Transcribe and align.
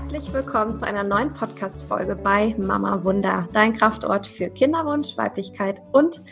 Herzlich 0.00 0.32
willkommen 0.32 0.78
zu 0.78 0.86
einer 0.86 1.04
neuen 1.04 1.34
Podcast-Folge 1.34 2.16
bei 2.16 2.54
Mama 2.56 3.04
Wunder, 3.04 3.46
dein 3.52 3.74
Kraftort 3.74 4.26
für 4.26 4.48
Kinderwunsch, 4.48 5.18
Weiblichkeit 5.18 5.82
und 5.92 6.22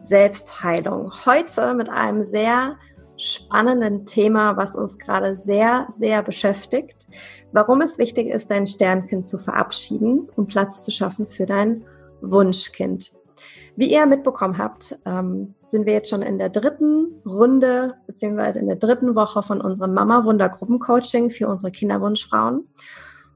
Selbstheilung. 0.00 1.12
Heute 1.26 1.74
mit 1.74 1.90
einem 1.90 2.24
sehr 2.24 2.78
spannenden 3.18 4.06
Thema, 4.06 4.56
was 4.56 4.76
uns 4.76 4.98
gerade 4.98 5.36
sehr, 5.36 5.86
sehr 5.90 6.22
beschäftigt. 6.22 7.06
Warum 7.52 7.82
es 7.82 7.98
wichtig 7.98 8.28
ist, 8.28 8.50
dein 8.50 8.66
Sternkind 8.66 9.26
zu 9.26 9.36
verabschieden, 9.36 10.30
um 10.34 10.46
Platz 10.46 10.82
zu 10.82 10.90
schaffen 10.90 11.28
für 11.28 11.44
dein 11.44 11.84
Wunschkind. 12.22 13.12
Wie 13.76 13.92
ihr 13.92 14.06
mitbekommen 14.06 14.56
habt, 14.56 14.96
ähm, 15.04 15.54
sind 15.66 15.84
wir 15.84 15.92
jetzt 15.92 16.08
schon 16.08 16.22
in 16.22 16.38
der 16.38 16.48
dritten 16.48 17.20
Runde 17.26 17.94
beziehungsweise 18.06 18.58
in 18.58 18.68
der 18.68 18.76
dritten 18.76 19.14
Woche 19.14 19.42
von 19.42 19.60
unserem 19.60 19.92
Mama 19.92 20.24
Wunder 20.24 20.48
Gruppencoaching 20.48 21.28
für 21.28 21.46
unsere 21.46 21.70
Kinderwunschfrauen. 21.70 22.66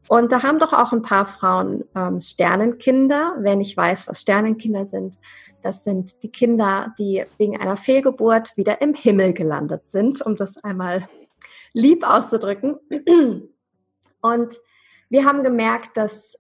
Und 0.09 0.33
da 0.33 0.43
haben 0.43 0.59
doch 0.59 0.73
auch 0.73 0.93
ein 0.93 1.03
paar 1.03 1.27
Frauen 1.27 1.85
ähm, 1.95 2.21
Sternenkinder. 2.21 3.37
Wer 3.39 3.57
nicht 3.57 3.77
weiß, 3.77 4.09
was 4.09 4.21
Sternenkinder 4.21 4.85
sind, 4.87 5.17
das 5.63 5.85
sind 5.85 6.23
die 6.23 6.31
Kinder, 6.31 6.93
die 6.99 7.25
wegen 7.39 7.59
einer 7.61 7.77
Fehlgeburt 7.77 8.57
wieder 8.57 8.81
im 8.81 8.95
Himmel 8.95 9.33
gelandet 9.33 9.91
sind, 9.91 10.21
um 10.21 10.37
das 10.37 10.57
einmal 10.63 11.05
lieb 11.73 12.07
auszudrücken. 12.07 12.79
Und 14.21 14.59
wir 15.09 15.25
haben 15.25 15.43
gemerkt, 15.43 15.97
dass 15.97 16.39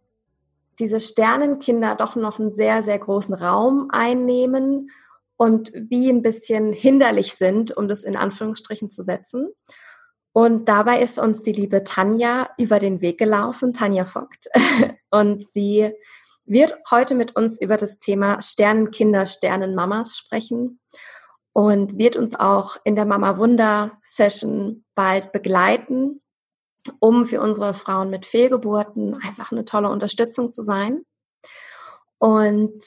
diese 0.79 1.01
Sternenkinder 1.01 1.95
doch 1.95 2.17
noch 2.17 2.41
einen 2.41 2.51
sehr, 2.51 2.83
sehr 2.83 2.99
großen 2.99 3.35
Raum 3.35 3.89
einnehmen 3.91 4.91
und 5.37 5.73
wie 5.75 6.09
ein 6.09 6.23
bisschen 6.23 6.73
hinderlich 6.73 7.35
sind, 7.35 7.77
um 7.77 7.89
das 7.89 8.03
in 8.03 8.17
Anführungsstrichen 8.17 8.91
zu 8.91 9.03
setzen. 9.03 9.53
Und 10.33 10.69
dabei 10.69 11.01
ist 11.03 11.19
uns 11.19 11.43
die 11.43 11.53
liebe 11.53 11.85
Tanja 11.85 12.51
über 12.57 12.79
den 12.79 13.01
Weg 13.01 13.19
gelaufen, 13.19 13.75
Tanja 13.75 14.05
Vogt. 14.07 14.49
Und 15.11 15.47
sie 15.53 15.93
wird 16.45 16.75
heute 16.91 17.15
mit 17.15 17.37
uns 17.37 17.61
über 17.61 17.77
das 17.77 17.99
Thema 17.99 18.41
Sternenkinder, 18.41 19.27
Sternenmamas 19.27 20.17
sprechen 20.17 20.81
und 21.53 21.99
wird 21.99 22.17
uns 22.17 22.35
auch 22.35 22.79
in 22.83 22.97
der 22.97 23.05
Mama 23.05 23.39
Wunder 23.39 23.99
Session 24.03 24.85
bald 24.97 25.33
begleiten 25.33 26.23
um 26.99 27.27
für 27.27 27.41
unsere 27.41 27.75
Frauen 27.75 28.11
mit 28.11 28.27
Fehlgeburten 28.27 29.15
einfach 29.15 29.53
eine 29.53 29.65
tolle 29.65 29.89
Unterstützung 29.91 30.51
zu 30.51 30.63
sein. 30.63 31.03
Und 32.19 32.83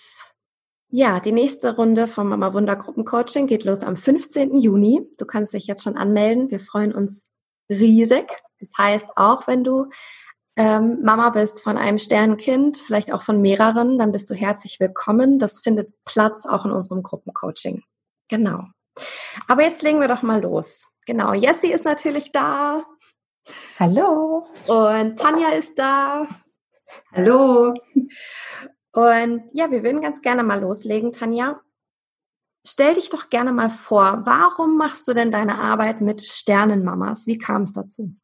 ja, 0.89 1.19
die 1.19 1.31
nächste 1.31 1.75
Runde 1.75 2.07
vom 2.07 2.29
Mama 2.29 2.53
Wunder 2.53 2.75
Gruppencoaching 2.75 3.47
geht 3.47 3.65
los 3.65 3.83
am 3.83 3.97
15. 3.97 4.57
Juni. 4.57 5.09
Du 5.17 5.25
kannst 5.25 5.53
dich 5.53 5.67
jetzt 5.67 5.83
schon 5.83 5.97
anmelden. 5.97 6.51
Wir 6.51 6.59
freuen 6.59 6.93
uns 6.93 7.25
riesig. 7.69 8.27
Das 8.59 8.69
heißt, 8.77 9.09
auch 9.15 9.47
wenn 9.47 9.63
du 9.63 9.89
ähm, 10.57 10.99
Mama 11.03 11.31
bist 11.31 11.61
von 11.61 11.77
einem 11.77 11.99
Sternkind, 11.99 12.77
vielleicht 12.77 13.11
auch 13.11 13.21
von 13.21 13.41
mehreren, 13.41 13.97
dann 13.97 14.11
bist 14.11 14.29
du 14.29 14.33
herzlich 14.33 14.79
willkommen. 14.79 15.37
Das 15.37 15.59
findet 15.59 15.93
Platz 16.05 16.45
auch 16.45 16.65
in 16.65 16.71
unserem 16.71 17.03
Gruppencoaching. 17.03 17.83
Genau. 18.29 18.63
Aber 19.47 19.63
jetzt 19.63 19.81
legen 19.81 19.99
wir 19.99 20.07
doch 20.07 20.21
mal 20.21 20.41
los. 20.41 20.87
Genau, 21.05 21.33
Jessie 21.33 21.71
ist 21.71 21.85
natürlich 21.85 22.31
da. 22.31 22.83
Hallo. 23.79 24.47
Und 24.67 25.19
Tanja 25.19 25.49
ist 25.49 25.77
da. 25.77 26.25
Hallo. 27.13 27.73
Und 28.93 29.43
ja, 29.51 29.69
wir 29.69 29.83
würden 29.83 30.01
ganz 30.01 30.21
gerne 30.21 30.43
mal 30.43 30.61
loslegen, 30.61 31.11
Tanja. 31.11 31.59
Stell 32.67 32.95
dich 32.95 33.09
doch 33.09 33.29
gerne 33.29 33.53
mal 33.53 33.69
vor, 33.69 34.21
warum 34.25 34.77
machst 34.77 35.07
du 35.07 35.13
denn 35.13 35.31
deine 35.31 35.59
Arbeit 35.59 36.01
mit 36.01 36.21
Sternenmamas? 36.21 37.27
Wie 37.27 37.37
kam 37.37 37.61
es 37.61 37.73
dazu? 37.73 38.15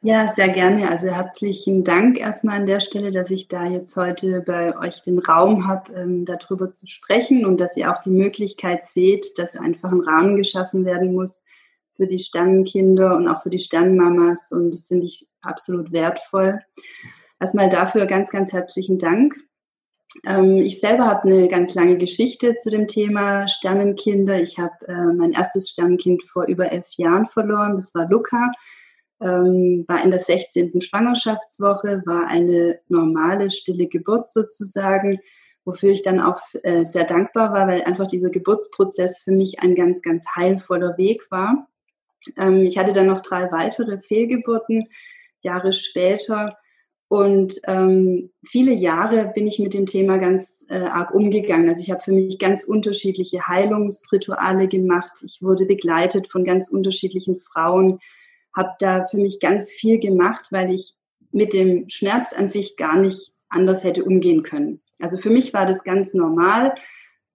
Ja, 0.00 0.28
sehr 0.28 0.50
gerne. 0.50 0.90
Also 0.90 1.08
herzlichen 1.08 1.82
Dank 1.82 2.18
erstmal 2.18 2.60
an 2.60 2.66
der 2.66 2.80
Stelle, 2.80 3.10
dass 3.10 3.30
ich 3.30 3.48
da 3.48 3.64
jetzt 3.66 3.96
heute 3.96 4.42
bei 4.42 4.76
euch 4.78 5.02
den 5.02 5.18
Raum 5.18 5.66
habe, 5.66 5.94
ähm, 5.94 6.26
darüber 6.26 6.72
zu 6.72 6.86
sprechen 6.86 7.46
und 7.46 7.58
dass 7.58 7.76
ihr 7.76 7.90
auch 7.90 8.00
die 8.00 8.10
Möglichkeit 8.10 8.84
seht, 8.84 9.38
dass 9.38 9.56
einfach 9.56 9.90
ein 9.90 10.00
Rahmen 10.00 10.36
geschaffen 10.36 10.84
werden 10.84 11.14
muss, 11.14 11.44
für 11.94 12.06
die 12.06 12.18
Sternenkinder 12.18 13.16
und 13.16 13.28
auch 13.28 13.42
für 13.42 13.50
die 13.50 13.60
Sternenmamas 13.60 14.52
und 14.52 14.74
das 14.74 14.88
finde 14.88 15.06
ich 15.06 15.28
absolut 15.40 15.92
wertvoll. 15.92 16.60
Erstmal 17.40 17.68
dafür 17.68 18.06
ganz, 18.06 18.30
ganz 18.30 18.52
herzlichen 18.52 18.98
Dank. 18.98 19.36
Ähm, 20.24 20.58
ich 20.58 20.80
selber 20.80 21.06
habe 21.06 21.28
eine 21.28 21.48
ganz 21.48 21.74
lange 21.74 21.98
Geschichte 21.98 22.56
zu 22.56 22.70
dem 22.70 22.86
Thema 22.86 23.48
Sternenkinder. 23.48 24.40
Ich 24.40 24.58
habe 24.58 24.74
äh, 24.86 25.12
mein 25.12 25.32
erstes 25.32 25.70
Sternenkind 25.70 26.24
vor 26.24 26.44
über 26.44 26.70
elf 26.70 26.86
Jahren 26.96 27.26
verloren. 27.26 27.74
Das 27.74 27.94
war 27.94 28.08
Luca. 28.08 28.52
Ähm, 29.20 29.84
war 29.88 30.02
in 30.02 30.10
der 30.10 30.20
16. 30.20 30.80
Schwangerschaftswoche, 30.80 32.02
war 32.04 32.26
eine 32.26 32.80
normale, 32.88 33.50
stille 33.50 33.86
Geburt 33.86 34.28
sozusagen, 34.28 35.20
wofür 35.64 35.90
ich 35.90 36.02
dann 36.02 36.20
auch 36.20 36.38
äh, 36.62 36.84
sehr 36.84 37.04
dankbar 37.04 37.52
war, 37.52 37.66
weil 37.68 37.82
einfach 37.82 38.06
dieser 38.06 38.30
Geburtsprozess 38.30 39.20
für 39.20 39.30
mich 39.32 39.60
ein 39.60 39.74
ganz, 39.74 40.02
ganz 40.02 40.26
heilvoller 40.36 40.98
Weg 40.98 41.30
war. 41.30 41.68
Ähm, 42.36 42.64
ich 42.64 42.76
hatte 42.76 42.92
dann 42.92 43.06
noch 43.06 43.20
drei 43.20 43.50
weitere 43.52 43.98
Fehlgeburten 43.98 44.88
Jahre 45.40 45.72
später. 45.72 46.56
Und 47.14 47.60
ähm, 47.68 48.32
viele 48.44 48.72
Jahre 48.72 49.30
bin 49.36 49.46
ich 49.46 49.60
mit 49.60 49.72
dem 49.72 49.86
Thema 49.86 50.18
ganz 50.18 50.66
äh, 50.68 50.78
arg 50.78 51.14
umgegangen. 51.14 51.68
Also 51.68 51.80
ich 51.80 51.92
habe 51.92 52.02
für 52.02 52.10
mich 52.10 52.40
ganz 52.40 52.64
unterschiedliche 52.64 53.46
Heilungsrituale 53.46 54.66
gemacht. 54.66 55.12
Ich 55.22 55.40
wurde 55.40 55.64
begleitet 55.64 56.26
von 56.26 56.42
ganz 56.42 56.70
unterschiedlichen 56.70 57.38
Frauen, 57.38 58.00
habe 58.52 58.70
da 58.80 59.06
für 59.06 59.18
mich 59.18 59.38
ganz 59.38 59.70
viel 59.70 60.00
gemacht, 60.00 60.48
weil 60.50 60.74
ich 60.74 60.94
mit 61.30 61.54
dem 61.54 61.88
Schmerz 61.88 62.32
an 62.32 62.48
sich 62.48 62.76
gar 62.76 62.98
nicht 62.98 63.30
anders 63.48 63.84
hätte 63.84 64.04
umgehen 64.04 64.42
können. 64.42 64.82
Also 64.98 65.16
für 65.16 65.30
mich 65.30 65.54
war 65.54 65.66
das 65.66 65.84
ganz 65.84 66.14
normal 66.14 66.74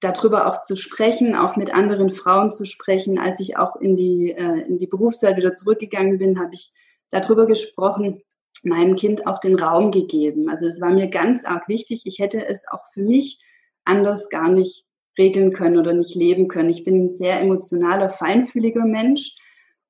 darüber 0.01 0.47
auch 0.47 0.59
zu 0.59 0.75
sprechen, 0.75 1.37
auch 1.37 1.55
mit 1.55 1.73
anderen 1.73 2.11
Frauen 2.11 2.51
zu 2.51 2.65
sprechen. 2.65 3.17
Als 3.17 3.39
ich 3.39 3.55
auch 3.55 3.77
in 3.77 3.95
die, 3.95 4.31
äh, 4.31 4.59
in 4.67 4.77
die 4.77 4.87
Berufswelt 4.87 5.37
wieder 5.37 5.53
zurückgegangen 5.53 6.17
bin, 6.17 6.37
habe 6.37 6.53
ich 6.53 6.73
darüber 7.11 7.47
gesprochen, 7.47 8.21
meinem 8.63 8.95
Kind 8.95 9.27
auch 9.27 9.39
den 9.39 9.59
Raum 9.59 9.91
gegeben. 9.91 10.49
Also 10.49 10.67
es 10.67 10.81
war 10.81 10.91
mir 10.91 11.07
ganz 11.07 11.45
arg 11.45 11.67
wichtig. 11.67 12.03
Ich 12.05 12.19
hätte 12.19 12.45
es 12.45 12.67
auch 12.69 12.83
für 12.93 13.01
mich 13.01 13.39
anders 13.85 14.29
gar 14.29 14.49
nicht 14.49 14.85
regeln 15.17 15.51
können 15.51 15.77
oder 15.77 15.93
nicht 15.93 16.15
leben 16.15 16.47
können. 16.47 16.69
Ich 16.69 16.83
bin 16.83 17.05
ein 17.05 17.09
sehr 17.09 17.39
emotionaler, 17.39 18.09
feinfühliger 18.09 18.85
Mensch 18.85 19.35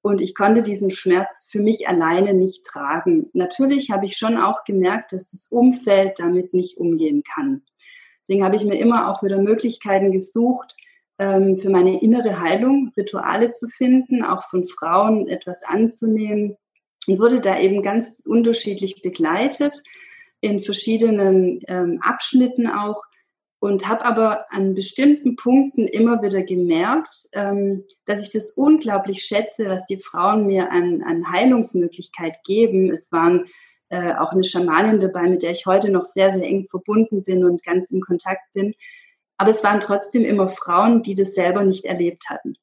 und 0.01 0.21
ich 0.21 0.33
konnte 0.33 0.61
diesen 0.61 0.89
Schmerz 0.89 1.47
für 1.49 1.59
mich 1.59 1.87
alleine 1.87 2.33
nicht 2.33 2.65
tragen. 2.65 3.29
Natürlich 3.33 3.91
habe 3.91 4.05
ich 4.05 4.17
schon 4.17 4.37
auch 4.37 4.63
gemerkt, 4.63 5.13
dass 5.13 5.29
das 5.29 5.47
Umfeld 5.51 6.19
damit 6.19 6.53
nicht 6.53 6.77
umgehen 6.77 7.23
kann. 7.23 7.63
Deswegen 8.21 8.43
habe 8.43 8.55
ich 8.55 8.65
mir 8.65 8.79
immer 8.79 9.09
auch 9.09 9.23
wieder 9.23 9.41
Möglichkeiten 9.41 10.11
gesucht, 10.11 10.75
ähm, 11.19 11.59
für 11.59 11.69
meine 11.69 12.01
innere 12.01 12.39
Heilung 12.39 12.91
Rituale 12.95 13.51
zu 13.51 13.67
finden, 13.67 14.23
auch 14.23 14.43
von 14.43 14.65
Frauen 14.65 15.27
etwas 15.27 15.63
anzunehmen 15.63 16.55
und 17.07 17.19
wurde 17.19 17.41
da 17.41 17.59
eben 17.59 17.83
ganz 17.83 18.21
unterschiedlich 18.25 19.01
begleitet 19.01 19.81
in 20.41 20.59
verschiedenen 20.59 21.61
ähm, 21.67 21.99
Abschnitten 22.01 22.67
auch 22.67 23.03
und 23.59 23.87
habe 23.87 24.05
aber 24.05 24.45
an 24.51 24.73
bestimmten 24.73 25.35
Punkten 25.35 25.85
immer 25.85 26.21
wieder 26.21 26.43
gemerkt, 26.43 27.27
ähm, 27.33 27.83
dass 28.05 28.23
ich 28.23 28.31
das 28.31 28.51
unglaublich 28.51 29.23
schätze, 29.23 29.67
was 29.67 29.83
die 29.85 29.97
Frauen 29.97 30.45
mir 30.45 30.71
an, 30.71 31.03
an 31.03 31.29
Heilungsmöglichkeit 31.29 32.37
geben. 32.45 32.89
Es 32.89 33.11
waren 33.11 33.45
äh, 33.89 34.13
auch 34.13 34.31
eine 34.31 34.45
Schamanin 34.45 34.99
dabei, 34.99 35.27
mit 35.27 35.43
der 35.43 35.51
ich 35.51 35.65
heute 35.65 35.91
noch 35.91 36.05
sehr, 36.05 36.31
sehr 36.31 36.43
eng 36.43 36.67
verbunden 36.69 37.23
bin 37.23 37.43
und 37.43 37.63
ganz 37.63 37.91
im 37.91 37.99
Kontakt 37.99 38.53
bin. 38.53 38.73
Aber 39.37 39.49
es 39.49 39.63
waren 39.63 39.81
trotzdem 39.81 40.23
immer 40.23 40.47
Frauen, 40.47 41.01
die 41.01 41.15
das 41.15 41.33
selber 41.33 41.63
nicht 41.63 41.85
erlebt 41.85 42.29
hatten. 42.29 42.55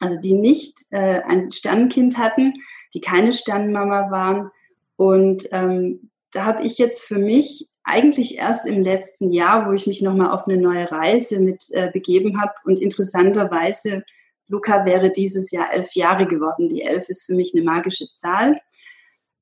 Also 0.00 0.18
die 0.20 0.34
nicht 0.34 0.78
äh, 0.90 1.20
ein 1.22 1.50
Sternenkind 1.50 2.18
hatten, 2.18 2.54
die 2.94 3.00
keine 3.00 3.32
Sternenmama 3.32 4.10
waren. 4.10 4.50
Und 4.96 5.48
ähm, 5.52 6.10
da 6.32 6.44
habe 6.44 6.62
ich 6.62 6.78
jetzt 6.78 7.02
für 7.02 7.18
mich 7.18 7.68
eigentlich 7.82 8.36
erst 8.36 8.66
im 8.66 8.82
letzten 8.82 9.32
Jahr, 9.32 9.68
wo 9.68 9.72
ich 9.72 9.86
mich 9.86 10.02
nochmal 10.02 10.30
auf 10.30 10.46
eine 10.46 10.58
neue 10.58 10.90
Reise 10.90 11.40
mit 11.40 11.64
äh, 11.70 11.90
begeben 11.90 12.40
habe. 12.40 12.52
Und 12.64 12.78
interessanterweise, 12.78 14.04
Luca 14.48 14.84
wäre 14.84 15.10
dieses 15.10 15.50
Jahr 15.50 15.72
elf 15.72 15.94
Jahre 15.94 16.26
geworden. 16.26 16.68
Die 16.68 16.82
elf 16.82 17.08
ist 17.08 17.24
für 17.24 17.34
mich 17.34 17.52
eine 17.54 17.64
magische 17.64 18.06
Zahl. 18.14 18.60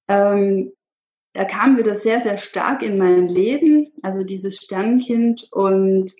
Ähm, 0.08 0.72
er 1.32 1.44
kam 1.44 1.76
wieder 1.76 1.94
sehr, 1.94 2.20
sehr 2.20 2.36
stark 2.36 2.82
in 2.82 2.98
mein 2.98 3.28
Leben, 3.28 3.92
also 4.02 4.24
dieses 4.24 4.56
Sternkind. 4.56 5.48
Und 5.52 6.14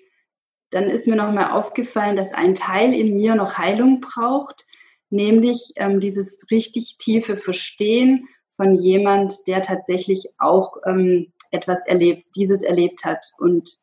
dann 0.69 0.89
ist 0.89 1.07
mir 1.07 1.15
nochmal 1.15 1.51
aufgefallen, 1.51 2.15
dass 2.15 2.33
ein 2.33 2.55
Teil 2.55 2.93
in 2.93 3.15
mir 3.15 3.35
noch 3.35 3.57
Heilung 3.57 4.01
braucht, 4.01 4.65
nämlich 5.09 5.73
ähm, 5.75 5.99
dieses 5.99 6.45
richtig 6.51 6.97
tiefe 6.97 7.37
Verstehen 7.37 8.27
von 8.55 8.75
jemand, 8.75 9.47
der 9.47 9.61
tatsächlich 9.61 10.29
auch 10.37 10.77
ähm, 10.85 11.31
etwas 11.51 11.85
erlebt, 11.85 12.35
dieses 12.35 12.63
erlebt 12.63 13.05
hat. 13.05 13.31
Und 13.37 13.77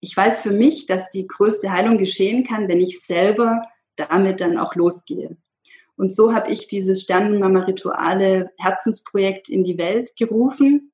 ich 0.00 0.16
weiß 0.16 0.40
für 0.40 0.52
mich, 0.52 0.86
dass 0.86 1.08
die 1.10 1.26
größte 1.26 1.70
Heilung 1.70 1.98
geschehen 1.98 2.44
kann, 2.44 2.68
wenn 2.68 2.80
ich 2.80 3.04
selber 3.04 3.62
damit 3.96 4.40
dann 4.40 4.58
auch 4.58 4.74
losgehe. 4.74 5.36
Und 5.96 6.12
so 6.12 6.34
habe 6.34 6.50
ich 6.50 6.66
dieses 6.66 7.02
Sternenmama-Rituale 7.02 8.50
Herzensprojekt 8.58 9.48
in 9.48 9.62
die 9.62 9.78
Welt 9.78 10.16
gerufen, 10.16 10.92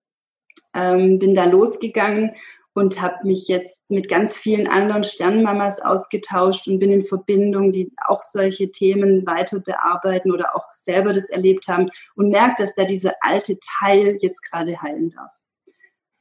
ähm, 0.75 1.19
bin 1.19 1.35
da 1.35 1.45
losgegangen 1.45 2.33
und 2.79 3.03
habe 3.03 3.27
mich 3.27 3.49
jetzt 3.49 3.83
mit 3.91 4.09
ganz 4.09 4.37
vielen 4.37 4.69
anderen 4.69 5.03
Sternenmamas 5.03 5.81
ausgetauscht 5.81 6.69
und 6.69 6.79
bin 6.79 6.93
in 6.93 7.05
Verbindung, 7.05 7.73
die 7.73 7.93
auch 8.07 8.23
solche 8.23 8.71
Themen 8.71 9.27
weiter 9.27 9.59
bearbeiten 9.59 10.31
oder 10.31 10.55
auch 10.55 10.73
selber 10.73 11.13
das 11.13 11.29
erlebt 11.29 11.67
haben 11.67 11.91
und 12.15 12.29
merke, 12.29 12.63
dass 12.63 12.75
da 12.75 12.85
dieser 12.85 13.15
alte 13.21 13.59
Teil 13.81 14.19
jetzt 14.21 14.43
gerade 14.43 14.81
heilen 14.81 15.11
darf. 15.11 15.33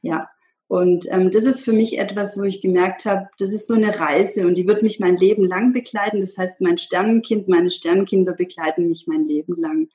Ja, 0.02 0.28
und 0.66 1.06
ähm, 1.10 1.30
das 1.30 1.44
ist 1.44 1.64
für 1.64 1.72
mich 1.72 1.96
etwas, 1.96 2.36
wo 2.36 2.42
ich 2.42 2.60
gemerkt 2.60 3.06
habe, 3.06 3.28
das 3.38 3.52
ist 3.52 3.68
so 3.68 3.74
eine 3.74 3.98
Reise 3.98 4.46
und 4.46 4.58
die 4.58 4.66
wird 4.66 4.82
mich 4.82 4.98
mein 4.98 5.16
Leben 5.16 5.44
lang 5.44 5.72
begleiten. 5.72 6.20
Das 6.20 6.36
heißt, 6.36 6.60
mein 6.60 6.76
Sternenkind, 6.76 7.48
meine 7.48 7.70
Sternenkinder 7.70 8.32
begleiten 8.32 8.88
mich 8.88 9.06
mein 9.06 9.26
Leben 9.26 9.54
lang. 9.56 9.88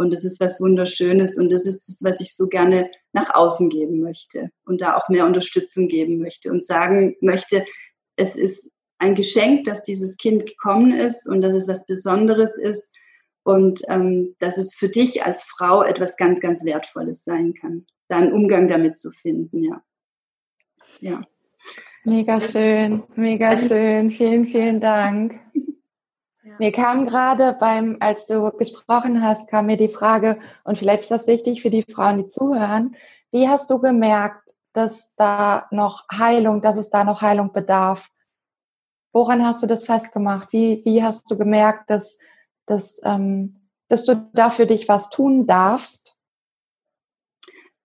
Und 0.00 0.14
das 0.14 0.24
ist 0.24 0.40
was 0.40 0.62
Wunderschönes 0.62 1.36
und 1.36 1.52
das 1.52 1.66
ist 1.66 1.86
das, 1.86 1.98
was 2.02 2.22
ich 2.22 2.34
so 2.34 2.46
gerne 2.46 2.90
nach 3.12 3.34
außen 3.34 3.68
geben 3.68 4.00
möchte 4.00 4.48
und 4.64 4.80
da 4.80 4.96
auch 4.96 5.10
mehr 5.10 5.26
Unterstützung 5.26 5.88
geben 5.88 6.22
möchte 6.22 6.50
und 6.50 6.64
sagen 6.64 7.16
möchte, 7.20 7.66
es 8.16 8.34
ist 8.34 8.70
ein 8.96 9.14
Geschenk, 9.14 9.64
dass 9.64 9.82
dieses 9.82 10.16
Kind 10.16 10.46
gekommen 10.46 10.92
ist 10.92 11.28
und 11.28 11.42
dass 11.42 11.54
es 11.54 11.68
was 11.68 11.84
Besonderes 11.84 12.56
ist 12.56 12.94
und 13.42 13.82
ähm, 13.88 14.36
dass 14.38 14.56
es 14.56 14.74
für 14.74 14.88
dich 14.88 15.22
als 15.22 15.42
Frau 15.42 15.82
etwas 15.82 16.16
ganz, 16.16 16.40
ganz 16.40 16.64
Wertvolles 16.64 17.22
sein 17.22 17.52
kann, 17.52 17.84
da 18.08 18.16
einen 18.16 18.32
Umgang 18.32 18.68
damit 18.68 18.96
zu 18.96 19.10
finden, 19.10 19.64
ja. 19.64 19.82
Ja. 21.00 21.20
Mega 22.04 22.40
schön, 22.40 23.02
mega 23.16 23.54
schön. 23.54 24.10
Vielen, 24.10 24.46
vielen 24.46 24.80
Dank. 24.80 25.38
Mir 26.58 26.72
kam 26.72 27.06
gerade 27.06 27.56
beim, 27.58 27.96
als 28.00 28.26
du 28.26 28.50
gesprochen 28.52 29.22
hast, 29.22 29.48
kam 29.48 29.66
mir 29.66 29.76
die 29.76 29.88
Frage, 29.88 30.38
und 30.64 30.78
vielleicht 30.78 31.02
ist 31.02 31.10
das 31.10 31.26
wichtig 31.26 31.62
für 31.62 31.70
die 31.70 31.82
Frauen, 31.82 32.18
die 32.18 32.26
zuhören, 32.26 32.96
wie 33.30 33.48
hast 33.48 33.70
du 33.70 33.78
gemerkt, 33.78 34.56
dass 34.72 35.14
da 35.16 35.66
noch 35.70 36.06
Heilung, 36.12 36.62
dass 36.62 36.76
es 36.76 36.90
da 36.90 37.04
noch 37.04 37.22
Heilung 37.22 37.52
bedarf? 37.52 38.10
Woran 39.12 39.44
hast 39.44 39.62
du 39.62 39.66
das 39.66 39.84
festgemacht? 39.84 40.52
Wie, 40.52 40.82
wie 40.84 41.02
hast 41.02 41.30
du 41.30 41.36
gemerkt, 41.36 41.90
dass, 41.90 42.18
dass, 42.66 43.00
ähm, 43.04 43.68
dass 43.88 44.04
du 44.04 44.28
da 44.32 44.50
für 44.50 44.66
dich 44.66 44.88
was 44.88 45.10
tun 45.10 45.46
darfst? 45.46 46.16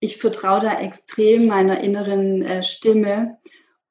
ich 0.00 0.18
vertraue 0.18 0.60
da 0.60 0.78
extrem 0.78 1.46
meiner 1.46 1.80
inneren 1.80 2.42
äh, 2.42 2.62
Stimme. 2.62 3.38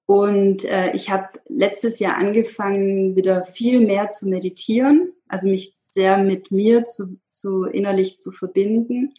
Und 0.06 0.66
äh, 0.66 0.92
ich 0.94 1.10
habe 1.10 1.30
letztes 1.48 2.00
Jahr 2.00 2.18
angefangen, 2.18 3.16
wieder 3.16 3.46
viel 3.46 3.80
mehr 3.82 4.10
zu 4.10 4.30
meditieren, 4.30 5.12
also 5.28 5.48
mich 5.48 5.74
sehr 5.74 6.18
mit 6.18 6.52
mir 6.52 6.86
zu, 6.86 7.20
zu 7.30 7.64
innerlich 7.64 8.20
zu 8.20 8.32
verbinden. 8.32 9.16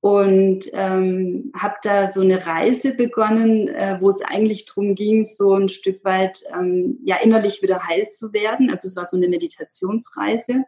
Und 0.00 0.70
ähm, 0.74 1.50
habe 1.56 1.74
da 1.82 2.06
so 2.06 2.20
eine 2.20 2.46
Reise 2.46 2.94
begonnen, 2.94 3.66
äh, 3.66 3.98
wo 4.00 4.08
es 4.08 4.22
eigentlich 4.22 4.66
darum 4.66 4.94
ging, 4.94 5.24
so 5.24 5.54
ein 5.54 5.68
Stück 5.68 6.04
weit 6.04 6.44
ähm, 6.56 7.00
ja 7.04 7.16
innerlich 7.16 7.62
wieder 7.62 7.84
heil 7.84 8.08
zu 8.10 8.32
werden. 8.32 8.70
Also 8.70 8.86
es 8.86 8.96
war 8.96 9.06
so 9.06 9.16
eine 9.16 9.28
Meditationsreise. 9.28 10.64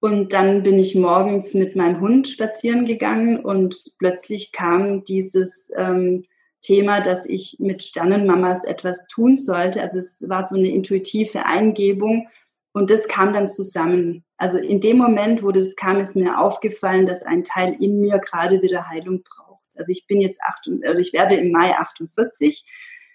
Und 0.00 0.32
dann 0.32 0.62
bin 0.62 0.78
ich 0.78 0.94
morgens 0.94 1.52
mit 1.52 1.76
meinem 1.76 2.00
Hund 2.00 2.26
spazieren 2.26 2.86
gegangen 2.86 3.38
und 3.38 3.92
plötzlich 3.98 4.50
kam 4.50 5.04
dieses 5.04 5.70
ähm, 5.76 6.24
Thema, 6.62 7.00
dass 7.00 7.26
ich 7.26 7.56
mit 7.58 7.82
Sternenmamas 7.82 8.64
etwas 8.64 9.06
tun 9.08 9.36
sollte. 9.36 9.82
Also 9.82 9.98
es 9.98 10.28
war 10.28 10.46
so 10.46 10.56
eine 10.56 10.68
intuitive 10.68 11.44
Eingebung 11.44 12.28
und 12.72 12.88
das 12.88 13.08
kam 13.08 13.34
dann 13.34 13.48
zusammen. 13.48 14.24
Also 14.38 14.58
in 14.58 14.80
dem 14.80 14.96
Moment, 14.96 15.42
wo 15.42 15.50
das 15.50 15.76
kam, 15.76 15.98
ist 15.98 16.16
mir 16.16 16.38
aufgefallen, 16.38 17.04
dass 17.04 17.22
ein 17.22 17.44
Teil 17.44 17.76
in 17.80 18.00
mir 18.00 18.18
gerade 18.18 18.62
wieder 18.62 18.88
Heilung 18.88 19.22
braucht. 19.22 19.62
Also 19.76 19.90
ich 19.90 20.06
bin 20.06 20.20
jetzt 20.20 20.40
acht, 20.42 20.70
also 20.84 20.98
ich 20.98 21.12
werde 21.12 21.34
im 21.34 21.50
Mai 21.50 21.76
48. 21.76 22.64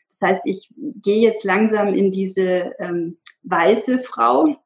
Das 0.10 0.22
heißt, 0.22 0.42
ich 0.46 0.70
gehe 0.76 1.22
jetzt 1.22 1.44
langsam 1.44 1.94
in 1.94 2.12
diese 2.12 2.74
ähm, 2.80 3.18
weiße 3.44 4.00
Frau, 4.00 4.58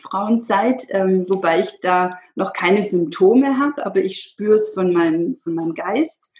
Frauenzeit, 0.00 0.86
ähm, 0.90 1.26
wobei 1.28 1.60
ich 1.60 1.80
da 1.80 2.18
noch 2.34 2.52
keine 2.52 2.82
Symptome 2.82 3.58
habe, 3.58 3.84
aber 3.84 4.00
ich 4.00 4.20
spüre 4.20 4.54
es 4.54 4.74
von 4.74 4.92
meinem, 4.92 5.38
von 5.42 5.54
meinem 5.54 5.74
Geist 5.74 6.30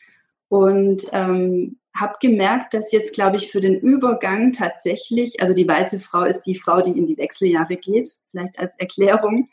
und 0.48 1.06
ähm, 1.12 1.78
habe 1.98 2.14
gemerkt, 2.20 2.74
dass 2.74 2.92
jetzt, 2.92 3.12
glaube 3.12 3.36
ich, 3.36 3.50
für 3.50 3.60
den 3.60 3.78
Übergang 3.78 4.52
tatsächlich, 4.52 5.40
also 5.40 5.52
die 5.52 5.66
weiße 5.66 6.00
Frau 6.00 6.24
ist 6.24 6.42
die 6.42 6.54
Frau, 6.54 6.80
die 6.80 6.96
in 6.96 7.06
die 7.06 7.18
Wechseljahre 7.18 7.76
geht, 7.76 8.10
vielleicht 8.30 8.58
als 8.58 8.78
Erklärung. 8.78 9.48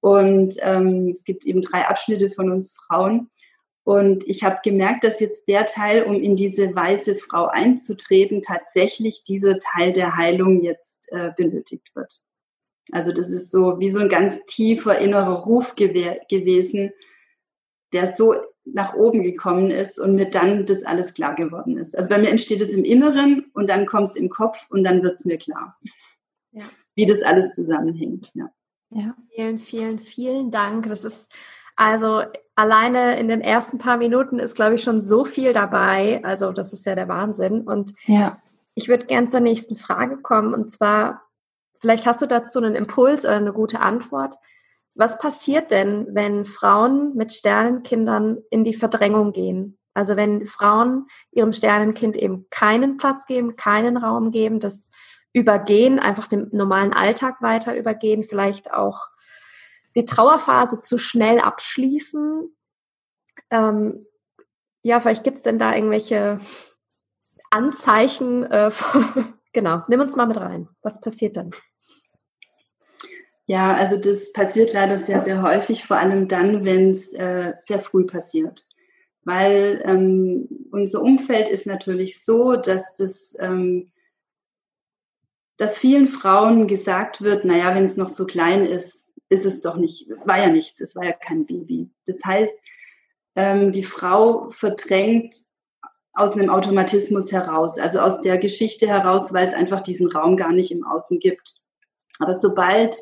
Und 0.00 0.56
ähm, 0.60 1.08
es 1.10 1.24
gibt 1.24 1.44
eben 1.44 1.60
drei 1.60 1.86
Abschnitte 1.86 2.30
von 2.30 2.50
uns 2.50 2.74
Frauen. 2.86 3.28
Und 3.84 4.26
ich 4.28 4.44
habe 4.44 4.60
gemerkt, 4.62 5.04
dass 5.04 5.20
jetzt 5.20 5.48
der 5.48 5.66
Teil, 5.66 6.04
um 6.04 6.14
in 6.14 6.36
diese 6.36 6.74
weiße 6.74 7.16
Frau 7.16 7.46
einzutreten, 7.46 8.40
tatsächlich 8.40 9.24
dieser 9.24 9.58
Teil 9.58 9.92
der 9.92 10.16
Heilung 10.16 10.62
jetzt 10.62 11.08
äh, 11.10 11.30
benötigt 11.36 11.90
wird. 11.94 12.20
Also 12.92 13.12
das 13.12 13.30
ist 13.30 13.50
so 13.50 13.78
wie 13.78 13.90
so 13.90 14.00
ein 14.00 14.08
ganz 14.08 14.44
tiefer 14.46 14.98
innerer 14.98 15.40
Ruf 15.40 15.76
gewesen, 15.76 16.92
der 17.92 18.06
so 18.06 18.34
nach 18.64 18.94
oben 18.94 19.22
gekommen 19.22 19.70
ist 19.70 19.98
und 19.98 20.14
mir 20.14 20.30
dann 20.30 20.66
das 20.66 20.84
alles 20.84 21.14
klar 21.14 21.34
geworden 21.34 21.78
ist. 21.78 21.96
Also 21.96 22.10
bei 22.10 22.18
mir 22.18 22.30
entsteht 22.30 22.60
es 22.60 22.74
im 22.74 22.84
Inneren 22.84 23.50
und 23.54 23.68
dann 23.68 23.86
kommt 23.86 24.10
es 24.10 24.16
im 24.16 24.28
Kopf 24.28 24.66
und 24.70 24.84
dann 24.84 25.02
wird 25.02 25.14
es 25.14 25.24
mir 25.24 25.38
klar, 25.38 25.78
ja. 26.52 26.64
wie 26.94 27.06
das 27.06 27.22
alles 27.22 27.52
zusammenhängt. 27.52 28.30
Ja. 28.34 28.50
ja. 28.90 29.16
Vielen, 29.34 29.58
vielen, 29.58 29.98
vielen 29.98 30.50
Dank. 30.50 30.88
Das 30.88 31.04
ist 31.04 31.32
also 31.76 32.22
alleine 32.54 33.18
in 33.18 33.28
den 33.28 33.40
ersten 33.40 33.78
paar 33.78 33.96
Minuten 33.96 34.38
ist, 34.38 34.54
glaube 34.54 34.74
ich, 34.74 34.82
schon 34.82 35.00
so 35.00 35.24
viel 35.24 35.52
dabei. 35.52 36.20
Also 36.22 36.52
das 36.52 36.72
ist 36.72 36.84
ja 36.86 36.94
der 36.94 37.08
Wahnsinn. 37.08 37.62
Und 37.62 37.94
ja. 38.06 38.40
ich 38.74 38.88
würde 38.88 39.06
gern 39.06 39.28
zur 39.28 39.40
nächsten 39.40 39.76
Frage 39.76 40.18
kommen 40.18 40.54
und 40.54 40.70
zwar 40.70 41.22
Vielleicht 41.80 42.06
hast 42.06 42.20
du 42.20 42.26
dazu 42.26 42.58
einen 42.58 42.74
Impuls 42.74 43.24
oder 43.24 43.36
eine 43.36 43.52
gute 43.52 43.80
Antwort. 43.80 44.36
Was 45.00 45.16
passiert 45.16 45.70
denn, 45.70 46.08
wenn 46.10 46.44
Frauen 46.44 47.14
mit 47.16 47.32
Sternenkindern 47.32 48.36
in 48.50 48.64
die 48.64 48.74
Verdrängung 48.74 49.32
gehen? 49.32 49.78
Also 49.94 50.14
wenn 50.14 50.44
Frauen 50.44 51.06
ihrem 51.30 51.54
Sternenkind 51.54 52.18
eben 52.18 52.44
keinen 52.50 52.98
Platz 52.98 53.24
geben, 53.24 53.56
keinen 53.56 53.96
Raum 53.96 54.30
geben, 54.30 54.60
das 54.60 54.90
übergehen, 55.32 56.00
einfach 56.00 56.26
dem 56.26 56.50
normalen 56.52 56.92
Alltag 56.92 57.40
weiter 57.40 57.74
übergehen, 57.78 58.24
vielleicht 58.24 58.74
auch 58.74 59.08
die 59.96 60.04
Trauerphase 60.04 60.82
zu 60.82 60.98
schnell 60.98 61.40
abschließen. 61.40 62.54
Ähm, 63.50 64.06
ja, 64.82 65.00
vielleicht 65.00 65.24
gibt 65.24 65.38
es 65.38 65.44
denn 65.44 65.58
da 65.58 65.74
irgendwelche 65.74 66.36
Anzeichen. 67.50 68.44
Äh, 68.44 68.70
genau, 69.54 69.80
nimm 69.88 70.00
uns 70.00 70.14
mal 70.14 70.26
mit 70.26 70.36
rein. 70.36 70.68
Was 70.82 71.00
passiert 71.00 71.38
dann? 71.38 71.52
Ja, 73.50 73.74
also 73.74 73.96
das 73.96 74.32
passiert 74.32 74.72
leider 74.74 74.96
sehr, 74.96 75.24
sehr 75.24 75.42
häufig, 75.42 75.84
vor 75.84 75.96
allem 75.96 76.28
dann, 76.28 76.64
wenn 76.64 76.92
es 76.92 77.12
äh, 77.14 77.54
sehr 77.58 77.80
früh 77.80 78.06
passiert. 78.06 78.64
Weil 79.24 79.82
ähm, 79.84 80.68
unser 80.70 81.02
Umfeld 81.02 81.48
ist 81.48 81.66
natürlich 81.66 82.22
so, 82.22 82.54
dass 82.54 82.96
das, 82.96 83.36
ähm, 83.40 83.90
dass 85.56 85.80
vielen 85.80 86.06
Frauen 86.06 86.68
gesagt 86.68 87.22
wird, 87.22 87.44
naja, 87.44 87.74
wenn 87.74 87.84
es 87.84 87.96
noch 87.96 88.08
so 88.08 88.24
klein 88.24 88.64
ist, 88.64 89.08
ist 89.30 89.46
es 89.46 89.60
doch 89.60 89.74
nicht, 89.74 90.08
war 90.24 90.38
ja 90.38 90.48
nichts, 90.48 90.80
es 90.80 90.94
war 90.94 91.04
ja 91.04 91.12
kein 91.12 91.44
Baby. 91.44 91.90
Das 92.06 92.24
heißt, 92.24 92.54
ähm, 93.34 93.72
die 93.72 93.82
Frau 93.82 94.48
verdrängt 94.50 95.34
aus 96.12 96.34
einem 96.34 96.50
Automatismus 96.50 97.32
heraus, 97.32 97.80
also 97.80 97.98
aus 97.98 98.20
der 98.20 98.38
Geschichte 98.38 98.86
heraus, 98.86 99.32
weil 99.32 99.48
es 99.48 99.54
einfach 99.54 99.80
diesen 99.80 100.06
Raum 100.06 100.36
gar 100.36 100.52
nicht 100.52 100.70
im 100.70 100.86
Außen 100.86 101.18
gibt. 101.18 101.54
Aber 102.20 102.34
sobald 102.34 102.94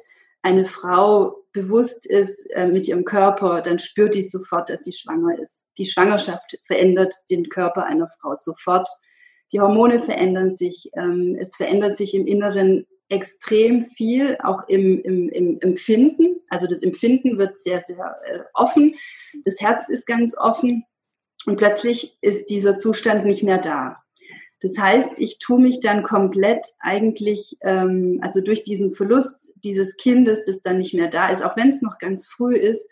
eine 0.48 0.64
Frau 0.64 1.44
bewusst 1.52 2.06
ist 2.06 2.46
äh, 2.54 2.66
mit 2.66 2.88
ihrem 2.88 3.04
Körper, 3.04 3.60
dann 3.60 3.78
spürt 3.78 4.14
die 4.14 4.22
sofort, 4.22 4.70
dass 4.70 4.84
sie 4.84 4.94
schwanger 4.94 5.38
ist. 5.38 5.64
Die 5.76 5.84
Schwangerschaft 5.84 6.58
verändert 6.66 7.14
den 7.30 7.50
Körper 7.50 7.84
einer 7.84 8.08
Frau 8.18 8.34
sofort. 8.34 8.88
Die 9.52 9.60
Hormone 9.60 10.00
verändern 10.00 10.54
sich. 10.54 10.90
Ähm, 10.96 11.36
es 11.38 11.54
verändert 11.54 11.98
sich 11.98 12.14
im 12.14 12.26
Inneren 12.26 12.86
extrem 13.10 13.84
viel, 13.84 14.38
auch 14.42 14.66
im, 14.68 15.02
im, 15.02 15.28
im 15.28 15.60
Empfinden. 15.60 16.40
Also 16.48 16.66
das 16.66 16.82
Empfinden 16.82 17.38
wird 17.38 17.58
sehr, 17.58 17.80
sehr 17.80 18.16
äh, 18.24 18.40
offen. 18.54 18.94
Das 19.44 19.60
Herz 19.60 19.90
ist 19.90 20.06
ganz 20.06 20.34
offen. 20.36 20.84
Und 21.44 21.56
plötzlich 21.56 22.16
ist 22.22 22.48
dieser 22.48 22.78
Zustand 22.78 23.26
nicht 23.26 23.42
mehr 23.42 23.58
da. 23.58 24.02
Das 24.60 24.76
heißt, 24.76 25.18
ich 25.18 25.38
tue 25.38 25.60
mich 25.60 25.80
dann 25.80 26.02
komplett 26.02 26.66
eigentlich, 26.80 27.56
ähm, 27.60 28.18
also 28.22 28.40
durch 28.40 28.62
diesen 28.62 28.90
Verlust 28.90 29.52
dieses 29.56 29.96
Kindes, 29.96 30.44
das 30.46 30.62
dann 30.62 30.78
nicht 30.78 30.94
mehr 30.94 31.08
da 31.08 31.28
ist, 31.28 31.42
auch 31.42 31.56
wenn 31.56 31.70
es 31.70 31.80
noch 31.80 31.98
ganz 31.98 32.26
früh 32.26 32.56
ist, 32.56 32.90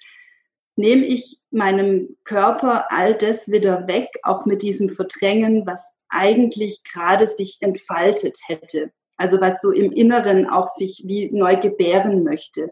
nehme 0.77 1.05
ich 1.05 1.41
meinem 1.51 2.17
Körper 2.25 2.93
all 2.93 3.15
das 3.15 3.51
wieder 3.51 3.89
weg, 3.89 4.09
auch 4.23 4.47
mit 4.47 4.63
diesem 4.63 4.91
Verdrängen, 4.91 5.67
was 5.67 5.95
eigentlich 6.09 6.85
gerade 6.85 7.27
sich 7.27 7.57
entfaltet 7.61 8.39
hätte. 8.47 8.93
Also 9.17 9.41
was 9.41 9.61
so 9.61 9.73
im 9.73 9.91
Inneren 9.93 10.47
auch 10.49 10.67
sich 10.67 11.03
wie 11.07 11.31
neu 11.33 11.57
gebären 11.57 12.23
möchte. 12.23 12.71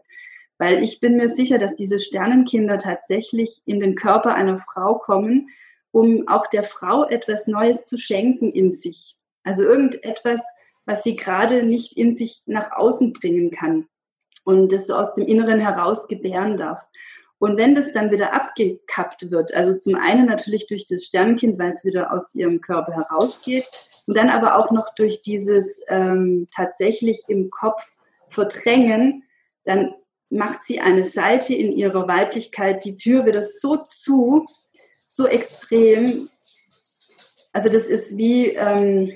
Weil 0.57 0.83
ich 0.83 0.99
bin 0.99 1.17
mir 1.17 1.27
sicher, 1.27 1.57
dass 1.57 1.75
diese 1.75 1.99
Sternenkinder 1.99 2.77
tatsächlich 2.77 3.61
in 3.65 3.79
den 3.79 3.95
Körper 3.95 4.35
einer 4.35 4.59
Frau 4.59 4.99
kommen, 4.99 5.49
um 5.95 6.27
auch 6.27 6.47
der 6.47 6.65
Frau 6.65 7.05
etwas 7.05 7.47
Neues 7.47 7.85
zu 7.85 7.97
schenken 7.97 8.51
in 8.51 8.73
sich. 8.73 9.15
Also 9.45 9.63
irgendetwas, 9.63 10.43
was 10.85 11.03
sie 11.03 11.15
gerade 11.15 11.63
nicht 11.63 11.95
in 11.95 12.11
sich 12.11 12.41
nach 12.47 12.73
außen 12.73 13.13
bringen 13.13 13.49
kann 13.49 13.87
und 14.43 14.73
das 14.73 14.87
so 14.87 14.95
aus 14.95 15.13
dem 15.13 15.25
Inneren 15.25 15.61
heraus 15.61 16.09
gebären 16.09 16.57
darf. 16.57 16.85
Und 17.39 17.55
wenn 17.55 17.75
das 17.75 17.93
dann 17.93 18.11
wieder 18.11 18.33
abgekappt 18.33 19.31
wird, 19.31 19.53
also 19.53 19.73
zum 19.77 19.95
einen 19.95 20.25
natürlich 20.25 20.67
durch 20.67 20.85
das 20.85 21.05
Sternkind, 21.05 21.57
weil 21.59 21.71
es 21.71 21.85
wieder 21.85 22.11
aus 22.11 22.35
ihrem 22.35 22.59
Körper 22.59 22.91
herausgeht, 22.91 23.65
und 24.05 24.17
dann 24.17 24.29
aber 24.29 24.57
auch 24.57 24.71
noch 24.71 24.93
durch 24.95 25.21
dieses 25.21 25.81
ähm, 25.87 26.49
tatsächlich 26.53 27.23
im 27.29 27.49
Kopf 27.49 27.81
verdrängen, 28.27 29.23
dann 29.63 29.95
macht 30.29 30.63
sie 30.63 30.81
eine 30.81 31.05
Seite 31.05 31.55
in 31.55 31.71
ihrer 31.71 32.05
Weiblichkeit, 32.09 32.83
die 32.83 32.95
Tür 32.95 33.25
wieder 33.25 33.41
so 33.41 33.77
zu, 33.77 34.45
so 35.15 35.27
extrem. 35.27 36.27
Also 37.53 37.69
das 37.69 37.87
ist 37.87 38.17
wie, 38.17 38.49
ähm, 38.49 39.15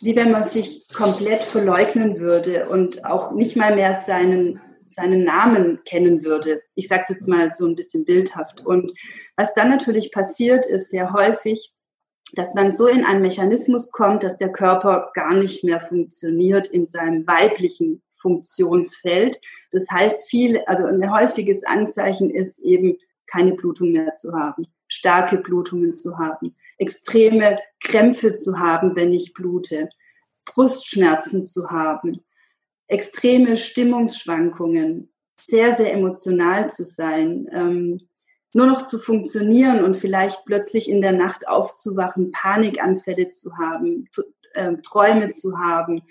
wie 0.00 0.16
wenn 0.16 0.32
man 0.32 0.42
sich 0.42 0.84
komplett 0.92 1.42
verleugnen 1.42 2.18
würde 2.18 2.68
und 2.68 3.04
auch 3.04 3.32
nicht 3.32 3.56
mal 3.56 3.76
mehr 3.76 4.00
seinen, 4.00 4.60
seinen 4.84 5.22
Namen 5.22 5.84
kennen 5.84 6.24
würde. 6.24 6.60
Ich 6.74 6.88
sage 6.88 7.02
es 7.02 7.08
jetzt 7.08 7.28
mal 7.28 7.52
so 7.52 7.66
ein 7.66 7.76
bisschen 7.76 8.04
bildhaft. 8.04 8.66
Und 8.66 8.92
was 9.36 9.54
dann 9.54 9.68
natürlich 9.68 10.10
passiert, 10.10 10.66
ist 10.66 10.90
sehr 10.90 11.12
häufig, 11.12 11.72
dass 12.32 12.54
man 12.54 12.72
so 12.72 12.88
in 12.88 13.04
einen 13.04 13.22
Mechanismus 13.22 13.92
kommt, 13.92 14.24
dass 14.24 14.36
der 14.36 14.50
Körper 14.50 15.12
gar 15.14 15.34
nicht 15.34 15.62
mehr 15.62 15.78
funktioniert 15.78 16.66
in 16.66 16.84
seinem 16.84 17.28
weiblichen 17.28 18.02
Funktionsfeld. 18.20 19.40
Das 19.70 19.88
heißt, 19.88 20.28
viel, 20.28 20.60
also 20.66 20.84
ein 20.84 21.12
häufiges 21.12 21.62
Anzeichen 21.62 22.30
ist 22.30 22.58
eben, 22.58 22.98
keine 23.30 23.52
Blutung 23.52 23.92
mehr 23.92 24.16
zu 24.16 24.32
haben, 24.32 24.66
starke 24.88 25.38
Blutungen 25.38 25.94
zu 25.94 26.18
haben, 26.18 26.56
extreme 26.78 27.58
Krämpfe 27.80 28.34
zu 28.34 28.58
haben, 28.58 28.96
wenn 28.96 29.12
ich 29.12 29.34
blute, 29.34 29.88
Brustschmerzen 30.44 31.44
zu 31.44 31.70
haben, 31.70 32.24
extreme 32.86 33.56
Stimmungsschwankungen, 33.56 35.12
sehr, 35.40 35.74
sehr 35.74 35.92
emotional 35.92 36.70
zu 36.70 36.84
sein, 36.84 37.48
ähm, 37.52 38.08
nur 38.54 38.66
noch 38.66 38.82
zu 38.82 38.98
funktionieren 38.98 39.84
und 39.84 39.96
vielleicht 39.96 40.44
plötzlich 40.46 40.88
in 40.88 41.02
der 41.02 41.12
Nacht 41.12 41.46
aufzuwachen, 41.46 42.32
Panikanfälle 42.32 43.28
zu 43.28 43.56
haben, 43.58 44.08
äh, 44.54 44.74
Träume 44.82 45.30
zu 45.30 45.58
haben, 45.58 46.02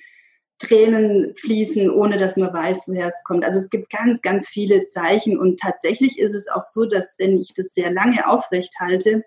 Tränen 0.60 1.36
fließen, 1.36 1.90
ohne 1.90 2.18
dass 2.18 2.36
man 2.36 2.52
weiß, 2.52 2.88
woher 2.88 3.08
es 3.08 3.24
kommt. 3.24 3.46
Also 3.46 3.60
es 3.60 3.70
gibt 3.70 3.92
ganz, 3.92 4.22
ganz 4.22 4.50
viele 4.50 4.88
Zeichen 4.88 5.38
und 5.38 5.60
tatsächlich 5.60 6.18
ist 6.18 6.34
es 6.34 6.48
auch 6.48 6.64
so, 6.64 6.86
dass 6.86 7.16
wenn 7.20 7.38
ich 7.38 7.54
das 7.54 7.74
sehr 7.74 7.92
lange 7.92 8.28
aufrecht 8.28 8.76
halte, 8.80 9.24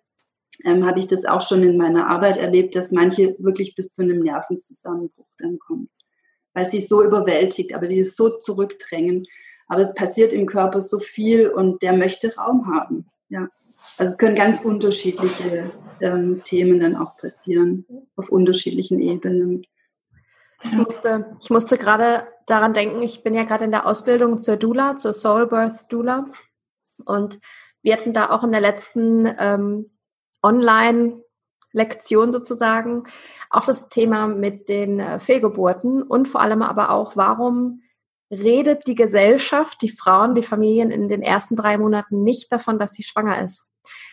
ähm, 0.65 0.85
habe 0.85 0.99
ich 0.99 1.07
das 1.07 1.25
auch 1.25 1.41
schon 1.41 1.63
in 1.63 1.77
meiner 1.77 2.09
Arbeit 2.09 2.37
erlebt, 2.37 2.75
dass 2.75 2.93
manche 2.93 3.37
wirklich 3.39 3.75
bis 3.75 3.91
zu 3.91 4.03
einem 4.03 4.21
Nervenzusammenbruch 4.21 5.29
dann 5.39 5.59
kommen, 5.59 5.89
weil 6.53 6.69
sie 6.69 6.81
so 6.81 7.03
überwältigt, 7.03 7.75
aber 7.75 7.87
sie 7.87 8.01
ist 8.01 8.17
so 8.17 8.31
zurückdrängen. 8.39 9.27
Aber 9.69 9.83
es 9.83 9.95
passiert 9.95 10.33
im 10.33 10.47
Körper 10.47 10.83
so 10.83 10.99
viel 10.99 11.49
und 11.49 11.83
der 11.83 11.93
möchte 11.93 12.35
Raum 12.35 12.67
haben. 12.67 13.07
Ja. 13.29 13.49
Also 13.99 14.13
es 14.13 14.19
können 14.19 14.35
ganz 14.35 14.61
unterschiedliche 14.65 15.71
ähm, 16.01 16.43
Themen 16.45 16.81
dann 16.81 16.97
auch 16.97 17.17
passieren, 17.17 17.87
auf 18.17 18.31
unterschiedlichen 18.31 19.01
Ebenen. 19.01 19.65
Ich 20.63 20.73
musste, 20.73 21.37
ich 21.41 21.51
musste 21.51 21.79
gerade 21.79 22.27
daran 22.47 22.73
denken, 22.73 23.03
ich 23.03 23.23
bin 23.23 23.35
ja 23.35 23.45
gerade 23.45 23.65
in 23.65 23.71
der 23.71 23.87
Ausbildung 23.87 24.39
zur 24.39 24.57
Dula, 24.57 24.97
zur 24.97 25.13
Soul 25.13 25.47
Birth 25.47 25.91
Dula. 25.91 26.27
Und 27.05 27.41
wir 27.83 27.95
hatten 27.95 28.13
da 28.13 28.31
auch 28.31 28.45
in 28.45 28.53
der 28.53 28.61
letzten 28.61 29.27
ähm, 29.39 29.91
Online-Lektion 30.43 32.33
sozusagen 32.33 33.05
auch 33.49 33.65
das 33.65 33.89
Thema 33.89 34.27
mit 34.27 34.69
den 34.69 35.01
äh, 35.01 35.19
Fehlgeburten 35.19 36.03
und 36.03 36.29
vor 36.29 36.43
allem 36.43 36.63
aber 36.63 36.91
auch, 36.91 37.17
warum 37.17 37.83
redet 38.31 38.87
die 38.87 38.95
Gesellschaft, 38.95 39.83
die 39.83 39.89
Frauen, 39.89 40.35
die 40.35 40.43
Familien 40.43 40.91
in 40.91 41.09
den 41.09 41.23
ersten 41.23 41.57
drei 41.57 41.79
Monaten 41.79 42.23
nicht 42.23 42.53
davon, 42.53 42.79
dass 42.79 42.93
sie 42.93 43.03
schwanger 43.03 43.43
ist. 43.43 43.71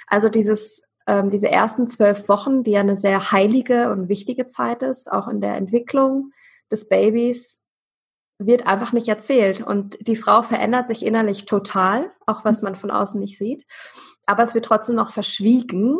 Also 0.07 0.29
dieses, 0.29 0.86
ähm, 1.07 1.29
diese 1.29 1.49
ersten 1.49 1.87
zwölf 1.87 2.27
Wochen, 2.29 2.63
die 2.63 2.71
ja 2.71 2.81
eine 2.81 2.95
sehr 2.95 3.31
heilige 3.31 3.91
und 3.91 4.09
wichtige 4.09 4.47
Zeit 4.47 4.83
ist, 4.83 5.11
auch 5.11 5.27
in 5.27 5.41
der 5.41 5.55
Entwicklung 5.55 6.31
des 6.71 6.89
Babys, 6.89 7.63
wird 8.39 8.67
einfach 8.67 8.93
nicht 8.93 9.07
erzählt. 9.07 9.61
Und 9.61 9.97
die 10.05 10.15
Frau 10.15 10.41
verändert 10.41 10.87
sich 10.87 11.05
innerlich 11.05 11.45
total, 11.45 12.11
auch 12.25 12.45
was 12.45 12.61
man 12.61 12.75
von 12.75 12.91
außen 12.91 13.19
nicht 13.19 13.37
sieht. 13.37 13.65
Aber 14.25 14.43
es 14.43 14.53
wird 14.53 14.65
trotzdem 14.65 14.95
noch 14.95 15.11
verschwiegen. 15.11 15.97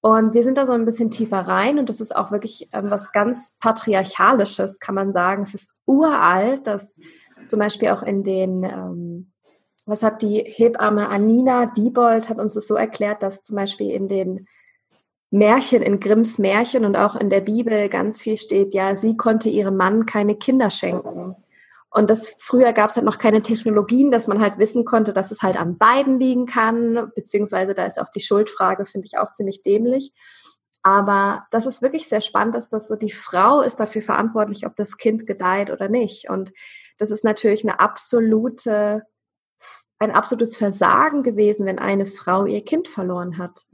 Und 0.00 0.34
wir 0.34 0.42
sind 0.42 0.58
da 0.58 0.66
so 0.66 0.72
ein 0.72 0.84
bisschen 0.84 1.10
tiefer 1.10 1.40
rein 1.40 1.78
und 1.78 1.88
das 1.88 2.00
ist 2.00 2.14
auch 2.14 2.30
wirklich 2.30 2.68
ähm, 2.72 2.90
was 2.90 3.10
ganz 3.10 3.56
Patriarchalisches, 3.58 4.78
kann 4.78 4.94
man 4.94 5.12
sagen. 5.12 5.42
Es 5.42 5.54
ist 5.54 5.74
uralt, 5.86 6.66
dass 6.68 6.96
zum 7.46 7.58
Beispiel 7.58 7.88
auch 7.88 8.02
in 8.02 8.22
den, 8.22 8.62
ähm, 8.62 9.32
was 9.88 10.02
hat 10.02 10.22
die 10.22 10.44
Hebamme 10.46 11.08
Anina 11.08 11.66
Diebold, 11.66 12.28
hat 12.28 12.38
uns 12.38 12.54
das 12.54 12.66
so 12.66 12.74
erklärt, 12.74 13.22
dass 13.22 13.42
zum 13.42 13.56
Beispiel 13.56 13.90
in 13.90 14.08
den 14.08 14.46
Märchen, 15.30 15.82
in 15.82 16.00
Grimms 16.00 16.38
Märchen 16.38 16.84
und 16.84 16.96
auch 16.96 17.16
in 17.16 17.30
der 17.30 17.40
Bibel 17.40 17.88
ganz 17.88 18.22
viel 18.22 18.36
steht, 18.36 18.74
ja, 18.74 18.96
sie 18.96 19.16
konnte 19.16 19.48
ihrem 19.48 19.76
Mann 19.76 20.06
keine 20.06 20.36
Kinder 20.36 20.70
schenken. 20.70 21.36
Und 21.90 22.10
das 22.10 22.28
früher 22.38 22.72
gab 22.72 22.90
es 22.90 22.96
halt 22.96 23.06
noch 23.06 23.18
keine 23.18 23.40
Technologien, 23.40 24.10
dass 24.10 24.26
man 24.26 24.40
halt 24.40 24.58
wissen 24.58 24.84
konnte, 24.84 25.12
dass 25.12 25.30
es 25.30 25.42
halt 25.42 25.58
an 25.58 25.78
beiden 25.78 26.18
liegen 26.18 26.46
kann, 26.46 27.10
beziehungsweise 27.14 27.74
da 27.74 27.86
ist 27.86 27.98
auch 27.98 28.10
die 28.10 28.20
Schuldfrage, 28.20 28.84
finde 28.84 29.06
ich 29.06 29.18
auch 29.18 29.30
ziemlich 29.32 29.62
dämlich. 29.62 30.12
Aber 30.82 31.46
das 31.50 31.66
ist 31.66 31.82
wirklich 31.82 32.08
sehr 32.08 32.20
spannend, 32.20 32.54
dass 32.54 32.68
das 32.68 32.88
so 32.88 32.96
die 32.96 33.10
Frau 33.10 33.62
ist 33.62 33.80
dafür 33.80 34.02
verantwortlich, 34.02 34.66
ob 34.66 34.76
das 34.76 34.96
Kind 34.96 35.26
gedeiht 35.26 35.70
oder 35.70 35.88
nicht. 35.88 36.28
Und 36.30 36.52
das 36.98 37.10
ist 37.10 37.24
natürlich 37.24 37.64
eine 37.64 37.80
absolute, 37.80 39.02
ein 39.98 40.12
absolutes 40.12 40.56
Versagen 40.56 41.22
gewesen, 41.22 41.66
wenn 41.66 41.78
eine 41.78 42.06
Frau 42.06 42.46
ihr 42.46 42.64
Kind 42.64 42.88
verloren 42.88 43.38
hat. 43.38 43.66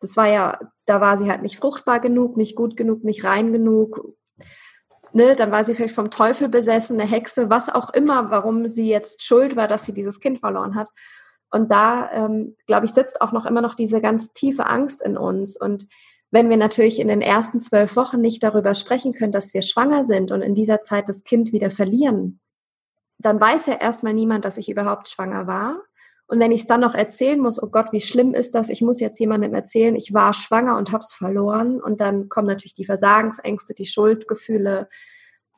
Das 0.00 0.16
war 0.16 0.28
ja, 0.28 0.58
da 0.86 1.00
war 1.00 1.18
sie 1.18 1.30
halt 1.30 1.42
nicht 1.42 1.56
fruchtbar 1.56 2.00
genug, 2.00 2.36
nicht 2.36 2.56
gut 2.56 2.76
genug, 2.76 3.04
nicht 3.04 3.24
rein 3.24 3.52
genug, 3.52 4.14
ne, 5.12 5.34
dann 5.36 5.50
war 5.50 5.64
sie 5.64 5.74
vielleicht 5.74 5.94
vom 5.94 6.10
Teufel 6.10 6.48
besessen, 6.48 7.00
eine 7.00 7.08
Hexe, 7.08 7.50
was 7.50 7.68
auch 7.68 7.90
immer, 7.90 8.30
warum 8.30 8.68
sie 8.68 8.88
jetzt 8.88 9.22
schuld 9.22 9.56
war, 9.56 9.68
dass 9.68 9.84
sie 9.84 9.92
dieses 9.92 10.20
Kind 10.20 10.40
verloren 10.40 10.74
hat. 10.74 10.88
Und 11.50 11.70
da, 11.70 12.10
ähm, 12.12 12.56
glaube 12.66 12.86
ich, 12.86 12.92
sitzt 12.92 13.20
auch 13.20 13.32
noch 13.32 13.46
immer 13.46 13.60
noch 13.60 13.74
diese 13.74 14.00
ganz 14.00 14.32
tiefe 14.32 14.66
Angst 14.66 15.02
in 15.02 15.16
uns. 15.16 15.60
Und 15.60 15.86
wenn 16.30 16.48
wir 16.48 16.56
natürlich 16.56 17.00
in 17.00 17.08
den 17.08 17.22
ersten 17.22 17.60
zwölf 17.60 17.96
Wochen 17.96 18.20
nicht 18.20 18.42
darüber 18.42 18.74
sprechen 18.74 19.12
können, 19.12 19.32
dass 19.32 19.52
wir 19.52 19.62
schwanger 19.62 20.06
sind 20.06 20.30
und 20.30 20.42
in 20.42 20.54
dieser 20.54 20.82
Zeit 20.82 21.08
das 21.08 21.24
Kind 21.24 21.52
wieder 21.52 21.70
verlieren, 21.70 22.39
dann 23.20 23.40
weiß 23.40 23.66
ja 23.66 23.74
erstmal 23.74 24.14
niemand, 24.14 24.44
dass 24.44 24.56
ich 24.56 24.70
überhaupt 24.70 25.08
schwanger 25.08 25.46
war. 25.46 25.82
Und 26.26 26.38
wenn 26.38 26.52
ich 26.52 26.62
es 26.62 26.66
dann 26.66 26.80
noch 26.80 26.94
erzählen 26.94 27.40
muss, 27.40 27.60
oh 27.60 27.66
Gott, 27.66 27.92
wie 27.92 28.00
schlimm 28.00 28.34
ist 28.34 28.54
das? 28.54 28.68
Ich 28.68 28.82
muss 28.82 29.00
jetzt 29.00 29.18
jemandem 29.18 29.52
erzählen, 29.52 29.96
ich 29.96 30.14
war 30.14 30.32
schwanger 30.32 30.78
und 30.78 30.92
hab's 30.92 31.12
verloren. 31.12 31.80
Und 31.80 32.00
dann 32.00 32.28
kommen 32.28 32.46
natürlich 32.46 32.74
die 32.74 32.84
Versagensängste, 32.84 33.74
die 33.74 33.86
Schuldgefühle, 33.86 34.88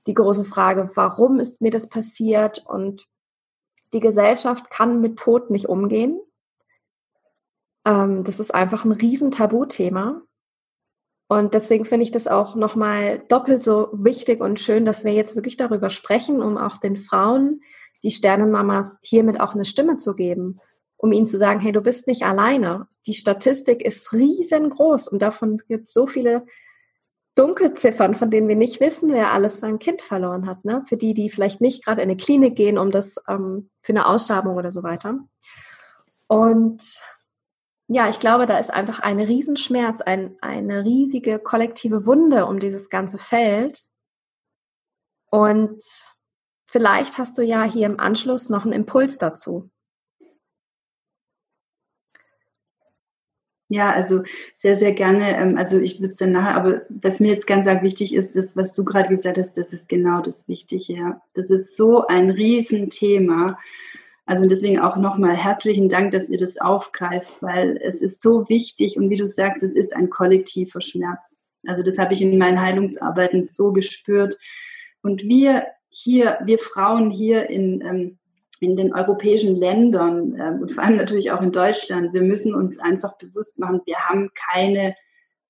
die 0.06 0.14
große 0.14 0.44
Frage, 0.44 0.90
warum 0.94 1.40
ist 1.40 1.60
mir 1.60 1.70
das 1.70 1.88
passiert? 1.88 2.64
Und 2.66 3.06
die 3.92 4.00
Gesellschaft 4.00 4.70
kann 4.70 5.00
mit 5.00 5.18
Tod 5.18 5.50
nicht 5.50 5.68
umgehen. 5.68 6.20
Ähm, 7.86 8.24
das 8.24 8.40
ist 8.40 8.54
einfach 8.54 8.84
ein 8.84 8.92
riesen 8.92 9.30
Tabuthema. 9.30 10.22
Und 11.32 11.54
deswegen 11.54 11.86
finde 11.86 12.02
ich 12.02 12.10
das 12.10 12.28
auch 12.28 12.56
nochmal 12.56 13.22
doppelt 13.28 13.62
so 13.62 13.88
wichtig 13.94 14.42
und 14.42 14.60
schön, 14.60 14.84
dass 14.84 15.02
wir 15.02 15.14
jetzt 15.14 15.34
wirklich 15.34 15.56
darüber 15.56 15.88
sprechen, 15.88 16.42
um 16.42 16.58
auch 16.58 16.76
den 16.76 16.98
Frauen 16.98 17.62
die 18.02 18.10
Sternenmamas 18.10 18.98
hiermit 19.02 19.40
auch 19.40 19.54
eine 19.54 19.64
Stimme 19.64 19.96
zu 19.96 20.14
geben, 20.14 20.60
um 20.98 21.10
ihnen 21.10 21.26
zu 21.26 21.38
sagen, 21.38 21.60
hey, 21.60 21.72
du 21.72 21.80
bist 21.80 22.06
nicht 22.06 22.24
alleine. 22.24 22.86
Die 23.06 23.14
Statistik 23.14 23.82
ist 23.82 24.12
riesengroß 24.12 25.08
und 25.08 25.22
davon 25.22 25.56
gibt 25.68 25.88
es 25.88 25.94
so 25.94 26.06
viele 26.06 26.44
Dunkelziffern, 27.34 28.14
von 28.14 28.30
denen 28.30 28.46
wir 28.46 28.56
nicht 28.56 28.80
wissen, 28.80 29.10
wer 29.10 29.32
alles 29.32 29.58
sein 29.58 29.78
Kind 29.78 30.02
verloren 30.02 30.46
hat. 30.46 30.66
Ne? 30.66 30.84
Für 30.86 30.98
die, 30.98 31.14
die 31.14 31.30
vielleicht 31.30 31.62
nicht 31.62 31.82
gerade 31.82 32.02
in 32.02 32.10
eine 32.10 32.18
Klinik 32.18 32.56
gehen, 32.56 32.76
um 32.76 32.90
das 32.90 33.14
ähm, 33.26 33.70
für 33.80 33.92
eine 33.92 34.04
Ausschabung 34.04 34.56
oder 34.56 34.70
so 34.70 34.82
weiter. 34.82 35.18
Und 36.28 37.00
ja, 37.92 38.08
ich 38.08 38.18
glaube, 38.18 38.46
da 38.46 38.58
ist 38.58 38.72
einfach 38.72 39.00
ein 39.00 39.20
Riesenschmerz, 39.20 40.00
ein, 40.00 40.36
eine 40.40 40.84
riesige 40.84 41.38
kollektive 41.38 42.06
Wunde 42.06 42.46
um 42.46 42.58
dieses 42.58 42.90
ganze 42.90 43.18
Feld. 43.18 43.80
Und 45.30 45.82
Vielleicht 46.72 47.18
hast 47.18 47.36
du 47.36 47.42
ja 47.42 47.64
hier 47.64 47.84
im 47.84 48.00
Anschluss 48.00 48.48
noch 48.48 48.64
einen 48.64 48.72
Impuls 48.72 49.18
dazu. 49.18 49.68
Ja, 53.68 53.92
also 53.92 54.22
sehr, 54.54 54.74
sehr 54.74 54.92
gerne. 54.92 55.36
Ähm, 55.36 55.58
also 55.58 55.78
ich 55.78 55.98
würde 55.98 56.08
es 56.08 56.16
dann 56.16 56.30
nachher, 56.30 56.56
aber 56.56 56.82
was 56.88 57.20
mir 57.20 57.28
jetzt 57.28 57.46
ganz 57.46 57.68
arg 57.68 57.82
wichtig 57.82 58.14
ist, 58.14 58.36
das, 58.36 58.56
was 58.56 58.72
du 58.72 58.86
gerade 58.86 59.10
gesagt 59.10 59.36
hast, 59.36 59.58
das 59.58 59.74
ist 59.74 59.90
genau 59.90 60.22
das 60.22 60.48
Wichtige. 60.48 60.94
Ja. 60.94 61.22
Das 61.34 61.50
ist 61.50 61.76
so 61.76 62.06
ein 62.06 62.30
Riesenthema. 62.30 63.58
Also 64.32 64.46
deswegen 64.46 64.78
auch 64.78 64.96
nochmal 64.96 65.36
herzlichen 65.36 65.90
Dank, 65.90 66.12
dass 66.12 66.30
ihr 66.30 66.38
das 66.38 66.56
aufgreift, 66.56 67.42
weil 67.42 67.78
es 67.82 68.00
ist 68.00 68.22
so 68.22 68.48
wichtig 68.48 68.96
und 68.96 69.10
wie 69.10 69.18
du 69.18 69.26
sagst, 69.26 69.62
es 69.62 69.76
ist 69.76 69.94
ein 69.94 70.08
kollektiver 70.08 70.80
Schmerz. 70.80 71.44
Also 71.66 71.82
das 71.82 71.98
habe 71.98 72.14
ich 72.14 72.22
in 72.22 72.38
meinen 72.38 72.58
Heilungsarbeiten 72.58 73.44
so 73.44 73.74
gespürt. 73.74 74.38
Und 75.02 75.24
wir 75.24 75.66
hier, 75.90 76.38
wir 76.46 76.58
Frauen 76.58 77.10
hier 77.10 77.50
in, 77.50 77.82
ähm, 77.82 78.18
in 78.60 78.74
den 78.74 78.94
europäischen 78.94 79.54
Ländern 79.54 80.34
äh, 80.40 80.62
und 80.62 80.72
vor 80.72 80.82
allem 80.82 80.96
natürlich 80.96 81.30
auch 81.30 81.42
in 81.42 81.52
Deutschland, 81.52 82.14
wir 82.14 82.22
müssen 82.22 82.54
uns 82.54 82.78
einfach 82.78 83.18
bewusst 83.18 83.58
machen, 83.58 83.82
wir 83.84 83.98
haben 83.98 84.30
keine, 84.34 84.96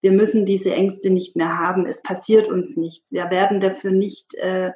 wir 0.00 0.10
müssen 0.10 0.44
diese 0.44 0.74
Ängste 0.74 1.10
nicht 1.10 1.36
mehr 1.36 1.56
haben. 1.56 1.86
Es 1.86 2.02
passiert 2.02 2.48
uns 2.48 2.76
nichts. 2.76 3.12
Wir 3.12 3.30
werden 3.30 3.60
dafür 3.60 3.92
nicht, 3.92 4.34
äh, 4.34 4.72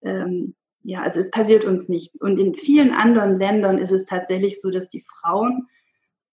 ähm, 0.00 0.54
ja, 0.84 1.02
also 1.02 1.20
es 1.20 1.30
passiert 1.30 1.64
uns 1.64 1.88
nichts. 1.88 2.22
Und 2.22 2.38
in 2.38 2.54
vielen 2.54 2.92
anderen 2.92 3.36
Ländern 3.36 3.78
ist 3.78 3.92
es 3.92 4.04
tatsächlich 4.04 4.60
so, 4.60 4.70
dass 4.70 4.88
die 4.88 5.02
Frauen 5.02 5.68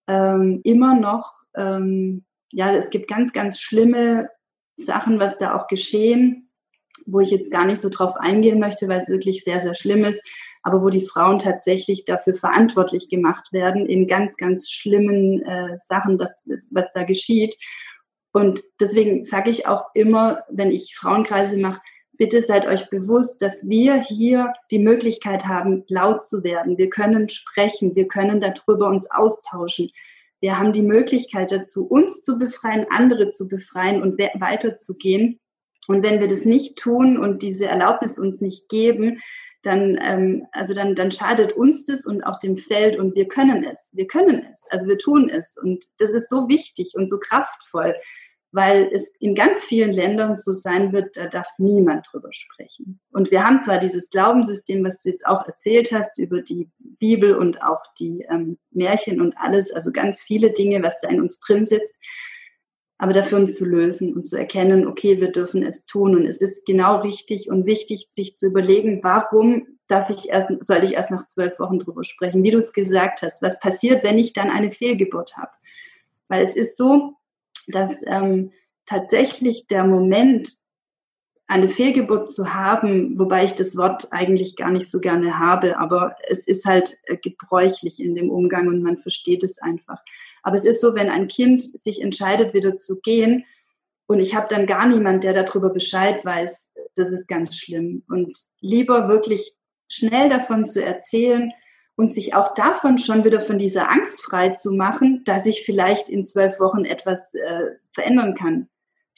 ähm, 0.08 0.62
immer 0.64 0.96
noch, 0.96 1.34
ähm, 1.56 2.26
ja, 2.52 2.74
es 2.74 2.90
gibt 2.90 3.08
ganz, 3.08 3.34
ganz 3.34 3.60
schlimme 3.60 4.30
Sachen, 4.76 5.20
was 5.20 5.38
da 5.38 5.56
auch 5.56 5.68
geschehen, 5.68 6.50
wo 7.06 7.20
ich 7.20 7.32
jetzt 7.32 7.52
gar 7.52 7.66
nicht 7.66 7.80
so 7.80 7.90
drauf 7.90 8.16
eingehen 8.18 8.60
möchte, 8.60 8.88
weil 8.88 9.00
es 9.00 9.10
wirklich 9.10 9.44
sehr, 9.44 9.60
sehr 9.60 9.76
schlimm 9.76 10.04
ist 10.04 10.24
aber 10.64 10.82
wo 10.82 10.90
die 10.90 11.06
Frauen 11.06 11.40
tatsächlich 11.40 12.06
dafür 12.06 12.36
verantwortlich 12.36 13.10
gemacht 13.10 13.52
werden 13.54 13.86
in 13.86 14.08
ganz, 14.08 14.38
ganz 14.38 14.70
schlimmen 14.70 15.42
äh, 15.44 15.78
Sachen, 15.78 16.20
was, 16.20 16.36
was 16.72 16.92
da 16.92 17.04
geschieht. 17.04 17.56
Und 18.32 18.62
deswegen 18.80 19.24
sage 19.24 19.50
ich 19.50 19.68
auch 19.68 19.88
immer, 19.94 20.44
wenn 20.50 20.72
ich 20.72 20.96
Frauenkreise 20.96 21.58
mache, 21.58 21.82
bitte 22.20 22.42
seid 22.42 22.68
euch 22.68 22.90
bewusst, 22.90 23.42
dass 23.42 23.68
wir 23.68 23.96
hier 23.96 24.54
die 24.70 24.80
Möglichkeit 24.80 25.46
haben, 25.46 25.86
laut 25.88 26.28
zu 26.28 26.44
werden. 26.44 26.78
Wir 26.78 26.90
können 26.90 27.30
sprechen, 27.30 27.96
wir 27.96 28.08
können 28.08 28.42
darüber 28.42 28.88
uns 28.88 29.10
austauschen. 29.10 29.90
Wir 30.42 30.60
haben 30.60 30.74
die 30.74 30.84
Möglichkeit 30.84 31.52
dazu, 31.52 31.88
uns 31.88 32.22
zu 32.22 32.38
befreien, 32.38 32.86
andere 32.90 33.30
zu 33.30 33.48
befreien 33.48 34.02
und 34.02 34.20
weiterzugehen. 34.20 35.40
Und 35.88 36.06
wenn 36.06 36.20
wir 36.20 36.28
das 36.28 36.46
nicht 36.46 36.78
tun 36.78 37.18
und 37.18 37.42
diese 37.42 37.66
Erlaubnis 37.66 38.20
uns 38.20 38.42
nicht 38.42 38.70
geben, 38.70 39.22
dann, 39.64 39.98
ähm, 40.02 40.46
also 40.52 40.74
dann, 40.74 40.96
dann 40.96 41.12
schadet 41.12 41.54
uns 41.54 41.86
das 41.86 42.06
und 42.06 42.24
auch 42.24 42.40
dem 42.40 42.58
Feld 42.58 42.98
und 42.98 43.16
wir 43.16 43.28
können 43.28 43.64
es. 43.64 43.92
Wir 43.96 44.08
können 44.08 44.46
es. 44.54 44.66
Also 44.70 44.88
wir 44.88 44.98
tun 44.98 45.30
es. 45.30 45.58
Und 45.58 45.86
das 45.98 46.12
ist 46.12 46.30
so 46.30 46.48
wichtig 46.50 46.94
und 46.96 47.10
so 47.10 47.18
kraftvoll, 47.18 47.96
weil 48.52 48.90
es 48.92 49.14
in 49.20 49.36
ganz 49.36 49.64
vielen 49.64 49.94
Ländern 49.94 50.36
so 50.36 50.54
sein 50.54 50.92
wird, 50.92 51.18
da 51.18 51.28
darf 51.28 51.48
niemand 51.60 52.08
drüber 52.12 52.30
sprechen. 52.32 53.00
Und 53.12 53.30
wir 53.30 53.46
haben 53.46 53.62
zwar 53.62 53.78
dieses 53.78 54.10
Glaubenssystem, 54.10 54.84
was 54.84 55.02
du 55.02 55.10
jetzt 55.10 55.26
auch 55.26 55.46
erzählt 55.46 55.92
hast, 55.92 56.18
über 56.18 56.42
die 56.42 56.68
Bibel 56.80 57.36
und 57.36 57.62
auch 57.62 57.82
die 58.00 58.26
ähm, 58.30 58.58
Märchen 58.72 59.22
und 59.22 59.36
alles, 59.38 59.72
also 59.72 59.92
ganz 59.92 60.24
viele 60.24 60.52
Dinge, 60.52 60.82
was 60.82 61.00
da 61.02 61.10
in 61.10 61.22
uns 61.22 61.40
drin 61.40 61.66
sitzt, 61.66 61.94
aber 62.98 63.14
dafür 63.14 63.48
zu 63.48 63.66
lösen 63.66 64.14
und 64.16 64.28
zu 64.28 64.36
erkennen, 64.36 64.88
okay, 64.88 65.22
wir 65.22 65.32
dürfen 65.32 65.64
es 65.64 65.86
tun. 65.86 66.16
Und 66.16 66.26
es 66.26 66.42
ist 66.42 66.66
genau 66.66 67.00
richtig 67.02 67.50
und 67.50 67.66
wichtig, 67.66 68.10
sich 68.12 68.36
zu 68.36 68.48
überlegen, 68.48 69.00
warum 69.04 69.68
darf 69.88 70.10
ich 70.10 70.30
erst, 70.30 70.50
soll 70.62 70.84
ich 70.84 70.96
erst 70.96 71.12
nach 71.12 71.26
zwölf 71.28 71.60
Wochen 71.60 71.80
drüber 71.80 72.04
sprechen? 72.04 72.44
Wie 72.44 72.52
du 72.52 72.58
es 72.58 72.74
gesagt 72.74 73.22
hast, 73.22 73.42
was 73.42 73.60
passiert, 73.60 74.04
wenn 74.04 74.18
ich 74.18 74.34
dann 74.34 74.50
eine 74.50 74.70
Fehlgeburt 74.70 75.38
habe? 75.38 75.52
Weil 76.28 76.42
es 76.42 76.56
ist 76.56 76.76
so, 76.76 77.16
dass 77.72 78.04
ähm, 78.06 78.52
tatsächlich 78.86 79.68
der 79.68 79.86
Moment, 79.86 80.58
eine 81.48 81.68
Fehlgeburt 81.68 82.30
zu 82.30 82.54
haben, 82.54 83.18
wobei 83.18 83.44
ich 83.44 83.56
das 83.56 83.76
Wort 83.76 84.10
eigentlich 84.12 84.56
gar 84.56 84.70
nicht 84.70 84.88
so 84.90 85.00
gerne 85.00 85.40
habe, 85.40 85.80
aber 85.80 86.16
es 86.28 86.46
ist 86.46 86.66
halt 86.66 86.98
äh, 87.06 87.18
gebräuchlich 87.18 88.00
in 88.00 88.14
dem 88.14 88.30
Umgang 88.30 88.68
und 88.68 88.84
man 88.84 89.00
versteht 89.00 89.44
es 89.44 89.58
einfach. 89.58 89.98
Aber 90.44 90.56
es 90.56 90.64
ist 90.64 90.80
so, 90.80 90.94
wenn 90.94 91.10
ein 91.10 91.28
Kind 91.28 91.64
sich 91.64 92.04
entscheidet, 92.04 92.54
wieder 92.54 92.76
zu 92.76 93.00
gehen 93.02 93.46
und 94.06 94.20
ich 94.20 94.36
habe 94.36 94.48
dann 94.48 94.68
gar 94.68 94.88
niemand, 94.88 95.24
der 95.24 95.34
darüber 95.34 95.70
Bescheid 95.70 96.24
weiß, 96.24 96.72
das 96.96 97.12
ist 97.12 97.28
ganz 97.28 97.56
schlimm. 97.56 98.04
Und 98.08 98.38
lieber 98.60 99.08
wirklich 99.08 99.54
schnell 99.88 100.30
davon 100.30 100.66
zu 100.66 100.84
erzählen 100.84 101.52
und 102.00 102.12
sich 102.12 102.34
auch 102.34 102.54
davon 102.54 102.98
schon 102.98 103.24
wieder 103.24 103.42
von 103.42 103.58
dieser 103.58 103.92
Angst 103.92 104.24
frei 104.24 104.50
zu 104.50 104.72
machen, 104.72 105.24
dass 105.26 105.46
ich 105.46 105.64
vielleicht 105.66 106.10
in 106.10 106.26
zwölf 106.26 106.60
Wochen 106.60 106.86
etwas 106.86 107.34
äh, 107.36 107.66
verändern 107.94 108.34
kann 108.34 108.70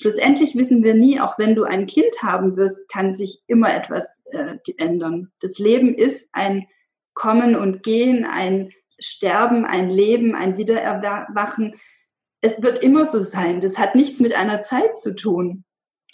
schlussendlich 0.02 0.56
wissen 0.56 0.84
wir 0.84 0.96
nie, 0.96 1.20
auch 1.20 1.38
wenn 1.38 1.56
du 1.56 1.64
ein 1.64 1.86
Kind 1.86 2.22
haben 2.22 2.58
wirst, 2.58 2.90
kann 2.90 3.14
sich 3.14 3.44
immer 3.48 3.74
etwas 3.74 4.24
äh, 4.32 4.58
ändern. 4.78 5.32
Das 5.40 5.60
Leben 5.60 5.94
ist 5.94 6.28
ein 6.32 6.68
Kommen 7.14 7.56
und 7.56 7.84
Gehen, 7.84 8.26
ein 8.26 8.72
Sterben, 9.00 9.66
ein 9.66 9.90
Leben, 9.90 10.36
ein 10.36 10.58
Wiedererwachen. 10.58 11.76
Es 12.42 12.62
wird 12.64 12.80
immer 12.80 13.06
so 13.06 13.22
sein. 13.22 13.62
Das 13.62 13.78
hat 13.78 13.96
nichts 13.96 14.20
mit 14.20 14.34
einer 14.34 14.62
Zeit 14.64 14.98
zu 14.98 15.16
tun. 15.16 15.64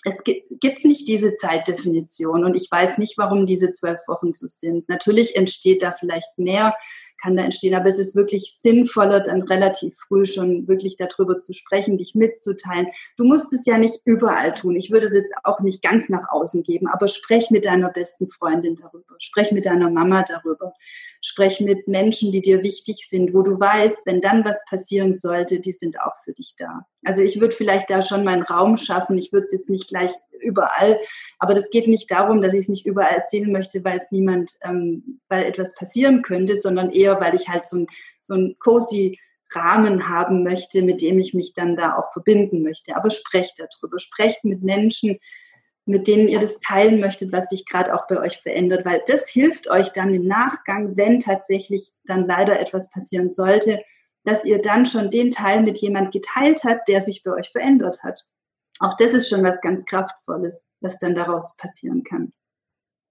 Es 0.07 0.23
gibt 0.23 0.85
nicht 0.85 1.07
diese 1.09 1.35
Zeitdefinition 1.35 2.45
und 2.45 2.55
ich 2.55 2.69
weiß 2.71 2.97
nicht, 2.97 3.17
warum 3.17 3.45
diese 3.45 3.73
zwölf 3.73 3.99
Wochen 4.07 4.31
so 4.31 4.47
sind. 4.47 4.87
Natürlich 4.87 5.35
entsteht 5.35 5.83
da 5.83 5.91
vielleicht 5.91 6.37
mehr 6.37 6.75
kann 7.21 7.35
da 7.35 7.43
entstehen. 7.43 7.75
Aber 7.75 7.87
es 7.87 7.99
ist 7.99 8.15
wirklich 8.15 8.55
sinnvoller, 8.57 9.19
dann 9.21 9.43
relativ 9.43 9.95
früh 9.97 10.25
schon 10.25 10.67
wirklich 10.67 10.97
darüber 10.97 11.39
zu 11.39 11.53
sprechen, 11.53 11.97
dich 11.97 12.15
mitzuteilen. 12.15 12.87
Du 13.17 13.23
musst 13.23 13.53
es 13.53 13.65
ja 13.65 13.77
nicht 13.77 14.01
überall 14.05 14.51
tun. 14.51 14.75
Ich 14.75 14.91
würde 14.91 15.07
es 15.07 15.13
jetzt 15.13 15.33
auch 15.43 15.59
nicht 15.59 15.81
ganz 15.81 16.09
nach 16.09 16.29
außen 16.29 16.63
geben, 16.63 16.87
aber 16.87 17.07
sprech 17.07 17.51
mit 17.51 17.65
deiner 17.65 17.89
besten 17.89 18.29
Freundin 18.29 18.75
darüber. 18.75 19.15
Sprech 19.19 19.51
mit 19.51 19.65
deiner 19.65 19.89
Mama 19.89 20.23
darüber. 20.23 20.73
Sprech 21.21 21.59
mit 21.59 21.87
Menschen, 21.87 22.31
die 22.31 22.41
dir 22.41 22.63
wichtig 22.63 23.07
sind, 23.09 23.33
wo 23.33 23.41
du 23.41 23.59
weißt, 23.59 24.05
wenn 24.05 24.21
dann 24.21 24.45
was 24.45 24.63
passieren 24.69 25.13
sollte, 25.13 25.59
die 25.59 25.71
sind 25.71 25.99
auch 25.99 26.15
für 26.23 26.33
dich 26.33 26.53
da. 26.57 26.85
Also 27.03 27.21
ich 27.21 27.39
würde 27.39 27.55
vielleicht 27.55 27.89
da 27.89 28.01
schon 28.01 28.23
meinen 28.23 28.43
Raum 28.43 28.77
schaffen. 28.77 29.17
Ich 29.17 29.33
würde 29.33 29.45
es 29.45 29.51
jetzt 29.51 29.69
nicht 29.69 29.87
gleich 29.87 30.11
überall. 30.39 30.99
Aber 31.39 31.53
das 31.53 31.69
geht 31.69 31.87
nicht 31.87 32.09
darum, 32.11 32.41
dass 32.41 32.53
ich 32.53 32.61
es 32.61 32.69
nicht 32.69 32.85
überall 32.85 33.13
erzählen 33.13 33.51
möchte, 33.51 33.83
weil 33.83 33.99
es 33.99 34.11
niemand, 34.11 34.53
ähm, 34.63 35.19
weil 35.29 35.45
etwas 35.45 35.75
passieren 35.75 36.21
könnte, 36.21 36.55
sondern 36.55 36.91
eher, 36.91 37.19
weil 37.19 37.35
ich 37.35 37.47
halt 37.47 37.65
so 37.65 37.77
ein, 37.77 37.87
so 38.21 38.35
ein 38.35 38.55
cozy 38.59 39.19
Rahmen 39.51 40.09
haben 40.09 40.43
möchte, 40.43 40.81
mit 40.81 41.01
dem 41.01 41.19
ich 41.19 41.33
mich 41.33 41.53
dann 41.53 41.75
da 41.75 41.95
auch 41.97 42.11
verbinden 42.11 42.63
möchte. 42.63 42.95
Aber 42.95 43.09
sprecht 43.09 43.59
darüber, 43.59 43.97
sprecht 43.99 44.43
mit 44.43 44.61
Menschen, 44.61 45.19
mit 45.85 46.07
denen 46.07 46.27
ihr 46.27 46.39
das 46.39 46.59
teilen 46.59 46.99
möchtet, 46.99 47.31
was 47.31 47.49
sich 47.49 47.65
gerade 47.65 47.93
auch 47.93 48.07
bei 48.07 48.19
euch 48.19 48.39
verändert, 48.39 48.85
weil 48.85 49.01
das 49.07 49.29
hilft 49.29 49.69
euch 49.69 49.89
dann 49.89 50.13
im 50.13 50.27
Nachgang, 50.27 50.97
wenn 50.97 51.19
tatsächlich 51.19 51.91
dann 52.05 52.25
leider 52.25 52.59
etwas 52.59 52.89
passieren 52.91 53.29
sollte, 53.29 53.81
dass 54.25 54.43
ihr 54.43 54.61
dann 54.61 54.85
schon 54.85 55.09
den 55.09 55.31
Teil 55.31 55.61
mit 55.63 55.77
jemand 55.77 56.11
geteilt 56.11 56.63
habt, 56.65 56.89
der 56.89 56.99
sich 56.99 57.23
bei 57.23 57.31
euch 57.31 57.49
verändert 57.49 58.03
hat 58.03 58.25
auch 58.79 58.95
das 58.97 59.11
ist 59.11 59.29
schon 59.29 59.43
was 59.43 59.61
ganz 59.61 59.85
Kraftvolles, 59.85 60.67
was 60.81 60.99
dann 60.99 61.15
daraus 61.15 61.55
passieren 61.57 62.03
kann. 62.03 62.33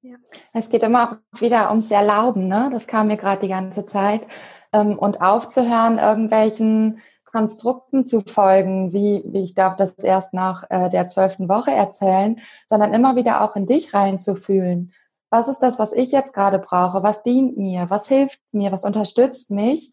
Ja. 0.02 0.16
Es 0.52 0.68
geht 0.68 0.82
immer 0.82 1.20
auch 1.34 1.40
wieder 1.40 1.70
ums 1.70 1.90
Erlauben, 1.90 2.46
ne? 2.46 2.68
Das 2.72 2.86
kam 2.86 3.08
mir 3.08 3.16
gerade 3.16 3.40
die 3.40 3.48
ganze 3.48 3.86
Zeit. 3.86 4.26
Ähm, 4.72 4.98
und 4.98 5.20
aufzuhören, 5.20 5.98
irgendwelchen 5.98 7.00
Konstrukten 7.24 8.04
zu 8.04 8.20
folgen, 8.20 8.92
wie, 8.92 9.22
wie 9.26 9.44
ich 9.44 9.54
darf 9.54 9.76
das 9.76 9.94
erst 9.98 10.32
nach 10.32 10.64
äh, 10.70 10.88
der 10.90 11.06
zwölften 11.06 11.48
Woche 11.48 11.72
erzählen, 11.72 12.40
sondern 12.66 12.94
immer 12.94 13.16
wieder 13.16 13.42
auch 13.42 13.56
in 13.56 13.66
dich 13.66 13.92
reinzufühlen. 13.94 14.92
Was 15.28 15.48
ist 15.48 15.58
das, 15.58 15.78
was 15.78 15.92
ich 15.92 16.12
jetzt 16.12 16.32
gerade 16.32 16.58
brauche? 16.58 17.02
Was 17.02 17.22
dient 17.22 17.56
mir? 17.56 17.90
Was 17.90 18.06
hilft 18.08 18.40
mir? 18.52 18.70
Was 18.70 18.84
unterstützt 18.84 19.50
mich? 19.50 19.92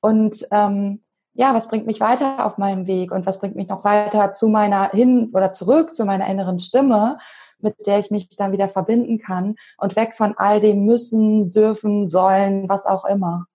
Und 0.00 0.46
ähm, 0.50 1.02
ja, 1.36 1.54
was 1.54 1.68
bringt 1.68 1.86
mich 1.86 2.00
weiter 2.00 2.46
auf 2.46 2.58
meinem 2.58 2.86
Weg 2.86 3.12
und 3.12 3.26
was 3.26 3.38
bringt 3.38 3.56
mich 3.56 3.68
noch 3.68 3.84
weiter 3.84 4.32
zu 4.32 4.48
meiner 4.48 4.90
hin 4.90 5.30
oder 5.34 5.52
zurück 5.52 5.94
zu 5.94 6.04
meiner 6.04 6.26
inneren 6.26 6.58
Stimme, 6.58 7.18
mit 7.58 7.86
der 7.86 7.98
ich 7.98 8.10
mich 8.10 8.28
dann 8.30 8.52
wieder 8.52 8.68
verbinden 8.68 9.18
kann 9.18 9.56
und 9.76 9.96
weg 9.96 10.16
von 10.16 10.36
all 10.36 10.60
dem 10.60 10.84
müssen, 10.84 11.50
dürfen, 11.50 12.08
sollen, 12.08 12.68
was 12.68 12.86
auch 12.86 13.04
immer. 13.04 13.46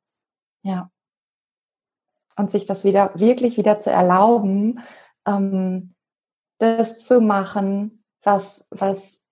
Ja. 0.63 0.89
Und 2.37 2.51
sich 2.51 2.65
das 2.65 2.83
wieder 2.83 3.11
wirklich 3.15 3.57
wieder 3.57 3.79
zu 3.79 3.89
erlauben, 3.89 4.79
ähm, 5.27 5.95
das 6.59 7.05
zu 7.05 7.19
machen, 7.19 8.03
was, 8.23 8.67
was, 8.69 9.25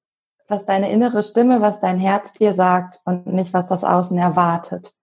was 0.47 0.65
deine 0.65 0.91
innere 0.91 1.21
Stimme, 1.23 1.61
was 1.61 1.79
dein 1.79 1.99
Herz 1.99 2.33
dir 2.33 2.55
sagt 2.55 3.01
und 3.05 3.27
nicht, 3.27 3.53
was 3.53 3.67
das 3.67 3.83
Außen 3.83 4.17
erwartet. 4.17 4.95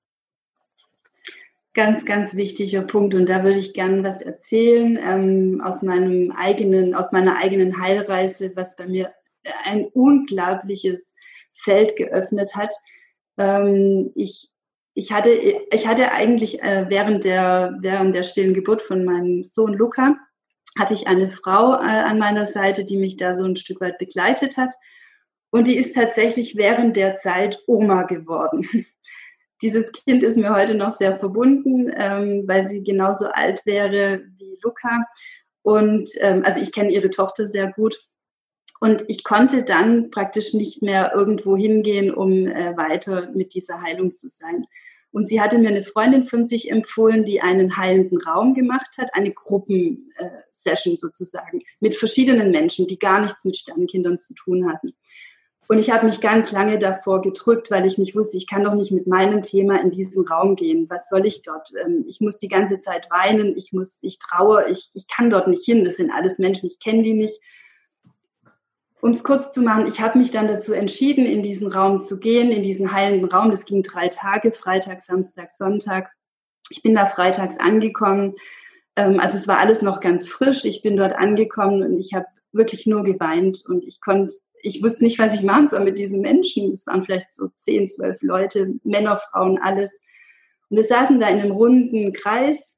Ganz, 1.77 2.07
ganz 2.07 2.37
wichtiger 2.37 2.81
Punkt 2.81 3.15
und 3.15 3.29
da 3.29 3.45
würde 3.45 3.59
ich 3.59 3.75
gerne 3.75 4.03
was 4.03 4.23
erzählen 4.23 4.99
ähm, 4.99 5.61
aus 5.63 5.83
meinem 5.83 6.31
eigenen, 6.31 6.95
aus 6.95 7.13
meiner 7.13 7.37
eigenen 7.37 7.79
Heilreise, 7.79 8.53
was 8.55 8.77
bei 8.77 8.87
mir 8.87 9.13
ein 9.65 9.85
unglaubliches 9.85 11.15
Feld 11.53 11.95
geöffnet 11.97 12.57
hat. 12.57 12.73
Ähm, 13.37 14.11
ich 14.15 14.51
ich 14.95 15.13
hatte, 15.13 15.29
ich 15.31 15.87
hatte 15.87 16.13
eigentlich 16.13 16.63
äh, 16.63 16.87
während, 16.89 17.25
der, 17.25 17.77
während 17.81 18.15
der 18.15 18.23
stillen 18.23 18.55
Geburt 18.55 18.81
von 18.81 19.05
meinem 19.05 19.45
Sohn 19.45 19.75
Luca, 19.75 20.17
hatte 20.79 20.95
ich 20.95 21.07
eine 21.07 21.31
Frau 21.31 21.75
äh, 21.75 22.01
an 22.05 22.19
meiner 22.19 22.47
Seite, 22.47 22.87
die 22.87 22.97
mich 22.97 23.19
da 23.19 23.35
so 23.35 23.45
ein 23.45 23.57
Stück 23.57 23.83
weit 23.83 23.99
begleitet 23.99 24.57
hat. 24.57 24.73
Und 25.51 25.67
die 25.67 25.77
ist 25.77 25.95
tatsächlich 25.95 26.57
während 26.57 26.97
der 26.97 27.19
Zeit 27.19 27.59
Oma 27.67 28.05
geworden. 28.05 28.67
Dieses 29.63 29.93
Kind 29.93 30.23
ist 30.23 30.37
mir 30.37 30.55
heute 30.55 30.75
noch 30.75 30.93
sehr 30.93 31.17
verbunden, 31.17 31.91
ähm, 31.95 32.45
weil 32.47 32.65
sie 32.65 32.83
genauso 32.83 33.27
alt 33.27 33.65
wäre 33.65 34.23
wie 34.39 34.59
Luca. 34.63 35.07
Und 35.63 36.11
ähm, 36.21 36.43
also 36.45 36.61
ich 36.61 36.73
kenne 36.73 36.93
ihre 36.93 37.11
Tochter 37.11 37.47
sehr 37.47 37.73
gut. 37.73 38.07
Und 38.81 39.05
ich 39.09 39.25
konnte 39.25 39.65
dann 39.65 40.11
praktisch 40.11 40.53
nicht 40.53 40.83
mehr 40.83 41.13
irgendwo 41.15 41.57
hingehen, 41.57 42.13
um 42.13 42.47
äh, 42.47 42.77
weiter 42.77 43.31
mit 43.35 43.55
dieser 43.55 43.81
Heilung 43.81 44.13
zu 44.13 44.29
sein. 44.29 44.67
Und 45.13 45.27
sie 45.27 45.41
hatte 45.41 45.59
mir 45.59 45.69
eine 45.71 45.83
Freundin 45.83 46.27
von 46.27 46.45
sich 46.45 46.71
empfohlen, 46.71 47.25
die 47.25 47.41
einen 47.41 47.79
heilenden 47.79 48.21
Raum 48.21 48.53
gemacht 48.53 48.99
hat, 48.99 49.15
eine 49.15 49.33
Gruppensession 49.33 50.95
äh, 50.95 50.99
sozusagen, 50.99 51.63
mit 51.81 51.97
verschiedenen 51.97 52.51
Menschen, 52.51 52.87
die 52.87 52.99
gar 52.99 53.23
nichts 53.23 53.47
mit 53.47 53.57
Sternenkindern 53.57 54.19
zu 54.19 54.35
tun 54.35 54.71
hatten. 54.71 54.95
Und 55.69 55.79
ich 55.79 55.91
habe 55.91 56.07
mich 56.07 56.21
ganz 56.21 56.53
lange 56.53 56.79
davor 56.79 57.21
gedrückt, 57.21 57.71
weil 57.71 57.87
ich 57.87 57.99
nicht 57.99 58.15
wusste, 58.15 58.37
ich 58.37 58.47
kann 58.47 58.63
doch 58.63 58.75
nicht 58.75 58.93
mit 58.93 59.07
meinem 59.07 59.43
Thema 59.43 59.81
in 59.81 59.91
diesen 59.91 60.27
Raum 60.27 60.55
gehen. 60.55 60.89
Was 60.89 61.09
soll 61.09 61.27
ich 61.27 61.43
dort? 61.43 61.71
Ähm, 61.85 62.05
ich 62.07 62.21
muss 62.21 62.39
die 62.39 62.49
ganze 62.49 62.79
Zeit 62.79 63.09
weinen, 63.11 63.57
ich 63.57 63.73
muss, 63.73 63.99
ich 64.03 64.19
traue, 64.19 64.69
ich, 64.69 64.91
ich 64.95 65.09
kann 65.09 65.31
dort 65.31 65.49
nicht 65.49 65.65
hin. 65.65 65.85
Das 65.85 65.97
sind 65.97 66.11
alles 66.13 66.39
Menschen, 66.39 66.67
ich 66.67 66.79
kenne 66.79 67.03
die 67.03 67.15
nicht. 67.15 67.41
Um 69.01 69.11
es 69.11 69.25
kurz 69.25 69.53
zu 69.53 69.61
machen, 69.61 69.87
ich 69.87 70.01
habe 70.01 70.19
mich 70.19 70.31
dann 70.31 70.49
dazu 70.49 70.73
entschieden, 70.73 71.27
in 71.27 71.43
diesen 71.43 71.69
Raum 71.69 72.01
zu 72.01 72.19
gehen, 72.19 72.51
in 72.51 72.63
diesen 72.63 72.93
heilenden 72.93 73.29
Raum. 73.29 73.51
Das 73.51 73.67
ging 73.67 73.83
drei 73.83 74.09
Tage, 74.09 74.53
Freitag, 74.53 75.01
Samstag, 75.01 75.51
Sonntag. 75.51 76.11
Ich 76.71 76.83
bin 76.83 76.95
da 76.95 77.07
freitags 77.07 77.59
angekommen. 77.59 78.35
Ähm, 78.95 79.19
also 79.19 79.37
es 79.37 79.49
war 79.49 79.59
alles 79.59 79.83
noch 79.83 80.01
ganz 80.01 80.29
frisch. 80.29 80.65
Ich 80.65 80.83
bin 80.83 80.97
dort 80.97 81.15
angekommen 81.15 81.83
und 81.83 81.99
ich 81.99 82.15
habe 82.15 82.27
wirklich 82.53 82.87
nur 82.87 83.03
geweint 83.03 83.65
und 83.69 83.85
ich 83.85 84.01
konnte, 84.01 84.35
ich 84.67 84.83
wusste 84.83 85.05
nicht, 85.05 85.19
was 85.19 85.35
ich 85.35 85.43
machen 85.43 85.69
soll 85.69 85.85
mit 85.85 85.99
diesen 85.99 86.21
Menschen. 86.21 86.71
Es 86.73 86.87
waren 86.87 87.03
vielleicht 87.03 87.31
so 87.31 87.49
zehn, 87.57 87.89
zwölf 87.89 88.21
Leute, 88.23 88.75
Männer, 88.85 89.17
Frauen, 89.17 89.59
alles. 89.63 90.01
Und 90.69 90.79
wir 90.79 90.85
saßen 90.85 91.21
da 91.21 91.29
in 91.29 91.41
einem 91.41 91.53
runden 91.53 92.13
Kreis 92.13 92.77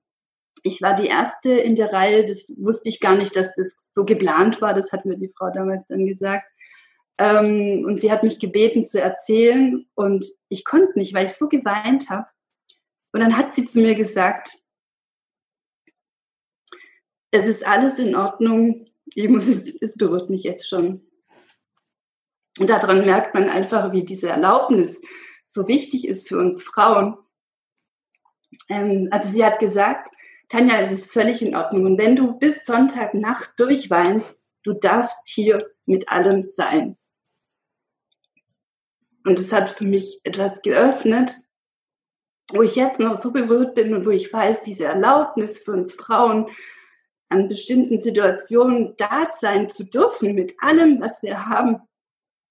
ich 0.63 0.83
war 0.83 0.95
die 0.95 1.07
erste 1.07 1.51
in 1.51 1.75
der 1.75 1.93
Reihe, 1.93 2.25
das 2.25 2.55
wusste 2.59 2.89
ich 2.89 3.01
gar 3.01 3.17
nicht, 3.17 3.37
dass 3.37 3.55
das 3.55 3.77
so 3.91 4.05
geplant 4.05 4.61
war, 4.61 4.75
das 4.75 4.93
hat 4.93 5.05
mir 5.05 5.17
die 5.17 5.33
Frau 5.37 5.51
damals 5.51 5.83
dann 5.89 6.07
gesagt. 6.07 6.47
Ähm, 7.19 7.85
und 7.87 8.01
sie 8.01 8.13
hat 8.13 8.23
mich 8.23 8.39
gebeten 8.39 8.87
zu 8.87 9.01
erzählen 9.01 9.87
und 9.95 10.27
ich 10.49 10.65
konnte 10.65 10.99
nicht, 10.99 11.15
weil 11.15 11.27
ich 11.27 11.33
so 11.33 11.49
geweint 11.49 12.11
habe. 12.11 12.27
Und 13.13 13.21
dann 13.21 13.37
hat 13.37 13.55
sie 13.55 13.65
zu 13.65 13.81
mir 13.81 13.95
gesagt, 13.95 14.53
es 17.31 17.47
ist 17.47 17.67
alles 17.67 17.99
in 17.99 18.15
Ordnung, 18.15 18.87
ich 19.07 19.29
muss, 19.29 19.49
es, 19.49 19.77
es 19.81 19.97
berührt 19.97 20.31
mich 20.31 20.45
jetzt 20.45 20.69
schon. 20.69 21.08
Und 22.59 22.71
daran 22.71 23.05
merkt 23.05 23.35
man 23.35 23.49
einfach, 23.49 23.93
wie 23.93 24.05
diese 24.05 24.29
Erlaubnis 24.29 25.01
so 25.45 25.69
wichtig 25.69 26.07
ist 26.07 26.29
für 26.29 26.39
uns 26.39 26.63
Frauen. 26.63 27.17
Ähm, 28.69 29.09
also 29.11 29.29
sie 29.29 29.45
hat 29.45 29.61
gesagt, 29.61 30.11
Tanja, 30.49 30.81
es 30.81 30.91
ist 30.91 31.13
völlig 31.13 31.43
in 31.43 31.55
Ordnung. 31.55 31.85
Und 31.85 31.99
wenn 31.99 32.17
du 32.17 32.39
bis 32.39 32.65
Sonntagnacht 32.65 33.53
durchweinst, 33.59 34.41
du 34.63 34.73
darfst 34.73 35.29
hier 35.29 35.71
mit 35.87 36.09
allem 36.09 36.43
sein. 36.43 36.97
Und 39.25 39.39
es 39.39 39.53
hat 39.53 39.71
für 39.71 39.85
mich 39.85 40.21
etwas 40.25 40.63
geöffnet, 40.63 41.37
wo 42.51 42.63
ich 42.63 42.77
jetzt 42.77 42.99
noch 42.99 43.15
so 43.15 43.31
berührt 43.31 43.75
bin 43.75 43.95
und 43.95 44.07
wo 44.07 44.11
ich 44.11 44.33
weiß, 44.33 44.63
diese 44.63 44.85
Erlaubnis 44.85 45.59
für 45.59 45.73
uns 45.73 45.95
Frauen, 45.95 46.49
an 47.29 47.49
bestimmten 47.49 47.99
Situationen 47.99 48.95
da 48.97 49.29
sein 49.33 49.69
zu 49.69 49.85
dürfen 49.85 50.35
mit 50.35 50.55
allem, 50.61 51.01
was 51.01 51.23
wir 51.23 51.47
haben, 51.47 51.83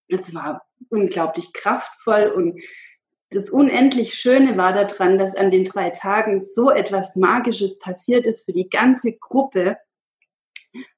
es 0.08 0.34
war 0.34 0.66
unglaublich 0.90 1.54
kraftvoll 1.54 2.32
und 2.36 2.62
das 3.30 3.50
unendlich 3.50 4.14
Schöne 4.14 4.56
war 4.56 4.72
daran, 4.72 5.18
dass 5.18 5.36
an 5.36 5.52
den 5.52 5.66
drei 5.66 5.90
Tagen 5.90 6.40
so 6.40 6.72
etwas 6.72 7.16
Magisches 7.16 7.78
passiert 7.80 8.26
ist 8.26 8.46
für 8.46 8.54
die 8.54 8.70
ganze 8.70 9.14
Gruppe, 9.14 9.78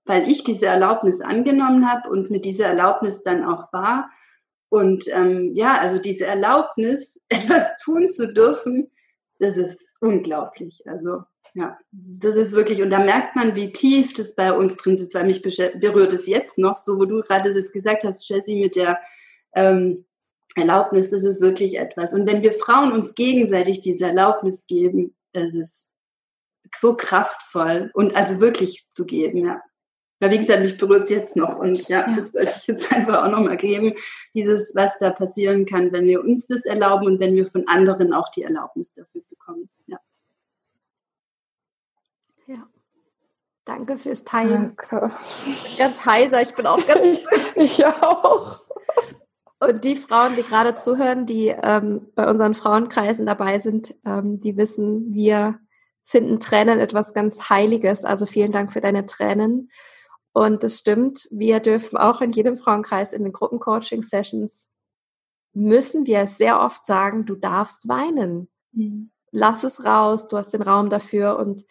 weil 0.05 0.29
ich 0.29 0.43
diese 0.43 0.67
Erlaubnis 0.67 1.21
angenommen 1.21 1.89
habe 1.89 2.09
und 2.09 2.29
mit 2.29 2.45
dieser 2.45 2.67
Erlaubnis 2.67 3.23
dann 3.23 3.43
auch 3.43 3.73
war. 3.73 4.11
Und 4.69 5.07
ähm, 5.07 5.55
ja, 5.55 5.79
also 5.79 5.97
diese 5.97 6.27
Erlaubnis, 6.27 7.19
etwas 7.29 7.81
tun 7.83 8.09
zu 8.09 8.31
dürfen, 8.31 8.91
das 9.39 9.57
ist 9.57 9.93
unglaublich. 10.01 10.83
Also 10.85 11.23
ja, 11.55 11.77
das 11.91 12.35
ist 12.35 12.53
wirklich, 12.53 12.81
und 12.81 12.91
da 12.91 12.99
merkt 12.99 13.35
man, 13.35 13.55
wie 13.55 13.71
tief 13.71 14.13
das 14.13 14.35
bei 14.35 14.53
uns 14.53 14.75
drin 14.75 14.97
sitzt, 14.97 15.15
weil 15.15 15.25
mich 15.25 15.41
berührt 15.41 16.13
es 16.13 16.27
jetzt 16.27 16.57
noch, 16.57 16.77
so 16.77 16.99
wo 16.99 17.05
du 17.05 17.21
gerade 17.21 17.53
das 17.53 17.71
gesagt 17.71 18.03
hast, 18.03 18.29
Jessie, 18.29 18.61
mit 18.61 18.75
der 18.75 18.99
ähm, 19.53 20.05
Erlaubnis, 20.55 21.09
das 21.09 21.23
ist 21.23 21.41
wirklich 21.41 21.77
etwas. 21.77 22.13
Und 22.13 22.27
wenn 22.27 22.41
wir 22.41 22.53
Frauen 22.53 22.91
uns 22.91 23.15
gegenseitig 23.15 23.81
diese 23.81 24.05
Erlaubnis 24.05 24.67
geben, 24.67 25.15
es 25.31 25.55
ist 25.55 25.93
so 26.75 26.95
kraftvoll 26.95 27.89
und 27.93 28.15
also 28.15 28.39
wirklich 28.39 28.89
zu 28.91 29.05
geben, 29.05 29.45
ja. 29.45 29.61
Weil 30.19 30.31
wie 30.31 30.39
gesagt, 30.39 30.61
mich 30.61 30.77
berührt 30.77 31.03
es 31.03 31.09
jetzt 31.09 31.35
noch 31.37 31.57
und 31.57 31.87
ja, 31.87 32.05
ja, 32.07 32.13
das 32.13 32.33
wollte 32.33 32.53
ich 32.57 32.67
jetzt 32.67 32.91
einfach 32.95 33.23
auch 33.23 33.31
nochmal 33.31 33.57
geben. 33.57 33.93
Dieses, 34.33 34.75
was 34.75 34.97
da 34.97 35.11
passieren 35.11 35.65
kann, 35.65 35.91
wenn 35.91 36.05
wir 36.05 36.21
uns 36.21 36.45
das 36.47 36.65
erlauben 36.65 37.05
und 37.07 37.19
wenn 37.19 37.35
wir 37.35 37.49
von 37.49 37.67
anderen 37.67 38.13
auch 38.13 38.29
die 38.29 38.43
Erlaubnis 38.43 38.93
dafür 38.93 39.21
bekommen. 39.29 39.69
Ja. 39.87 39.97
Ja. 42.47 42.67
Danke 43.63 43.97
fürs 43.97 44.23
Teilen. 44.23 44.75
Danke. 44.75 45.11
Ganz 45.77 46.05
heiser, 46.05 46.41
ich 46.41 46.53
bin 46.53 46.65
auch 46.65 46.85
ganz. 46.85 47.19
ich 47.55 47.85
auch. 47.85 48.61
Und 49.59 49.83
die 49.83 49.95
Frauen, 49.95 50.35
die 50.35 50.43
gerade 50.43 50.75
zuhören, 50.75 51.25
die 51.25 51.47
ähm, 51.47 52.07
bei 52.15 52.29
unseren 52.29 52.55
Frauenkreisen 52.55 53.25
dabei 53.25 53.59
sind, 53.59 53.93
ähm, 54.05 54.39
die 54.39 54.57
wissen, 54.57 55.13
wir 55.13 55.59
finden 56.05 56.39
Tränen 56.39 56.79
etwas 56.79 57.13
ganz 57.13 57.49
Heiliges. 57.49 58.05
Also 58.05 58.25
vielen 58.25 58.51
Dank 58.51 58.73
für 58.73 58.81
deine 58.81 59.05
Tränen. 59.05 59.69
Und 60.33 60.63
es 60.63 60.79
stimmt, 60.79 61.27
wir 61.31 61.59
dürfen 61.59 61.97
auch 61.97 62.21
in 62.21 62.31
jedem 62.31 62.57
Frauenkreis 62.57 63.13
in 63.13 63.23
den 63.23 63.33
Gruppencoaching-Sessions 63.33 64.69
müssen 65.53 66.05
wir 66.05 66.27
sehr 66.27 66.59
oft 66.61 66.85
sagen, 66.85 67.25
du 67.25 67.35
darfst 67.35 67.87
weinen. 67.87 68.49
Mhm. 68.71 69.11
Lass 69.31 69.63
es 69.63 69.83
raus, 69.83 70.27
du 70.27 70.37
hast 70.37 70.53
den 70.53 70.61
Raum 70.61 70.89
dafür 70.89 71.37
und 71.37 71.65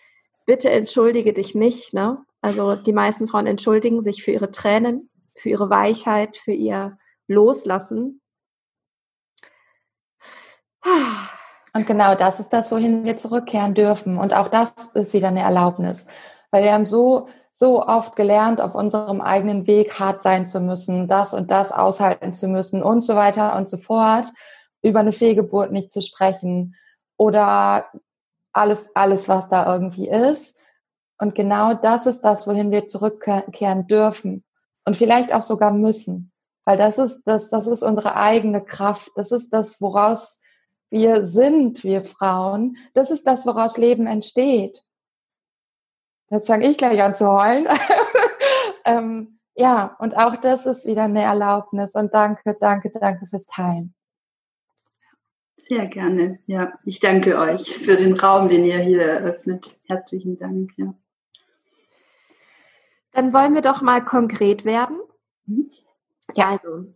bitte 0.47 0.71
entschuldige 0.71 1.33
dich 1.33 1.55
nicht. 1.55 1.95
Ne? 1.95 2.25
Also 2.41 2.77
die 2.77 2.93
meisten 2.93 3.29
Frauen 3.29 3.47
entschuldigen 3.47 4.03
sich 4.03 4.23
für 4.23 4.33
ihre 4.33 4.51
Tränen, 4.51 5.11
für 5.35 5.49
ihre 5.49 5.71
Weichheit, 5.71 6.37
für 6.37 6.53
ihr 6.53 6.99
loslassen. 7.27 8.21
Und 11.75 11.87
genau 11.87 12.15
das 12.15 12.41
ist 12.41 12.51
das, 12.51 12.73
wohin 12.73 13.05
wir 13.05 13.17
zurückkehren 13.17 13.75
dürfen. 13.75 14.19
Und 14.19 14.35
auch 14.35 14.49
das 14.49 14.93
ist 14.95 15.13
wieder 15.13 15.29
eine 15.29 15.43
Erlaubnis. 15.43 16.07
Weil 16.51 16.65
wir 16.65 16.73
haben 16.73 16.87
so, 16.87 17.29
so 17.59 17.83
oft 17.83 18.15
gelernt, 18.15 18.61
auf 18.61 18.77
unserem 18.77 19.21
eigenen 19.21 19.67
Weg 19.67 19.99
hart 19.99 20.23
sein 20.23 20.47
zu 20.47 20.61
müssen, 20.61 21.09
das 21.09 21.35
und 21.35 21.51
das 21.51 21.73
aushalten 21.73 22.33
zu 22.33 22.47
müssen 22.47 22.85
und 22.85 23.03
so 23.03 23.17
weiter 23.17 23.57
und 23.57 23.69
so 23.69 23.79
fort, 23.79 24.27
über 24.81 25.01
eine 25.01 25.13
Fehlgeburt 25.13 25.73
nicht 25.73 25.91
zu 25.91 26.01
sprechen 26.01 26.77
oder 27.17 27.87
alles, 28.53 28.95
alles, 28.95 29.29
was 29.29 29.49
da 29.49 29.73
irgendwie 29.73 30.09
ist. 30.09 30.57
Und 31.19 31.35
genau 31.35 31.75
das 31.75 32.07
ist 32.07 32.21
das, 32.21 32.47
wohin 32.47 32.71
wir 32.71 32.87
zurückkehren 32.87 33.89
dürfen 33.89 34.45
und 34.85 34.97
vielleicht 34.97 35.35
auch 35.35 35.43
sogar 35.43 35.73
müssen. 35.73 36.31
Weil 36.65 36.79
das 36.79 36.97
ist, 36.99 37.23
das, 37.25 37.51
das 37.51 37.67
ist 37.67 37.83
unsere 37.83 38.15
eigene 38.15 38.65
Kraft. 38.65 39.11
Das 39.17 39.33
ist 39.33 39.53
das, 39.53 39.81
woraus 39.81 40.41
wir 40.91 41.25
sind, 41.25 41.83
wir 41.83 42.05
Frauen. 42.05 42.77
Das 42.95 43.11
ist 43.11 43.27
das, 43.27 43.47
woraus 43.47 43.79
Leben 43.79 44.07
entsteht. 44.07 44.85
Jetzt 46.31 46.47
fange 46.47 46.67
ich 46.67 46.77
gleich 46.77 47.03
an 47.03 47.15
zu 47.15 47.31
heulen. 47.31 47.67
ähm, 48.85 49.39
ja, 49.55 49.97
und 49.99 50.17
auch 50.17 50.37
das 50.37 50.67
ist 50.67 50.87
wieder 50.87 51.05
eine 51.05 51.23
Erlaubnis. 51.23 51.95
Und 51.95 52.15
danke, 52.15 52.57
danke, 52.61 52.91
danke 52.91 53.27
fürs 53.27 53.47
Teilen. 53.47 53.95
Sehr 55.57 55.87
gerne. 55.87 56.39
Ja, 56.47 56.73
ich 56.85 57.01
danke 57.01 57.39
euch 57.39 57.77
für 57.77 57.97
den 57.97 58.15
Raum, 58.15 58.49
den 58.49 58.65
ihr 58.65 58.79
hier 58.79 59.03
eröffnet. 59.03 59.79
Herzlichen 59.87 60.39
Dank. 60.39 60.71
Ja. 60.77 60.95
Dann 63.13 63.33
wollen 63.33 63.55
wir 63.55 63.63
doch 63.63 63.83
mal 63.83 64.05
konkret 64.05 64.65
werden. 64.65 64.99
Mhm. 65.47 65.69
Ja, 66.37 66.51
also 66.51 66.87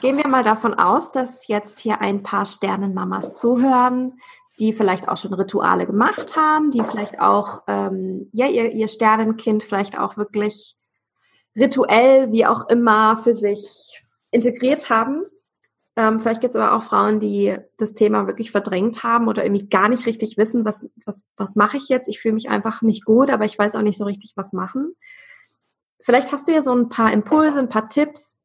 gehen 0.00 0.16
wir 0.16 0.28
mal 0.28 0.44
davon 0.44 0.74
aus, 0.74 1.10
dass 1.10 1.48
jetzt 1.48 1.80
hier 1.80 2.00
ein 2.00 2.22
paar 2.22 2.46
Sternenmamas 2.46 3.38
zuhören, 3.38 4.18
die 4.58 4.72
vielleicht 4.72 5.08
auch 5.08 5.16
schon 5.16 5.34
Rituale 5.34 5.86
gemacht 5.86 6.36
haben, 6.36 6.70
die 6.70 6.82
vielleicht 6.84 7.20
auch 7.20 7.62
ähm, 7.66 8.28
ja 8.32 8.46
ihr, 8.46 8.72
ihr 8.72 8.88
Sternenkind 8.88 9.62
vielleicht 9.62 9.98
auch 9.98 10.16
wirklich 10.16 10.76
rituell, 11.56 12.32
wie 12.32 12.46
auch 12.46 12.68
immer, 12.68 13.16
für 13.16 13.34
sich 13.34 14.02
integriert 14.30 14.90
haben. 14.90 15.22
Ähm, 15.96 16.18
vielleicht 16.18 16.40
gibt 16.40 16.54
es 16.54 16.60
aber 16.60 16.76
auch 16.76 16.82
Frauen, 16.82 17.20
die 17.20 17.56
das 17.78 17.94
Thema 17.94 18.26
wirklich 18.26 18.50
verdrängt 18.50 19.04
haben 19.04 19.28
oder 19.28 19.44
irgendwie 19.44 19.68
gar 19.68 19.88
nicht 19.88 20.06
richtig 20.06 20.36
wissen, 20.36 20.64
was, 20.64 20.86
was, 21.04 21.24
was 21.36 21.54
mache 21.54 21.76
ich 21.76 21.88
jetzt? 21.88 22.08
Ich 22.08 22.20
fühle 22.20 22.34
mich 22.34 22.48
einfach 22.48 22.82
nicht 22.82 23.04
gut, 23.04 23.30
aber 23.30 23.44
ich 23.44 23.56
weiß 23.56 23.76
auch 23.76 23.82
nicht 23.82 23.98
so 23.98 24.04
richtig, 24.04 24.32
was 24.34 24.52
machen. 24.52 24.94
Vielleicht 26.00 26.32
hast 26.32 26.48
du 26.48 26.52
ja 26.52 26.62
so 26.62 26.74
ein 26.74 26.88
paar 26.88 27.12
Impulse, 27.12 27.60
ein 27.60 27.68
paar 27.68 27.88
Tipps. 27.88 28.40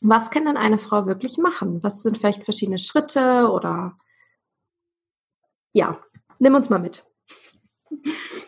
Was 0.00 0.30
kann 0.30 0.44
denn 0.44 0.56
eine 0.56 0.78
Frau 0.78 1.06
wirklich 1.06 1.36
machen? 1.38 1.82
Was 1.82 2.02
sind 2.02 2.16
vielleicht 2.16 2.44
verschiedene 2.44 2.78
Schritte 2.78 3.50
oder 3.50 3.96
ja, 5.74 5.98
nimm 6.38 6.54
uns 6.54 6.70
mal 6.70 6.78
mit. 6.78 7.04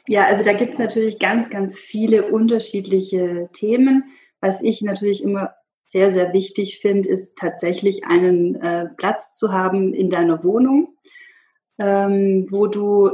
Ja, 0.09 0.25
also 0.27 0.45
da 0.45 0.53
gibt 0.53 0.75
es 0.75 0.79
natürlich 0.79 1.19
ganz, 1.19 1.51
ganz 1.51 1.79
viele 1.79 2.31
unterschiedliche 2.31 3.51
Themen. 3.53 4.05
Was 4.41 4.63
ich 4.63 4.81
natürlich 4.81 5.23
immer 5.23 5.51
sehr, 5.87 6.11
sehr 6.11 6.33
wichtig 6.33 6.79
finde, 6.81 7.09
ist 7.09 7.37
tatsächlich 7.37 8.05
einen 8.05 8.55
äh, 8.57 8.87
Platz 8.97 9.37
zu 9.37 9.53
haben 9.53 9.93
in 9.93 10.09
deiner 10.09 10.43
Wohnung, 10.45 10.97
ähm, 11.79 12.47
wo 12.51 12.67
du 12.67 13.11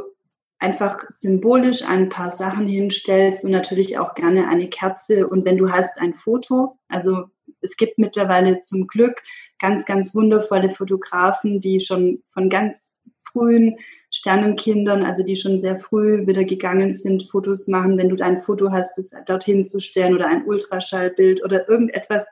einfach 0.59 0.99
symbolisch 1.09 1.83
ein 1.89 2.09
paar 2.09 2.31
Sachen 2.31 2.69
hinstellst 2.69 3.45
und 3.45 3.51
natürlich 3.51 3.99
auch 3.99 4.15
gerne 4.15 4.49
eine 4.49 4.69
Kerze 4.69 5.27
und 5.27 5.45
wenn 5.45 5.57
du 5.57 5.71
hast 5.71 5.99
ein 5.99 6.15
Foto, 6.15 6.79
also 6.89 7.25
es 7.61 7.77
gibt 7.77 7.99
mittlerweile 7.99 8.61
zum 8.61 8.87
Glück 8.87 9.23
ganz, 9.59 9.85
ganz 9.85 10.15
wundervolle 10.15 10.71
Fotografen, 10.71 11.61
die 11.61 11.81
schon 11.81 12.23
von 12.33 12.49
ganz 12.49 13.01
frühen 13.25 13.77
Sternenkindern, 14.15 15.05
also 15.05 15.25
die 15.25 15.37
schon 15.37 15.59
sehr 15.59 15.79
früh 15.79 16.27
wieder 16.27 16.45
gegangen 16.45 16.95
sind, 16.95 17.31
Fotos 17.31 17.67
machen, 17.67 17.97
wenn 17.97 18.11
du 18.11 18.17
dein 18.17 18.41
Foto 18.41 18.71
hast, 18.71 18.99
das 18.99 19.11
dorthin 19.27 19.67
zu 19.67 19.81
stellen 19.81 20.15
oder 20.15 20.27
ein 20.29 20.45
Ultraschallbild 20.45 21.43
oder 21.43 21.69
irgendetwas, 21.69 22.25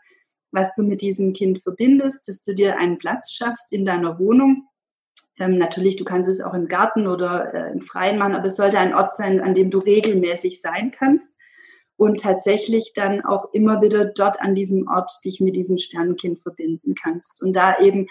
was 0.52 0.74
du 0.74 0.82
mit 0.82 1.00
diesem 1.00 1.32
Kind 1.32 1.62
verbindest, 1.62 2.28
dass 2.28 2.42
du 2.42 2.54
dir 2.54 2.78
einen 2.78 2.98
Platz 2.98 3.32
schaffst 3.32 3.72
in 3.72 3.86
deiner 3.86 4.18
Wohnung. 4.18 4.66
Ähm, 5.38 5.56
natürlich, 5.56 5.96
du 5.96 6.04
kannst 6.04 6.28
es 6.28 6.42
auch 6.42 6.52
im 6.52 6.68
Garten 6.68 7.06
oder 7.06 7.54
äh, 7.54 7.72
im 7.72 7.80
Freien 7.80 8.18
machen, 8.18 8.34
aber 8.34 8.46
es 8.46 8.56
sollte 8.56 8.78
ein 8.78 8.94
Ort 8.94 9.16
sein, 9.16 9.40
an 9.40 9.54
dem 9.54 9.70
du 9.70 9.78
regelmäßig 9.78 10.60
sein 10.60 10.90
kannst 10.90 11.30
und 11.96 12.20
tatsächlich 12.20 12.92
dann 12.94 13.24
auch 13.24 13.54
immer 13.54 13.80
wieder 13.80 14.04
dort 14.04 14.38
an 14.42 14.54
diesem 14.54 14.86
Ort 14.86 15.10
dich 15.24 15.40
mit 15.40 15.56
diesem 15.56 15.78
Sternenkind 15.78 16.42
verbinden 16.42 16.94
kannst. 16.94 17.40
Und 17.42 17.54
da 17.54 17.78
eben, 17.78 18.06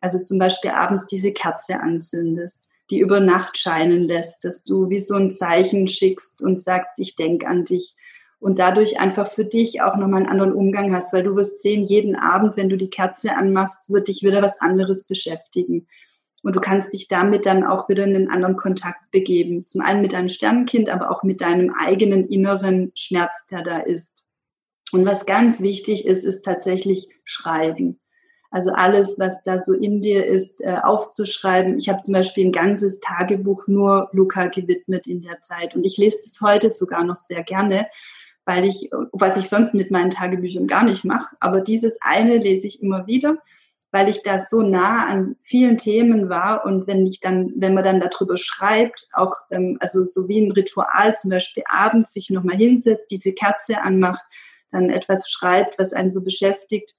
also 0.00 0.18
zum 0.20 0.38
Beispiel 0.38 0.70
abends 0.70 1.04
diese 1.06 1.34
Kerze 1.34 1.80
anzündest, 1.80 2.69
die 2.90 2.98
über 2.98 3.20
Nacht 3.20 3.56
scheinen 3.56 4.04
lässt, 4.04 4.44
dass 4.44 4.64
du 4.64 4.90
wie 4.90 5.00
so 5.00 5.14
ein 5.14 5.30
Zeichen 5.30 5.88
schickst 5.88 6.42
und 6.42 6.60
sagst, 6.60 6.98
ich 6.98 7.16
denke 7.16 7.46
an 7.46 7.64
dich 7.64 7.96
und 8.40 8.58
dadurch 8.58 8.98
einfach 8.98 9.28
für 9.28 9.44
dich 9.44 9.82
auch 9.82 9.96
nochmal 9.96 10.22
einen 10.22 10.30
anderen 10.30 10.54
Umgang 10.54 10.94
hast, 10.94 11.12
weil 11.12 11.22
du 11.22 11.36
wirst 11.36 11.62
sehen, 11.62 11.82
jeden 11.82 12.16
Abend, 12.16 12.56
wenn 12.56 12.70
du 12.70 12.76
die 12.76 12.90
Kerze 12.90 13.36
anmachst, 13.36 13.90
wird 13.90 14.08
dich 14.08 14.22
wieder 14.22 14.42
was 14.42 14.60
anderes 14.60 15.04
beschäftigen. 15.04 15.86
Und 16.42 16.56
du 16.56 16.60
kannst 16.60 16.94
dich 16.94 17.06
damit 17.06 17.44
dann 17.44 17.64
auch 17.64 17.90
wieder 17.90 18.04
in 18.04 18.16
einen 18.16 18.30
anderen 18.30 18.56
Kontakt 18.56 19.10
begeben. 19.10 19.66
Zum 19.66 19.82
einen 19.82 20.00
mit 20.00 20.14
deinem 20.14 20.30
Sternenkind, 20.30 20.88
aber 20.88 21.10
auch 21.10 21.22
mit 21.22 21.42
deinem 21.42 21.74
eigenen 21.78 22.28
inneren 22.28 22.92
Schmerz, 22.94 23.44
der 23.50 23.62
da 23.62 23.78
ist. 23.80 24.24
Und 24.90 25.04
was 25.04 25.26
ganz 25.26 25.60
wichtig 25.60 26.06
ist, 26.06 26.24
ist 26.24 26.42
tatsächlich 26.42 27.08
Schreiben. 27.24 28.00
Also 28.50 28.72
alles, 28.72 29.18
was 29.18 29.42
da 29.44 29.58
so 29.58 29.74
in 29.74 30.00
dir 30.00 30.26
ist, 30.26 30.60
äh, 30.60 30.76
aufzuschreiben. 30.82 31.78
Ich 31.78 31.88
habe 31.88 32.00
zum 32.00 32.14
Beispiel 32.14 32.46
ein 32.46 32.52
ganzes 32.52 32.98
Tagebuch 32.98 33.68
nur 33.68 34.08
Luca 34.12 34.48
gewidmet 34.48 35.06
in 35.06 35.22
der 35.22 35.40
Zeit. 35.40 35.76
Und 35.76 35.84
ich 35.84 35.96
lese 35.98 36.18
das 36.24 36.40
heute 36.40 36.68
sogar 36.68 37.04
noch 37.04 37.16
sehr 37.16 37.44
gerne, 37.44 37.86
weil 38.44 38.64
ich, 38.64 38.90
was 39.12 39.36
ich 39.36 39.48
sonst 39.48 39.72
mit 39.72 39.92
meinen 39.92 40.10
Tagebüchern 40.10 40.66
gar 40.66 40.82
nicht 40.82 41.04
mache, 41.04 41.36
aber 41.38 41.60
dieses 41.60 41.98
eine 42.00 42.38
lese 42.38 42.66
ich 42.66 42.82
immer 42.82 43.06
wieder, 43.06 43.36
weil 43.92 44.08
ich 44.08 44.22
da 44.22 44.40
so 44.40 44.62
nah 44.62 45.06
an 45.06 45.36
vielen 45.42 45.76
Themen 45.76 46.28
war 46.28 46.64
und 46.64 46.86
wenn 46.86 47.06
ich 47.06 47.20
dann, 47.20 47.52
wenn 47.56 47.74
man 47.74 47.84
dann 47.84 48.00
darüber 48.00 48.36
schreibt, 48.36 49.08
auch 49.12 49.36
ähm, 49.50 49.76
also 49.80 50.04
so 50.04 50.28
wie 50.28 50.40
ein 50.40 50.52
Ritual, 50.52 51.16
zum 51.16 51.30
Beispiel 51.30 51.62
abends 51.68 52.12
sich 52.12 52.30
nochmal 52.30 52.56
hinsetzt, 52.56 53.10
diese 53.10 53.32
Kerze 53.32 53.80
anmacht, 53.82 54.24
dann 54.72 54.90
etwas 54.90 55.30
schreibt, 55.30 55.78
was 55.78 55.92
einen 55.92 56.10
so 56.10 56.22
beschäftigt, 56.22 56.94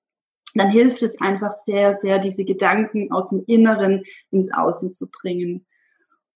dann 0.55 0.69
hilft 0.69 1.03
es 1.03 1.19
einfach 1.21 1.51
sehr, 1.51 1.93
sehr, 1.95 2.19
diese 2.19 2.45
Gedanken 2.45 3.11
aus 3.11 3.29
dem 3.29 3.43
Inneren 3.47 4.03
ins 4.31 4.53
Außen 4.53 4.91
zu 4.91 5.09
bringen. 5.09 5.65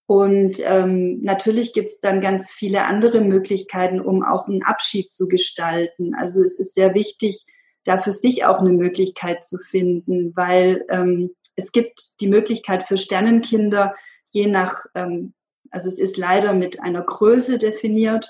Und 0.07 0.59
ähm, 0.63 1.21
natürlich 1.21 1.73
gibt 1.73 1.89
es 1.89 1.99
dann 1.99 2.21
ganz 2.21 2.51
viele 2.51 2.85
andere 2.85 3.21
Möglichkeiten, 3.21 3.99
um 3.99 4.23
auch 4.23 4.47
einen 4.47 4.63
Abschied 4.63 5.11
zu 5.11 5.27
gestalten. 5.27 6.13
Also 6.13 6.43
es 6.43 6.59
ist 6.59 6.75
sehr 6.75 6.93
wichtig, 6.93 7.45
da 7.85 7.97
für 7.97 8.11
sich 8.11 8.45
auch 8.45 8.59
eine 8.59 8.71
Möglichkeit 8.71 9.43
zu 9.43 9.57
finden, 9.57 10.35
weil 10.35 10.85
ähm, 10.89 11.31
es 11.55 11.71
gibt 11.71 12.21
die 12.21 12.27
Möglichkeit 12.27 12.83
für 12.83 12.97
Sternenkinder, 12.97 13.95
je 14.31 14.47
nach, 14.47 14.85
ähm, 14.93 15.33
also 15.71 15.87
es 15.87 15.99
ist 15.99 16.17
leider 16.17 16.53
mit 16.53 16.81
einer 16.81 17.01
Größe 17.01 17.57
definiert, 17.57 18.29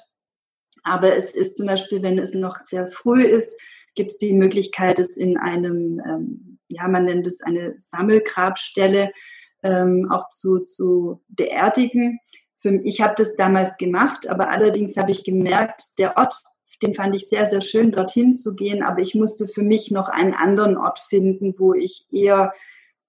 aber 0.84 1.16
es 1.16 1.34
ist 1.34 1.58
zum 1.58 1.68
Beispiel, 1.68 2.04
wenn 2.04 2.20
es 2.20 2.34
noch 2.34 2.60
sehr 2.66 2.88
früh 2.88 3.24
ist, 3.24 3.58
gibt 3.96 4.12
es 4.12 4.18
die 4.18 4.34
Möglichkeit, 4.34 5.00
es 5.00 5.18
in 5.18 5.38
einem, 5.38 6.02
ähm, 6.06 6.60
ja, 6.68 6.88
man 6.88 7.06
nennt 7.06 7.28
es 7.28 7.42
eine 7.42 7.76
Sammelgrabstelle, 7.78 9.12
ähm, 9.64 10.10
auch 10.12 10.30
zu, 10.30 10.60
zu 10.60 11.22
beerdigen. 11.30 12.20
Für, 12.60 12.80
ich 12.84 13.02
habe 13.02 13.16
das 13.18 13.36
damals 13.36 13.78
gemacht, 13.78 14.28
aber 14.28 14.50
allerdings 14.50 14.98
habe 14.98 15.12
ich 15.12 15.24
gemerkt, 15.24 15.84
der 15.98 16.18
Ort, 16.18 16.36
den 16.82 16.94
fand 16.94 17.16
ich 17.16 17.28
sehr, 17.28 17.46
sehr 17.46 17.62
schön, 17.62 17.92
dorthin 17.92 18.38
zu 18.38 18.56
gehen, 18.56 18.84
aber 18.84 19.00
ich 19.00 19.16
musste 19.16 19.48
für 19.48 19.64
mich 19.64 19.92
noch 19.92 20.10
einen 20.10 20.34
anderen 20.34 20.78
Ort 20.78 21.00
finden, 21.00 21.56
wo 21.58 21.74
ich 21.74 22.06
eher 22.12 22.54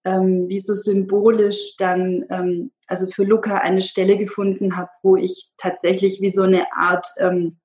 ähm, 0.07 0.49
wie 0.49 0.61
so 0.61 0.75
symbolisch 0.75 1.77
dann, 1.77 2.25
ähm, 2.31 2.71
also 2.87 3.09
für 3.09 3.25
Luca 3.25 3.59
eine 3.59 3.83
Stelle 3.83 4.17
gefunden 4.17 4.77
habe, 4.77 4.91
wo 5.03 5.17
ich 5.17 5.51
tatsächlich 5.57 6.21
wie 6.21 6.31
so 6.31 6.43
eine 6.43 6.73
Art, 6.73 7.07
ähm, 7.19 7.59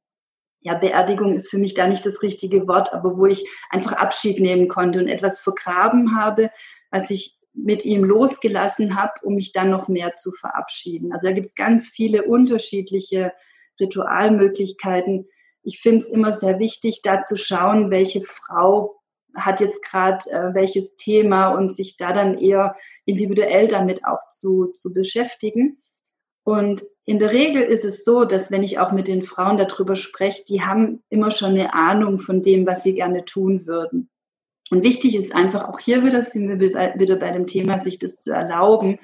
ja, 0.61 0.75
Beerdigung 0.75 1.35
ist 1.35 1.49
für 1.49 1.57
mich 1.57 1.73
da 1.73 1.87
nicht 1.87 2.05
das 2.05 2.21
richtige 2.21 2.67
Wort, 2.67 2.93
aber 2.93 3.17
wo 3.17 3.25
ich 3.25 3.45
einfach 3.69 3.93
Abschied 3.93 4.39
nehmen 4.39 4.67
konnte 4.67 4.99
und 4.99 5.07
etwas 5.07 5.39
vergraben 5.39 6.15
habe, 6.15 6.51
was 6.91 7.09
ich 7.09 7.37
mit 7.53 7.83
ihm 7.83 8.03
losgelassen 8.03 8.95
habe, 8.95 9.13
um 9.23 9.35
mich 9.35 9.51
dann 9.51 9.71
noch 9.71 9.87
mehr 9.87 10.15
zu 10.15 10.31
verabschieden. 10.31 11.11
Also 11.11 11.27
da 11.27 11.33
gibt 11.33 11.47
es 11.47 11.55
ganz 11.55 11.89
viele 11.89 12.23
unterschiedliche 12.23 13.33
Ritualmöglichkeiten. 13.79 15.27
Ich 15.63 15.81
finde 15.81 15.99
es 15.99 16.09
immer 16.09 16.31
sehr 16.31 16.59
wichtig, 16.59 17.01
da 17.03 17.21
zu 17.21 17.35
schauen, 17.35 17.91
welche 17.91 18.21
Frau 18.21 19.01
hat 19.35 19.61
jetzt 19.61 19.83
gerade 19.83 20.29
äh, 20.29 20.53
welches 20.53 20.95
Thema 20.95 21.49
und 21.49 21.71
sich 21.71 21.97
da 21.97 22.13
dann 22.13 22.37
eher 22.37 22.75
individuell 23.05 23.67
damit 23.67 24.05
auch 24.05 24.27
zu, 24.29 24.67
zu 24.67 24.93
beschäftigen. 24.93 25.81
Und 26.43 26.83
in 27.11 27.19
der 27.19 27.33
Regel 27.33 27.61
ist 27.61 27.83
es 27.83 28.05
so, 28.05 28.23
dass 28.23 28.51
wenn 28.51 28.63
ich 28.63 28.79
auch 28.79 28.93
mit 28.93 29.09
den 29.09 29.21
Frauen 29.21 29.57
darüber 29.57 29.97
spreche, 29.97 30.45
die 30.47 30.61
haben 30.61 31.03
immer 31.09 31.29
schon 31.31 31.49
eine 31.49 31.73
Ahnung 31.73 32.19
von 32.19 32.41
dem, 32.41 32.65
was 32.65 32.83
sie 32.83 32.93
gerne 32.93 33.25
tun 33.25 33.67
würden. 33.67 34.09
Und 34.69 34.85
wichtig 34.85 35.17
ist 35.17 35.35
einfach 35.35 35.67
auch 35.67 35.77
hier 35.77 36.05
wieder, 36.05 36.23
sind 36.23 36.47
wir 36.47 36.61
wieder 36.61 37.15
bei 37.17 37.31
dem 37.31 37.47
Thema, 37.47 37.79
sich 37.79 37.99
das 37.99 38.15
zu 38.15 38.31
erlauben 38.31 38.97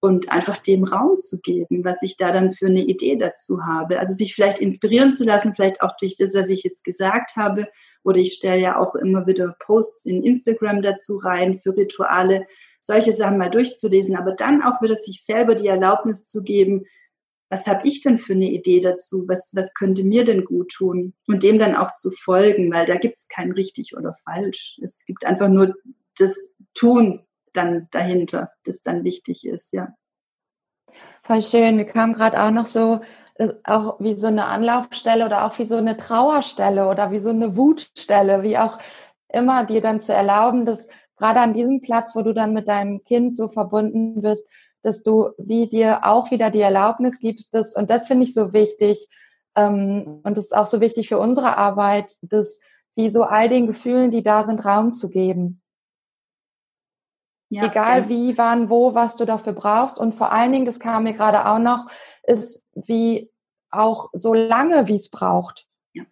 und 0.00 0.30
einfach 0.30 0.58
dem 0.58 0.84
Raum 0.84 1.20
zu 1.20 1.40
geben, 1.40 1.86
was 1.86 2.02
ich 2.02 2.18
da 2.18 2.32
dann 2.32 2.52
für 2.52 2.66
eine 2.66 2.82
Idee 2.82 3.16
dazu 3.16 3.62
habe. 3.64 3.98
Also 3.98 4.12
sich 4.12 4.34
vielleicht 4.34 4.58
inspirieren 4.58 5.14
zu 5.14 5.24
lassen, 5.24 5.54
vielleicht 5.54 5.80
auch 5.80 5.96
durch 5.96 6.16
das, 6.16 6.34
was 6.34 6.50
ich 6.50 6.64
jetzt 6.64 6.84
gesagt 6.84 7.36
habe. 7.36 7.66
Oder 8.04 8.18
ich 8.18 8.34
stelle 8.34 8.60
ja 8.60 8.78
auch 8.78 8.94
immer 8.94 9.26
wieder 9.26 9.56
Posts 9.58 10.04
in 10.04 10.22
Instagram 10.22 10.82
dazu 10.82 11.16
rein 11.16 11.60
für 11.62 11.74
Rituale, 11.74 12.46
solche 12.78 13.14
Sachen 13.14 13.38
mal 13.38 13.48
durchzulesen, 13.50 14.16
aber 14.16 14.32
dann 14.32 14.62
auch 14.62 14.82
wieder 14.82 14.96
sich 14.96 15.24
selber 15.24 15.54
die 15.54 15.68
Erlaubnis 15.68 16.26
zu 16.26 16.42
geben, 16.42 16.84
was 17.50 17.66
habe 17.66 17.86
ich 17.86 18.02
denn 18.02 18.18
für 18.18 18.34
eine 18.34 18.50
Idee 18.50 18.80
dazu? 18.80 19.24
Was, 19.26 19.52
was 19.54 19.74
könnte 19.74 20.04
mir 20.04 20.24
denn 20.24 20.44
gut 20.44 20.70
tun? 20.72 21.14
Und 21.26 21.42
dem 21.42 21.58
dann 21.58 21.74
auch 21.74 21.94
zu 21.94 22.10
folgen, 22.10 22.72
weil 22.72 22.86
da 22.86 22.96
gibt 22.96 23.18
es 23.18 23.28
kein 23.28 23.52
richtig 23.52 23.96
oder 23.96 24.14
falsch. 24.24 24.78
Es 24.82 25.04
gibt 25.06 25.24
einfach 25.24 25.48
nur 25.48 25.74
das 26.18 26.50
Tun 26.74 27.26
dann 27.54 27.88
dahinter, 27.90 28.50
das 28.64 28.82
dann 28.82 29.04
wichtig 29.04 29.46
ist, 29.46 29.72
ja. 29.72 29.94
Voll 31.22 31.42
schön. 31.42 31.76
Mir 31.76 31.86
kam 31.86 32.12
gerade 32.12 32.42
auch 32.42 32.50
noch 32.50 32.66
so, 32.66 33.00
auch 33.64 34.00
wie 34.00 34.18
so 34.18 34.26
eine 34.26 34.46
Anlaufstelle 34.46 35.24
oder 35.24 35.44
auch 35.44 35.58
wie 35.58 35.68
so 35.68 35.76
eine 35.76 35.96
Trauerstelle 35.96 36.88
oder 36.88 37.10
wie 37.10 37.20
so 37.20 37.30
eine 37.30 37.56
Wutstelle, 37.56 38.42
wie 38.42 38.58
auch 38.58 38.78
immer 39.28 39.64
dir 39.64 39.80
dann 39.80 40.00
zu 40.00 40.12
erlauben, 40.12 40.66
dass 40.66 40.88
gerade 41.16 41.40
an 41.40 41.54
diesem 41.54 41.80
Platz, 41.80 42.14
wo 42.14 42.22
du 42.22 42.32
dann 42.32 42.52
mit 42.52 42.68
deinem 42.68 43.04
Kind 43.04 43.36
so 43.36 43.48
verbunden 43.48 44.22
wirst, 44.22 44.46
dass 44.82 45.02
du 45.02 45.30
wie 45.38 45.66
dir 45.66 46.00
auch 46.04 46.30
wieder 46.30 46.50
die 46.50 46.60
Erlaubnis 46.60 47.18
gibst, 47.18 47.54
dass, 47.54 47.74
und 47.74 47.90
das 47.90 48.06
finde 48.06 48.24
ich 48.24 48.34
so 48.34 48.52
wichtig, 48.52 49.08
ähm, 49.54 50.20
und 50.22 50.36
das 50.36 50.46
ist 50.46 50.56
auch 50.56 50.66
so 50.66 50.80
wichtig 50.80 51.08
für 51.08 51.18
unsere 51.18 51.56
Arbeit, 51.56 52.16
dass 52.22 52.60
wie 52.94 53.10
so 53.10 53.24
all 53.24 53.48
den 53.48 53.66
Gefühlen, 53.66 54.10
die 54.10 54.22
da 54.22 54.44
sind, 54.44 54.64
Raum 54.64 54.92
zu 54.92 55.08
geben. 55.08 55.62
Ja, 57.50 57.64
Egal 57.64 58.02
ja. 58.02 58.08
wie, 58.08 58.36
wann, 58.36 58.68
wo, 58.68 58.94
was 58.94 59.16
du 59.16 59.24
dafür 59.24 59.52
brauchst. 59.52 59.98
Und 59.98 60.14
vor 60.14 60.32
allen 60.32 60.52
Dingen, 60.52 60.66
das 60.66 60.80
kam 60.80 61.04
mir 61.04 61.14
gerade 61.14 61.46
auch 61.46 61.58
noch, 61.58 61.86
ist 62.24 62.66
wie 62.74 63.30
auch 63.70 64.10
so 64.12 64.34
lange, 64.34 64.88
wie 64.88 64.96
es 64.96 65.10
braucht. 65.10 65.66
Ja. 65.94 66.04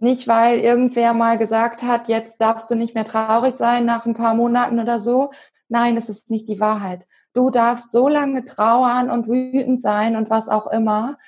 Nicht, 0.00 0.28
weil 0.28 0.60
irgendwer 0.60 1.14
mal 1.14 1.38
gesagt 1.38 1.82
hat, 1.82 2.08
jetzt 2.08 2.40
darfst 2.40 2.70
du 2.70 2.74
nicht 2.74 2.94
mehr 2.94 3.04
traurig 3.04 3.56
sein 3.56 3.84
nach 3.86 4.04
ein 4.04 4.14
paar 4.14 4.34
Monaten 4.34 4.80
oder 4.80 5.00
so. 5.00 5.30
Nein, 5.68 5.96
es 5.96 6.08
ist 6.08 6.30
nicht 6.30 6.48
die 6.48 6.60
Wahrheit. 6.60 7.06
Du 7.34 7.50
darfst 7.50 7.92
so 7.92 8.08
lange 8.08 8.44
trauern 8.44 9.10
und 9.10 9.28
wütend 9.28 9.82
sein 9.82 10.16
und 10.16 10.30
was 10.30 10.48
auch 10.48 10.68
immer, 10.68 11.18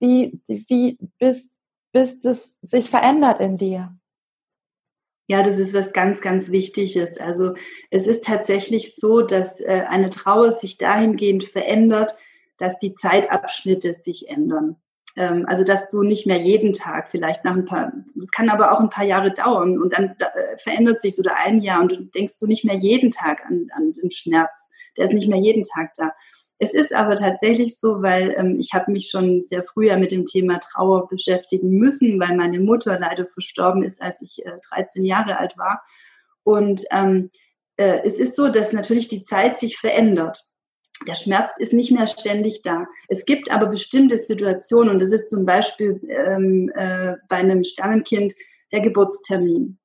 wie, 0.00 0.42
wie 0.46 0.98
bis, 1.18 1.56
bis 1.92 2.24
es 2.24 2.58
sich 2.60 2.90
verändert 2.90 3.40
in 3.40 3.56
dir. 3.56 3.96
Ja, 5.28 5.42
das 5.42 5.60
ist 5.60 5.72
was 5.72 5.92
ganz, 5.92 6.20
ganz 6.20 6.50
Wichtiges. 6.50 7.16
Also 7.16 7.54
es 7.90 8.06
ist 8.06 8.24
tatsächlich 8.24 8.96
so, 8.96 9.22
dass 9.22 9.60
äh, 9.60 9.84
eine 9.88 10.10
Trauer 10.10 10.52
sich 10.52 10.78
dahingehend 10.78 11.44
verändert, 11.44 12.16
dass 12.58 12.78
die 12.78 12.94
Zeitabschnitte 12.94 13.94
sich 13.94 14.28
ändern. 14.28 14.76
Ähm, 15.16 15.44
also 15.46 15.64
dass 15.64 15.88
du 15.88 16.02
nicht 16.02 16.26
mehr 16.26 16.38
jeden 16.38 16.72
Tag, 16.72 17.08
vielleicht 17.08 17.44
nach 17.44 17.54
ein 17.54 17.66
paar, 17.66 17.92
es 18.20 18.30
kann 18.30 18.48
aber 18.48 18.72
auch 18.72 18.80
ein 18.80 18.90
paar 18.90 19.04
Jahre 19.04 19.32
dauern 19.32 19.80
und 19.80 19.92
dann 19.92 20.16
äh, 20.18 20.56
verändert 20.58 21.00
sich 21.00 21.18
oder 21.18 21.36
ein 21.36 21.58
Jahr 21.58 21.82
und 21.82 21.92
du 21.92 22.04
denkst 22.04 22.38
du 22.38 22.46
nicht 22.46 22.64
mehr 22.64 22.76
jeden 22.76 23.10
Tag 23.10 23.44
an, 23.46 23.68
an 23.74 23.92
den 23.92 24.10
Schmerz. 24.10 24.70
Der 24.96 25.04
ist 25.04 25.14
nicht 25.14 25.28
mehr 25.28 25.38
jeden 25.38 25.62
Tag 25.62 25.92
da. 25.96 26.12
Es 26.58 26.74
ist 26.74 26.94
aber 26.94 27.16
tatsächlich 27.16 27.76
so, 27.76 28.02
weil 28.02 28.36
ähm, 28.38 28.56
ich 28.56 28.70
habe 28.72 28.92
mich 28.92 29.08
schon 29.10 29.42
sehr 29.42 29.64
früher 29.64 29.96
mit 29.96 30.12
dem 30.12 30.24
Thema 30.24 30.60
Trauer 30.60 31.08
beschäftigen 31.08 31.70
müssen, 31.70 32.20
weil 32.20 32.36
meine 32.36 32.60
Mutter 32.60 33.00
leider 33.00 33.26
verstorben 33.26 33.82
ist, 33.82 34.00
als 34.00 34.22
ich 34.22 34.46
äh, 34.46 34.52
13 34.70 35.04
Jahre 35.04 35.38
alt 35.38 35.58
war. 35.58 35.82
Und 36.44 36.84
ähm, 36.92 37.30
äh, 37.76 38.02
es 38.04 38.16
ist 38.16 38.36
so, 38.36 38.48
dass 38.48 38.72
natürlich 38.72 39.08
die 39.08 39.24
Zeit 39.24 39.58
sich 39.58 39.76
verändert. 39.76 40.44
Der 41.06 41.14
Schmerz 41.14 41.56
ist 41.58 41.72
nicht 41.72 41.90
mehr 41.90 42.06
ständig 42.06 42.62
da. 42.62 42.86
Es 43.08 43.24
gibt 43.24 43.50
aber 43.50 43.66
bestimmte 43.68 44.18
Situationen, 44.18 44.90
und 44.90 45.00
das 45.00 45.12
ist 45.12 45.30
zum 45.30 45.44
Beispiel 45.44 46.00
ähm, 46.08 46.70
äh, 46.74 47.14
bei 47.28 47.36
einem 47.36 47.64
Sternenkind 47.64 48.34
der 48.72 48.80
Geburtstermin. 48.80 49.78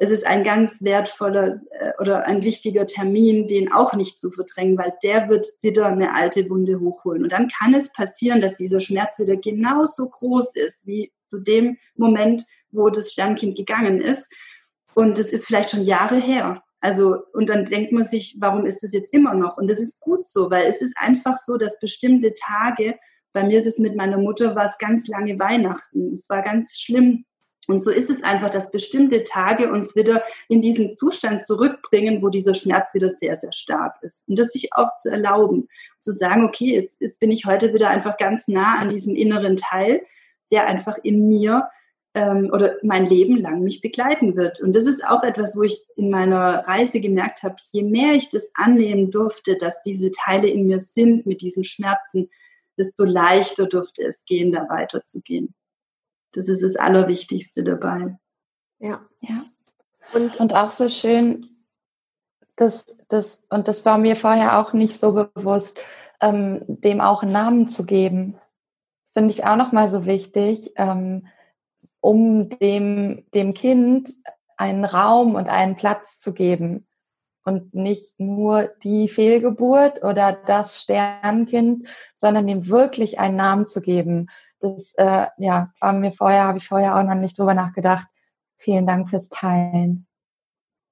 Es 0.00 0.10
ist 0.12 0.24
ein 0.24 0.44
ganz 0.44 0.82
wertvoller 0.82 1.60
äh, 1.70 1.92
oder 2.00 2.24
ein 2.24 2.44
wichtiger 2.44 2.86
Termin, 2.86 3.48
den 3.48 3.72
auch 3.72 3.94
nicht 3.94 4.20
zu 4.20 4.30
verdrängen, 4.30 4.78
weil 4.78 4.94
der 5.02 5.28
wird 5.28 5.48
wieder 5.60 5.86
eine 5.86 6.14
alte 6.14 6.48
Wunde 6.48 6.78
hochholen. 6.78 7.24
Und 7.24 7.32
dann 7.32 7.48
kann 7.48 7.74
es 7.74 7.92
passieren, 7.92 8.40
dass 8.40 8.54
dieser 8.54 8.78
Schmerz 8.78 9.18
wieder 9.18 9.36
genauso 9.36 10.08
groß 10.08 10.54
ist 10.54 10.86
wie 10.86 11.12
zu 11.26 11.40
dem 11.40 11.78
Moment, 11.96 12.44
wo 12.70 12.90
das 12.90 13.10
Sternkind 13.10 13.56
gegangen 13.56 14.00
ist. 14.00 14.32
Und 14.94 15.18
es 15.18 15.32
ist 15.32 15.46
vielleicht 15.46 15.70
schon 15.70 15.84
Jahre 15.84 16.16
her. 16.16 16.62
Also, 16.80 17.16
und 17.32 17.48
dann 17.48 17.64
denkt 17.64 17.92
man 17.92 18.04
sich, 18.04 18.36
warum 18.38 18.64
ist 18.64 18.82
das 18.82 18.92
jetzt 18.92 19.12
immer 19.12 19.34
noch? 19.34 19.58
Und 19.58 19.68
das 19.68 19.80
ist 19.80 20.00
gut 20.00 20.28
so, 20.28 20.50
weil 20.50 20.66
es 20.66 20.80
ist 20.80 20.96
einfach 20.96 21.36
so, 21.36 21.56
dass 21.56 21.80
bestimmte 21.80 22.34
Tage, 22.34 22.94
bei 23.32 23.44
mir 23.44 23.58
ist 23.58 23.66
es 23.66 23.78
mit 23.78 23.96
meiner 23.96 24.18
Mutter, 24.18 24.54
war 24.54 24.64
es 24.64 24.78
ganz 24.78 25.08
lange 25.08 25.38
Weihnachten. 25.38 26.12
Es 26.12 26.28
war 26.28 26.42
ganz 26.42 26.78
schlimm. 26.78 27.24
Und 27.66 27.80
so 27.80 27.90
ist 27.90 28.08
es 28.08 28.22
einfach, 28.22 28.48
dass 28.48 28.70
bestimmte 28.70 29.24
Tage 29.24 29.70
uns 29.70 29.94
wieder 29.94 30.22
in 30.48 30.62
diesen 30.62 30.96
Zustand 30.96 31.44
zurückbringen, 31.44 32.22
wo 32.22 32.30
dieser 32.30 32.54
Schmerz 32.54 32.94
wieder 32.94 33.10
sehr, 33.10 33.34
sehr 33.34 33.52
stark 33.52 33.96
ist. 34.00 34.26
Und 34.26 34.38
das 34.38 34.52
sich 34.52 34.72
auch 34.72 34.96
zu 34.96 35.10
erlauben, 35.10 35.68
zu 36.00 36.10
sagen, 36.10 36.44
okay, 36.44 36.74
jetzt, 36.74 37.02
jetzt 37.02 37.20
bin 37.20 37.30
ich 37.30 37.44
heute 37.44 37.74
wieder 37.74 37.90
einfach 37.90 38.16
ganz 38.16 38.48
nah 38.48 38.78
an 38.78 38.88
diesem 38.88 39.14
inneren 39.14 39.56
Teil, 39.56 40.00
der 40.50 40.66
einfach 40.66 40.96
in 41.02 41.28
mir 41.28 41.68
ähm, 42.18 42.50
oder 42.52 42.76
mein 42.82 43.06
Leben 43.06 43.36
lang 43.36 43.62
mich 43.62 43.80
begleiten 43.80 44.34
wird. 44.34 44.60
Und 44.60 44.74
das 44.74 44.86
ist 44.86 45.06
auch 45.06 45.22
etwas, 45.22 45.56
wo 45.56 45.62
ich 45.62 45.84
in 45.94 46.10
meiner 46.10 46.66
Reise 46.66 47.00
gemerkt 47.00 47.44
habe, 47.44 47.54
je 47.70 47.84
mehr 47.84 48.14
ich 48.14 48.28
das 48.28 48.50
annehmen 48.54 49.12
durfte, 49.12 49.56
dass 49.56 49.82
diese 49.82 50.10
Teile 50.10 50.48
in 50.48 50.66
mir 50.66 50.80
sind 50.80 51.26
mit 51.26 51.42
diesen 51.42 51.62
Schmerzen, 51.62 52.28
desto 52.76 53.04
leichter 53.04 53.66
durfte 53.66 54.04
es 54.04 54.24
gehen, 54.24 54.50
da 54.50 54.68
weiterzugehen. 54.68 55.54
Das 56.32 56.48
ist 56.48 56.64
das 56.64 56.74
Allerwichtigste 56.74 57.62
dabei. 57.62 58.18
Ja. 58.80 59.06
ja. 59.20 59.44
Und, 60.12 60.40
und 60.40 60.54
auch 60.54 60.70
so 60.70 60.88
schön, 60.88 61.46
das, 62.56 62.98
das, 63.06 63.44
und 63.48 63.68
das 63.68 63.84
war 63.84 63.98
mir 63.98 64.16
vorher 64.16 64.58
auch 64.58 64.72
nicht 64.72 64.98
so 64.98 65.12
bewusst, 65.12 65.78
ähm, 66.20 66.62
dem 66.66 67.00
auch 67.00 67.22
einen 67.22 67.30
Namen 67.30 67.68
zu 67.68 67.86
geben. 67.86 68.36
Finde 69.12 69.30
ich 69.30 69.44
auch 69.44 69.56
nochmal 69.56 69.88
so 69.88 70.04
wichtig. 70.04 70.72
Ähm, 70.76 71.28
um 72.00 72.48
dem, 72.48 73.24
dem 73.34 73.54
Kind 73.54 74.10
einen 74.56 74.84
Raum 74.84 75.34
und 75.34 75.48
einen 75.48 75.76
Platz 75.76 76.18
zu 76.20 76.32
geben 76.32 76.86
und 77.44 77.74
nicht 77.74 78.18
nur 78.20 78.70
die 78.82 79.08
Fehlgeburt 79.08 80.04
oder 80.04 80.32
das 80.32 80.82
Sternkind, 80.82 81.88
sondern 82.14 82.46
ihm 82.48 82.68
wirklich 82.68 83.18
einen 83.18 83.36
Namen 83.36 83.66
zu 83.66 83.80
geben. 83.80 84.28
Das 84.60 84.94
äh, 84.96 85.26
ja, 85.38 85.72
war 85.80 85.92
mir 85.92 86.12
vorher, 86.12 86.44
habe 86.44 86.58
ich 86.58 86.68
vorher 86.68 86.96
auch 86.96 87.02
noch 87.04 87.14
nicht 87.14 87.38
drüber 87.38 87.54
nachgedacht. 87.54 88.06
Vielen 88.56 88.86
Dank 88.86 89.08
fürs 89.08 89.28
Teilen. 89.28 90.08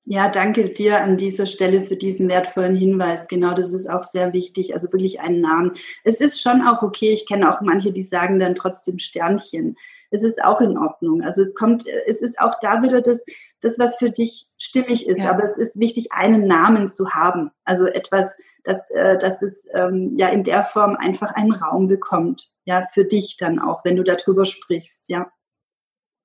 Ja, 0.09 0.29
danke 0.29 0.71
dir 0.71 1.01
an 1.01 1.17
dieser 1.17 1.47
Stelle 1.47 1.83
für 1.83 1.97
diesen 1.97 2.29
wertvollen 2.29 2.77
Hinweis. 2.77 3.27
Genau, 3.27 3.55
das 3.55 3.73
ist 3.73 3.91
auch 3.91 4.05
sehr 4.05 4.33
wichtig. 4.33 4.73
Also 4.73 4.93
wirklich 4.93 5.19
einen 5.21 5.41
Namen. 5.41 5.73
Es 6.05 6.21
ist 6.21 6.41
schon 6.41 6.63
auch 6.63 6.83
okay. 6.83 7.11
Ich 7.11 7.27
kenne 7.27 7.53
auch 7.53 7.61
manche, 7.61 7.93
die 7.93 8.03
sagen 8.03 8.39
dann 8.39 8.55
trotzdem 8.55 9.01
Sternchen. 9.01 9.77
Es 10.11 10.23
ist 10.23 10.43
auch 10.43 10.61
in 10.61 10.79
Ordnung. 10.79 11.23
Also 11.23 11.43
es 11.43 11.55
kommt, 11.55 11.87
es 12.07 12.23
ist 12.23 12.39
auch 12.39 12.55
da 12.61 12.83
wieder 12.83 13.01
das, 13.01 13.25
das 13.61 13.79
was 13.79 13.97
für 13.97 14.11
dich 14.11 14.49
stimmig 14.59 15.09
ist. 15.09 15.23
Ja. 15.23 15.31
Aber 15.31 15.45
es 15.45 15.57
ist 15.57 15.79
wichtig, 15.79 16.13
einen 16.13 16.47
Namen 16.47 16.91
zu 16.91 17.11
haben. 17.11 17.51
Also 17.65 17.87
etwas, 17.87 18.37
dass, 18.65 18.91
äh, 18.91 19.17
dass 19.19 19.43
es 19.43 19.67
ähm, 19.73 20.17
ja 20.19 20.29
in 20.29 20.43
der 20.43 20.65
Form 20.65 20.97
einfach 20.97 21.33
einen 21.33 21.53
Raum 21.53 21.89
bekommt. 21.89 22.51
Ja, 22.65 22.87
für 22.93 23.05
dich 23.05 23.37
dann 23.39 23.59
auch, 23.59 23.85
wenn 23.85 23.97
du 23.97 24.03
darüber 24.03 24.45
sprichst. 24.45 25.09
Ja. 25.09 25.31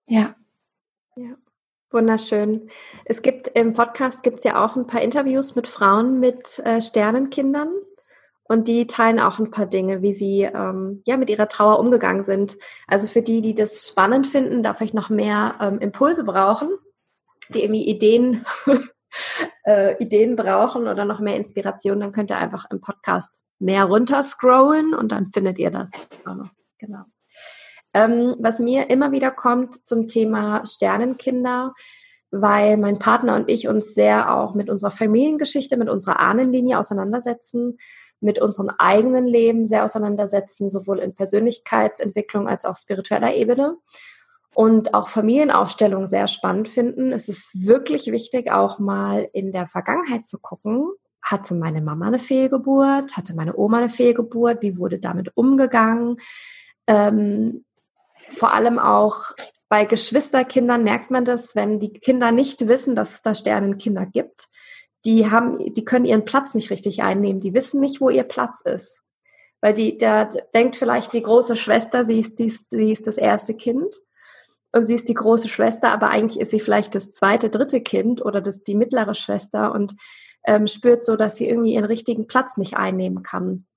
Ja. 0.07 0.35
Ja. 1.15 1.35
Wunderschön. 1.91 2.69
Es 3.03 3.21
gibt 3.21 3.49
im 3.49 3.73
Podcast 3.73 4.23
gibt 4.23 4.39
es 4.39 4.45
ja 4.45 4.63
auch 4.63 4.77
ein 4.77 4.87
paar 4.87 5.01
Interviews 5.01 5.55
mit 5.55 5.67
Frauen 5.67 6.19
mit 6.21 6.59
äh, 6.59 6.81
Sternenkindern 6.81 7.69
und 8.51 8.67
die 8.67 8.85
teilen 8.85 9.21
auch 9.21 9.39
ein 9.39 9.49
paar 9.49 9.65
Dinge, 9.65 10.01
wie 10.01 10.13
sie 10.13 10.41
ähm, 10.41 11.01
ja 11.05 11.15
mit 11.15 11.29
ihrer 11.29 11.47
Trauer 11.47 11.79
umgegangen 11.79 12.21
sind. 12.21 12.57
Also 12.85 13.07
für 13.07 13.21
die, 13.21 13.39
die 13.39 13.55
das 13.55 13.87
spannend 13.87 14.27
finden, 14.27 14.61
darf 14.61 14.81
ich 14.81 14.93
noch 14.93 15.09
mehr 15.09 15.55
ähm, 15.61 15.79
Impulse 15.79 16.25
brauchen, 16.25 16.67
die 17.47 17.63
irgendwie 17.63 17.87
Ideen 17.87 18.45
äh, 19.65 19.95
Ideen 20.03 20.35
brauchen 20.35 20.89
oder 20.89 21.05
noch 21.05 21.21
mehr 21.21 21.37
Inspiration, 21.37 22.01
dann 22.01 22.11
könnt 22.11 22.29
ihr 22.29 22.37
einfach 22.37 22.65
im 22.69 22.81
Podcast 22.81 23.39
mehr 23.57 23.85
runterscrollen 23.85 24.93
und 24.95 25.13
dann 25.13 25.31
findet 25.31 25.57
ihr 25.57 25.71
das. 25.71 26.25
Genau. 26.77 27.03
Ähm, 27.93 28.35
was 28.39 28.59
mir 28.59 28.89
immer 28.89 29.13
wieder 29.13 29.31
kommt 29.31 29.87
zum 29.87 30.09
Thema 30.09 30.65
Sternenkinder, 30.65 31.73
weil 32.31 32.75
mein 32.75 32.99
Partner 32.99 33.35
und 33.37 33.49
ich 33.49 33.69
uns 33.69 33.93
sehr 33.93 34.35
auch 34.35 34.55
mit 34.55 34.69
unserer 34.69 34.91
Familiengeschichte, 34.91 35.77
mit 35.77 35.87
unserer 35.89 36.19
Ahnenlinie 36.19 36.77
auseinandersetzen, 36.77 37.77
mit 38.21 38.39
unserem 38.39 38.69
eigenen 38.77 39.27
Leben 39.27 39.65
sehr 39.65 39.83
auseinandersetzen, 39.83 40.69
sowohl 40.69 40.99
in 40.99 41.15
Persönlichkeitsentwicklung 41.15 42.47
als 42.47 42.65
auch 42.65 42.77
spiritueller 42.77 43.35
Ebene 43.35 43.77
und 44.53 44.93
auch 44.93 45.07
Familienaufstellung 45.07 46.07
sehr 46.07 46.27
spannend 46.27 46.69
finden. 46.69 47.11
Es 47.11 47.29
ist 47.29 47.65
wirklich 47.65 48.07
wichtig, 48.11 48.51
auch 48.51 48.79
mal 48.79 49.29
in 49.33 49.51
der 49.51 49.67
Vergangenheit 49.67 50.27
zu 50.27 50.39
gucken. 50.39 50.87
Hatte 51.21 51.55
meine 51.55 51.81
Mama 51.81 52.07
eine 52.07 52.19
Fehlgeburt? 52.19 53.15
Hatte 53.15 53.35
meine 53.35 53.55
Oma 53.55 53.79
eine 53.79 53.89
Fehlgeburt? 53.89 54.61
Wie 54.61 54.77
wurde 54.77 54.99
damit 54.99 55.35
umgegangen? 55.35 56.17
Ähm, 56.87 57.63
vor 58.29 58.53
allem 58.53 58.79
auch 58.79 59.31
bei 59.69 59.85
Geschwisterkindern 59.85 60.83
merkt 60.83 61.11
man 61.11 61.23
das, 61.23 61.55
wenn 61.55 61.79
die 61.79 61.93
Kinder 61.93 62.31
nicht 62.31 62.67
wissen, 62.67 62.93
dass 62.93 63.13
es 63.13 63.21
da 63.21 63.33
Sternenkinder 63.33 64.05
gibt. 64.05 64.47
Die 65.05 65.29
haben, 65.29 65.73
die 65.73 65.85
können 65.85 66.05
ihren 66.05 66.25
Platz 66.25 66.53
nicht 66.53 66.69
richtig 66.69 67.01
einnehmen. 67.01 67.39
Die 67.39 67.53
wissen 67.53 67.79
nicht, 67.79 68.01
wo 68.01 68.09
ihr 68.09 68.23
Platz 68.23 68.61
ist. 68.61 69.01
Weil 69.61 69.73
die, 69.73 69.97
der 69.97 70.25
denkt 70.53 70.75
vielleicht 70.75 71.13
die 71.13 71.21
große 71.21 71.55
Schwester, 71.55 72.03
sie 72.03 72.19
ist, 72.19 72.39
die, 72.39 72.49
sie 72.49 72.91
ist 72.91 73.07
das 73.07 73.17
erste 73.17 73.53
Kind 73.53 73.95
und 74.71 74.85
sie 74.85 74.95
ist 74.95 75.07
die 75.07 75.13
große 75.13 75.49
Schwester, 75.49 75.91
aber 75.91 76.09
eigentlich 76.09 76.39
ist 76.39 76.51
sie 76.51 76.59
vielleicht 76.59 76.95
das 76.95 77.11
zweite, 77.11 77.49
dritte 77.49 77.81
Kind 77.81 78.23
oder 78.23 78.41
das, 78.41 78.63
die 78.63 78.75
mittlere 78.75 79.13
Schwester 79.13 79.73
und 79.73 79.95
ähm, 80.45 80.65
spürt 80.65 81.05
so, 81.05 81.15
dass 81.15 81.35
sie 81.35 81.47
irgendwie 81.47 81.73
ihren 81.73 81.85
richtigen 81.85 82.27
Platz 82.27 82.57
nicht 82.57 82.77
einnehmen 82.77 83.21
kann. 83.21 83.67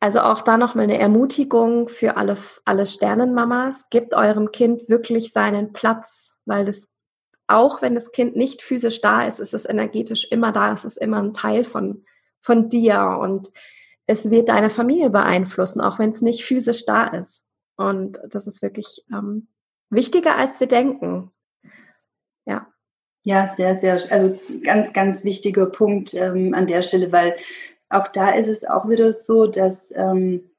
Also 0.00 0.20
auch 0.20 0.42
da 0.42 0.58
nochmal 0.58 0.84
eine 0.84 0.98
Ermutigung 0.98 1.88
für 1.88 2.16
alle, 2.18 2.36
alle 2.66 2.84
Sternenmamas. 2.84 3.88
Gebt 3.88 4.14
eurem 4.14 4.50
Kind 4.52 4.88
wirklich 4.88 5.32
seinen 5.32 5.72
Platz, 5.72 6.36
weil 6.44 6.66
das, 6.66 6.88
auch 7.46 7.82
wenn 7.82 7.94
das 7.94 8.12
Kind 8.12 8.36
nicht 8.36 8.62
physisch 8.62 9.00
da 9.00 9.26
ist, 9.26 9.38
ist 9.38 9.54
es 9.54 9.66
energetisch 9.66 10.26
immer 10.30 10.52
da. 10.52 10.72
Es 10.72 10.84
ist 10.84 10.96
immer 10.96 11.22
ein 11.22 11.32
Teil 11.32 11.64
von, 11.64 12.04
von 12.40 12.68
dir 12.68 13.18
und 13.20 13.52
es 14.06 14.30
wird 14.30 14.48
deine 14.48 14.70
Familie 14.70 15.10
beeinflussen, 15.10 15.80
auch 15.80 15.98
wenn 15.98 16.10
es 16.10 16.22
nicht 16.22 16.44
physisch 16.44 16.84
da 16.84 17.06
ist. 17.06 17.44
Und 17.76 18.18
das 18.28 18.46
ist 18.46 18.62
wirklich 18.62 19.04
ähm, 19.12 19.48
wichtiger, 19.90 20.36
als 20.36 20.60
wir 20.60 20.68
denken. 20.68 21.30
Ja. 22.46 22.68
Ja, 23.22 23.46
sehr, 23.46 23.74
sehr, 23.74 23.94
also 24.10 24.38
ganz, 24.62 24.92
ganz 24.92 25.24
wichtiger 25.24 25.66
Punkt 25.66 26.12
ähm, 26.12 26.52
an 26.54 26.66
der 26.66 26.82
Stelle, 26.82 27.10
weil 27.10 27.36
auch 27.88 28.08
da 28.08 28.30
ist 28.30 28.48
es 28.48 28.64
auch 28.64 28.88
wieder 28.88 29.12
so, 29.12 29.46
dass 29.46 29.92
ähm, 29.96 30.50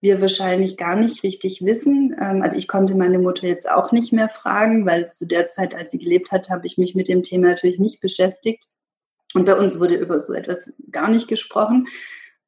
wir 0.00 0.20
wahrscheinlich 0.20 0.76
gar 0.76 0.96
nicht 0.96 1.22
richtig 1.22 1.64
wissen. 1.64 2.16
Ähm, 2.20 2.42
also 2.42 2.56
ich 2.56 2.68
konnte 2.68 2.94
meine 2.94 3.18
Mutter 3.18 3.46
jetzt 3.46 3.70
auch 3.70 3.92
nicht 3.92 4.12
mehr 4.12 4.28
fragen, 4.28 4.86
weil 4.86 5.10
zu 5.10 5.26
der 5.26 5.48
Zeit, 5.48 5.74
als 5.74 5.92
sie 5.92 5.98
gelebt 5.98 6.32
hat, 6.32 6.50
habe 6.50 6.66
ich 6.66 6.78
mich 6.78 6.94
mit 6.94 7.08
dem 7.08 7.22
Thema 7.22 7.48
natürlich 7.48 7.78
nicht 7.78 8.00
beschäftigt. 8.00 8.64
Und 9.34 9.44
bei 9.44 9.56
uns 9.56 9.78
wurde 9.78 9.94
über 9.94 10.18
so 10.18 10.32
etwas 10.34 10.74
gar 10.90 11.08
nicht 11.08 11.28
gesprochen. 11.28 11.86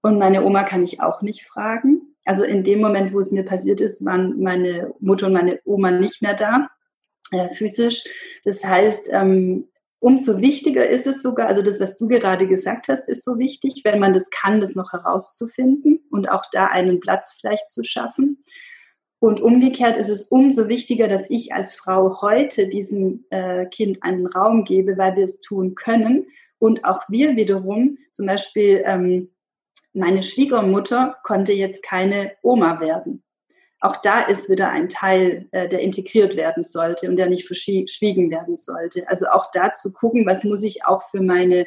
Und 0.01 0.19
meine 0.19 0.45
Oma 0.45 0.65
kann 0.65 0.83
ich 0.83 1.01
auch 1.01 1.23
nicht 1.23 1.45
fragen. 1.45 2.17
Also 2.25 2.45
in 2.45 2.65
dem 2.65 2.81
Moment, 2.81 3.13
wo 3.13 3.19
es 3.19 3.31
mir 3.31 3.45
passiert 3.45 3.81
ist, 3.81 4.05
waren 4.05 4.41
meine 4.41 4.93
Mutter 5.01 5.27
und 5.27 5.33
meine 5.33 5.61
Oma 5.65 5.91
nicht 5.91 6.23
mehr 6.23 6.35
da, 6.35 6.69
äh, 7.31 7.49
physisch. 7.55 8.05
Das 8.45 8.65
heißt, 8.65 9.09
ähm, 9.11 9.69
umso 10.03 10.39
wichtiger 10.39 10.89
ist 10.89 11.07
es 11.07 11.23
sogar, 11.23 11.47
also 11.47 11.63
das, 11.63 11.79
was 11.79 11.95
du 11.95 12.09
gerade 12.09 12.49
gesagt 12.49 12.89
hast, 12.89 13.09
ist 13.09 13.25
so 13.25 13.39
wichtig, 13.39 13.83
wenn 13.85 14.01
man 14.01 14.13
das 14.13 14.31
kann, 14.31 14.61
das 14.61 14.75
noch 14.75 14.93
herauszufinden 14.93 16.01
und 16.11 16.29
auch 16.29 16.45
da 16.51 16.67
einen 16.67 16.99
Platz 16.99 17.39
vielleicht 17.41 17.71
zu 17.71 17.85
schaffen. 17.85 18.45
Und 19.21 19.41
umgekehrt 19.41 19.97
ist 19.97 20.09
es 20.09 20.25
umso 20.27 20.67
wichtiger, 20.67 21.07
dass 21.07 21.31
ich 21.31 21.55
als 21.55 21.77
Frau 21.77 22.21
heute 22.21 22.67
diesem 22.67 23.27
äh, 23.31 23.67
Kind 23.67 24.03
einen 24.03 24.27
Raum 24.27 24.65
gebe, 24.65 24.99
weil 24.99 25.15
wir 25.15 25.23
es 25.23 25.41
tun 25.41 25.77
können. 25.77 26.27
Und 26.59 26.85
auch 26.85 27.03
wir 27.09 27.37
wiederum, 27.37 27.97
zum 28.11 28.27
Beispiel 28.27 28.83
ähm, 28.85 29.31
meine 29.93 30.25
Schwiegermutter 30.25 31.17
konnte 31.23 31.53
jetzt 31.53 31.85
keine 31.85 32.33
Oma 32.43 32.81
werden. 32.81 33.23
Auch 33.83 33.97
da 33.97 34.21
ist 34.21 34.49
wieder 34.49 34.71
ein 34.71 34.89
Teil, 34.89 35.49
äh, 35.51 35.69
der 35.69 35.81
integriert 35.81 36.37
werden 36.37 36.63
sollte 36.63 37.09
und 37.11 37.17
der 37.17 37.29
nicht 37.29 37.49
verschwiegen 37.49 38.31
werden 38.31 38.57
sollte. 38.57 39.09
Also 39.09 39.27
auch 39.27 39.51
da 39.53 39.73
zu 39.73 39.93
gucken, 39.93 40.25
was 40.25 40.45
muss 40.45 40.63
ich 40.63 40.85
auch 40.87 41.03
für 41.03 41.21
meine 41.21 41.67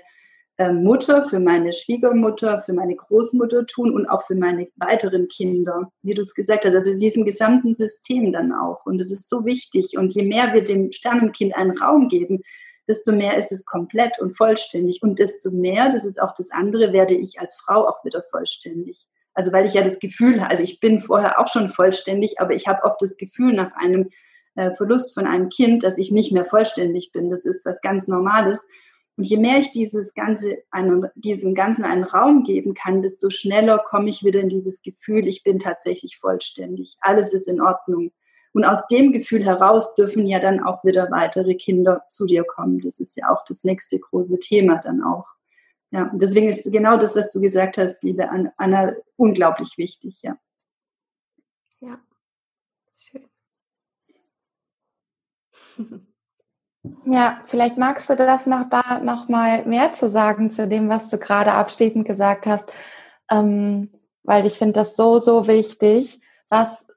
äh, 0.55 0.71
Mutter, 0.71 1.25
für 1.25 1.41
meine 1.41 1.73
Schwiegermutter, 1.73 2.61
für 2.61 2.71
meine 2.71 2.95
Großmutter 2.95 3.65
tun 3.65 3.93
und 3.93 4.07
auch 4.07 4.23
für 4.23 4.35
meine 4.35 4.65
weiteren 4.77 5.27
Kinder, 5.27 5.91
wie 6.03 6.13
du 6.13 6.21
es 6.21 6.33
gesagt 6.33 6.63
hast, 6.63 6.75
also 6.75 6.93
diesem 6.93 7.25
gesamten 7.25 7.73
System 7.73 8.31
dann 8.31 8.53
auch. 8.53 8.85
Und 8.85 9.01
es 9.01 9.11
ist 9.11 9.27
so 9.27 9.43
wichtig. 9.43 9.97
Und 9.97 10.15
je 10.15 10.23
mehr 10.23 10.53
wir 10.53 10.63
dem 10.63 10.93
Sternenkind 10.93 11.53
einen 11.53 11.77
Raum 11.77 12.07
geben, 12.07 12.43
desto 12.87 13.11
mehr 13.11 13.37
ist 13.37 13.51
es 13.51 13.65
komplett 13.65 14.21
und 14.21 14.37
vollständig. 14.37 15.03
Und 15.03 15.19
desto 15.19 15.51
mehr, 15.51 15.91
das 15.91 16.05
ist 16.05 16.21
auch 16.21 16.33
das 16.33 16.49
andere, 16.51 16.93
werde 16.93 17.15
ich 17.15 17.41
als 17.41 17.57
Frau 17.57 17.85
auch 17.85 18.05
wieder 18.05 18.23
vollständig. 18.31 19.05
Also 19.35 19.51
weil 19.51 19.65
ich 19.65 19.73
ja 19.73 19.83
das 19.83 19.99
Gefühl, 19.99 20.39
also 20.39 20.63
ich 20.63 20.79
bin 20.79 21.01
vorher 21.01 21.39
auch 21.39 21.47
schon 21.47 21.69
vollständig, 21.69 22.39
aber 22.39 22.53
ich 22.53 22.67
habe 22.67 22.83
oft 22.83 23.01
das 23.01 23.17
Gefühl 23.17 23.53
nach 23.53 23.73
einem 23.73 24.09
äh, 24.55 24.73
Verlust 24.73 25.13
von 25.13 25.27
einem 25.27 25.49
Kind, 25.49 25.83
dass 25.83 25.97
ich 25.97 26.11
nicht 26.11 26.31
mehr 26.31 26.45
vollständig 26.45 27.11
bin. 27.11 27.29
Das 27.29 27.45
ist 27.45 27.65
was 27.65 27.81
ganz 27.81 28.07
Normales. 28.07 28.65
Und 29.17 29.25
je 29.25 29.37
mehr 29.37 29.59
ich 29.59 29.71
dieses 29.71 30.13
Ganze, 30.13 30.57
einen, 30.71 31.05
diesem 31.15 31.53
Ganzen 31.53 31.85
einen 31.85 32.03
Raum 32.03 32.43
geben 32.43 32.73
kann, 32.73 33.01
desto 33.01 33.29
schneller 33.29 33.79
komme 33.79 34.09
ich 34.09 34.23
wieder 34.23 34.41
in 34.41 34.49
dieses 34.49 34.81
Gefühl, 34.81 35.27
ich 35.27 35.43
bin 35.43 35.59
tatsächlich 35.59 36.17
vollständig. 36.17 36.97
Alles 37.01 37.33
ist 37.33 37.47
in 37.47 37.61
Ordnung. 37.61 38.11
Und 38.53 38.63
aus 38.63 38.87
dem 38.87 39.11
Gefühl 39.11 39.45
heraus 39.45 39.95
dürfen 39.95 40.25
ja 40.27 40.39
dann 40.39 40.63
auch 40.63 40.83
wieder 40.85 41.11
weitere 41.11 41.55
Kinder 41.55 42.03
zu 42.07 42.25
dir 42.25 42.45
kommen. 42.45 42.79
Das 42.79 42.99
ist 42.99 43.17
ja 43.17 43.29
auch 43.29 43.43
das 43.45 43.65
nächste 43.65 43.99
große 43.99 44.39
Thema 44.39 44.79
dann 44.81 45.03
auch. 45.03 45.25
Ja, 45.95 46.11
deswegen 46.13 46.49
ist 46.49 46.69
genau 46.73 46.97
das, 46.97 47.15
was 47.15 47.31
du 47.31 47.39
gesagt 47.39 47.77
hast, 47.77 48.03
liebe 48.03 48.29
Anna, 48.57 48.95
unglaublich 49.15 49.77
wichtig, 49.77 50.23
ja. 50.23 50.37
Ja, 51.79 51.99
schön. 52.93 53.29
Ja, 57.05 57.41
vielleicht 57.45 57.77
magst 57.77 58.11
du 58.11 58.15
das 58.15 58.45
noch 58.45 58.69
da 58.69 58.99
noch 58.99 59.27
mal 59.27 59.65
mehr 59.65 59.93
zu 59.93 60.07
sagen 60.07 60.51
zu 60.51 60.67
dem, 60.67 60.87
was 60.87 61.09
du 61.09 61.17
gerade 61.17 61.53
abschließend 61.53 62.05
gesagt 62.05 62.45
hast, 62.45 62.71
ähm, 63.31 63.89
weil 64.21 64.45
ich 64.45 64.59
finde 64.59 64.73
das 64.73 64.95
so 64.95 65.17
so 65.17 65.47
wichtig. 65.47 66.21
Was 66.49 66.87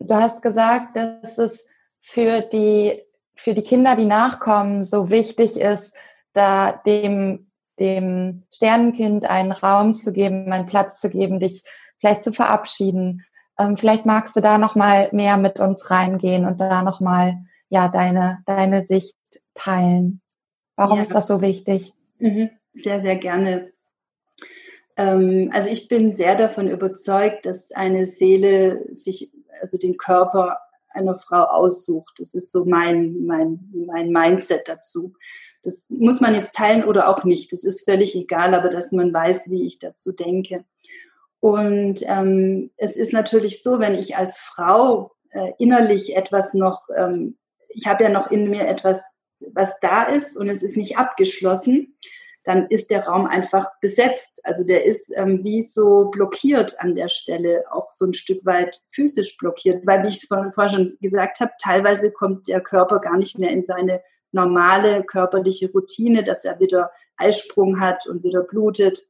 du 0.00 0.16
hast 0.16 0.42
gesagt, 0.42 0.96
dass 0.96 1.38
es 1.38 1.68
für 2.02 2.40
die 2.40 3.04
für 3.36 3.54
die 3.54 3.62
Kinder, 3.62 3.94
die 3.94 4.04
nachkommen, 4.04 4.82
so 4.82 5.10
wichtig 5.10 5.60
ist, 5.60 5.96
da 6.32 6.72
dem 6.72 7.46
dem 7.78 8.44
Sternenkind 8.52 9.28
einen 9.28 9.52
Raum 9.52 9.94
zu 9.94 10.12
geben, 10.12 10.52
einen 10.52 10.66
Platz 10.66 11.00
zu 11.00 11.10
geben, 11.10 11.40
dich 11.40 11.64
vielleicht 11.98 12.22
zu 12.22 12.32
verabschieden. 12.32 13.24
Ähm, 13.58 13.76
vielleicht 13.76 14.06
magst 14.06 14.36
du 14.36 14.40
da 14.40 14.58
noch 14.58 14.74
mal 14.74 15.08
mehr 15.12 15.36
mit 15.36 15.58
uns 15.60 15.90
reingehen 15.90 16.44
und 16.44 16.60
da 16.60 16.82
noch 16.82 17.00
mal 17.00 17.38
ja 17.68 17.88
deine 17.88 18.38
deine 18.46 18.82
Sicht 18.82 19.16
teilen. 19.54 20.20
Warum 20.76 20.96
ja. 20.96 21.02
ist 21.02 21.14
das 21.14 21.26
so 21.26 21.40
wichtig? 21.40 21.94
Mhm. 22.18 22.50
Sehr 22.74 23.00
sehr 23.00 23.16
gerne. 23.16 23.72
Ähm, 24.96 25.50
also 25.52 25.68
ich 25.68 25.88
bin 25.88 26.12
sehr 26.12 26.36
davon 26.36 26.68
überzeugt, 26.68 27.46
dass 27.46 27.72
eine 27.72 28.06
Seele 28.06 28.84
sich 28.90 29.32
also 29.60 29.78
den 29.78 29.96
Körper 29.96 30.58
einer 30.90 31.18
Frau 31.18 31.44
aussucht. 31.44 32.14
Das 32.18 32.34
ist 32.34 32.52
so 32.52 32.64
mein 32.64 33.24
mein 33.24 33.72
mein 33.86 34.10
Mindset 34.10 34.68
dazu. 34.68 35.14
Das 35.64 35.88
muss 35.90 36.20
man 36.20 36.34
jetzt 36.34 36.54
teilen 36.54 36.84
oder 36.84 37.08
auch 37.08 37.24
nicht. 37.24 37.52
Das 37.52 37.64
ist 37.64 37.84
völlig 37.84 38.14
egal, 38.14 38.54
aber 38.54 38.68
dass 38.68 38.92
man 38.92 39.12
weiß, 39.12 39.50
wie 39.50 39.64
ich 39.64 39.78
dazu 39.78 40.12
denke. 40.12 40.64
Und 41.40 42.00
ähm, 42.06 42.70
es 42.76 42.96
ist 42.96 43.12
natürlich 43.12 43.62
so, 43.62 43.78
wenn 43.78 43.94
ich 43.94 44.16
als 44.16 44.38
Frau 44.38 45.12
äh, 45.30 45.52
innerlich 45.58 46.16
etwas 46.16 46.54
noch, 46.54 46.88
ähm, 46.96 47.36
ich 47.68 47.86
habe 47.86 48.04
ja 48.04 48.10
noch 48.10 48.30
in 48.30 48.48
mir 48.48 48.66
etwas, 48.66 49.16
was 49.52 49.78
da 49.80 50.04
ist 50.04 50.36
und 50.36 50.48
es 50.48 50.62
ist 50.62 50.76
nicht 50.76 50.96
abgeschlossen, 50.96 51.98
dann 52.44 52.66
ist 52.68 52.90
der 52.90 53.06
Raum 53.06 53.26
einfach 53.26 53.68
besetzt. 53.80 54.40
Also 54.44 54.64
der 54.64 54.84
ist 54.84 55.12
ähm, 55.16 55.42
wie 55.42 55.62
so 55.62 56.10
blockiert 56.10 56.78
an 56.80 56.94
der 56.94 57.08
Stelle, 57.08 57.64
auch 57.70 57.90
so 57.90 58.04
ein 58.04 58.14
Stück 58.14 58.44
weit 58.44 58.80
physisch 58.90 59.36
blockiert, 59.38 59.86
weil, 59.86 60.02
wie 60.02 60.08
ich 60.08 60.22
es 60.22 60.28
vorhin 60.28 60.52
schon 60.68 60.92
gesagt 61.00 61.40
habe, 61.40 61.52
teilweise 61.60 62.10
kommt 62.10 62.48
der 62.48 62.60
Körper 62.60 63.00
gar 63.00 63.16
nicht 63.16 63.38
mehr 63.38 63.50
in 63.50 63.64
seine 63.64 64.02
normale 64.34 65.04
körperliche 65.04 65.70
Routine, 65.70 66.22
dass 66.22 66.44
er 66.44 66.60
wieder 66.60 66.90
Eisprung 67.16 67.80
hat 67.80 68.06
und 68.06 68.24
wieder 68.24 68.42
blutet. 68.42 69.06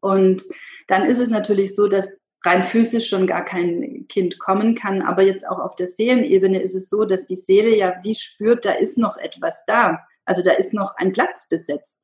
Und 0.00 0.44
dann 0.86 1.04
ist 1.04 1.18
es 1.18 1.30
natürlich 1.30 1.74
so, 1.74 1.88
dass 1.88 2.20
rein 2.44 2.64
physisch 2.64 3.08
schon 3.08 3.26
gar 3.26 3.44
kein 3.44 4.06
Kind 4.08 4.38
kommen 4.38 4.74
kann. 4.74 5.02
Aber 5.02 5.22
jetzt 5.22 5.46
auch 5.46 5.58
auf 5.58 5.76
der 5.76 5.86
Seelenebene 5.86 6.60
ist 6.60 6.74
es 6.74 6.88
so, 6.88 7.04
dass 7.04 7.26
die 7.26 7.36
Seele 7.36 7.76
ja 7.76 7.94
wie 8.02 8.14
spürt, 8.14 8.64
da 8.64 8.72
ist 8.72 8.98
noch 8.98 9.16
etwas 9.16 9.64
da. 9.66 10.00
Also 10.24 10.42
da 10.42 10.52
ist 10.52 10.74
noch 10.74 10.94
ein 10.96 11.12
Platz 11.12 11.48
besetzt. 11.48 12.00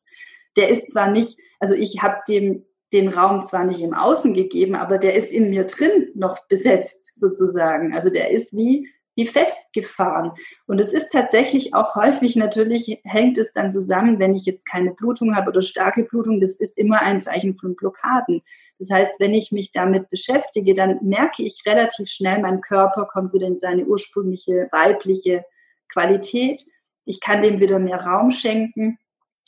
Der 0.57 0.68
ist 0.68 0.90
zwar 0.90 1.11
nicht, 1.11 1.38
also 1.61 1.74
ich 1.74 2.03
habe 2.03 2.18
dem 2.28 2.64
den 2.92 3.09
Raum 3.09 3.42
zwar 3.42 3.64
nicht 3.64 3.82
im 3.82 3.94
Außen 3.94 4.34
gegeben, 4.34 4.74
aber 4.74 4.99
der 4.99 5.14
ist 5.14 5.30
in 5.30 5.51
mir 5.51 5.64
drin 5.64 6.09
noch 6.14 6.46
besetzt 6.49 7.11
sozusagen. 7.14 7.94
Also 7.94 8.11
der 8.11 8.30
ist 8.30 8.57
wie 8.57 8.88
wie 9.18 9.26
festgefahren. 9.26 10.30
Und 10.68 10.80
es 10.80 10.92
ist 10.92 11.10
tatsächlich 11.10 11.74
auch 11.74 11.96
häufig, 11.96 12.36
natürlich 12.36 13.00
hängt 13.02 13.36
es 13.36 13.50
dann 13.50 13.68
zusammen, 13.68 14.20
wenn 14.20 14.36
ich 14.36 14.46
jetzt 14.46 14.64
keine 14.64 14.92
Blutung 14.92 15.34
habe 15.34 15.50
oder 15.50 15.60
starke 15.60 16.04
Blutung, 16.04 16.40
das 16.40 16.60
ist 16.60 16.78
immer 16.78 17.02
ein 17.02 17.20
Zeichen 17.20 17.58
von 17.58 17.74
Blockaden. 17.74 18.42
Das 18.78 18.90
heißt, 18.90 19.18
wenn 19.18 19.34
ich 19.34 19.50
mich 19.50 19.72
damit 19.72 20.08
beschäftige, 20.08 20.72
dann 20.72 21.00
merke 21.02 21.42
ich 21.42 21.64
relativ 21.66 22.08
schnell, 22.08 22.38
mein 22.40 22.60
Körper 22.60 23.06
kommt 23.06 23.34
wieder 23.34 23.48
in 23.48 23.58
seine 23.58 23.86
ursprüngliche 23.86 24.68
weibliche 24.70 25.44
Qualität. 25.88 26.64
Ich 27.04 27.20
kann 27.20 27.42
dem 27.42 27.58
wieder 27.58 27.80
mehr 27.80 28.00
Raum 28.00 28.30
schenken 28.30 28.98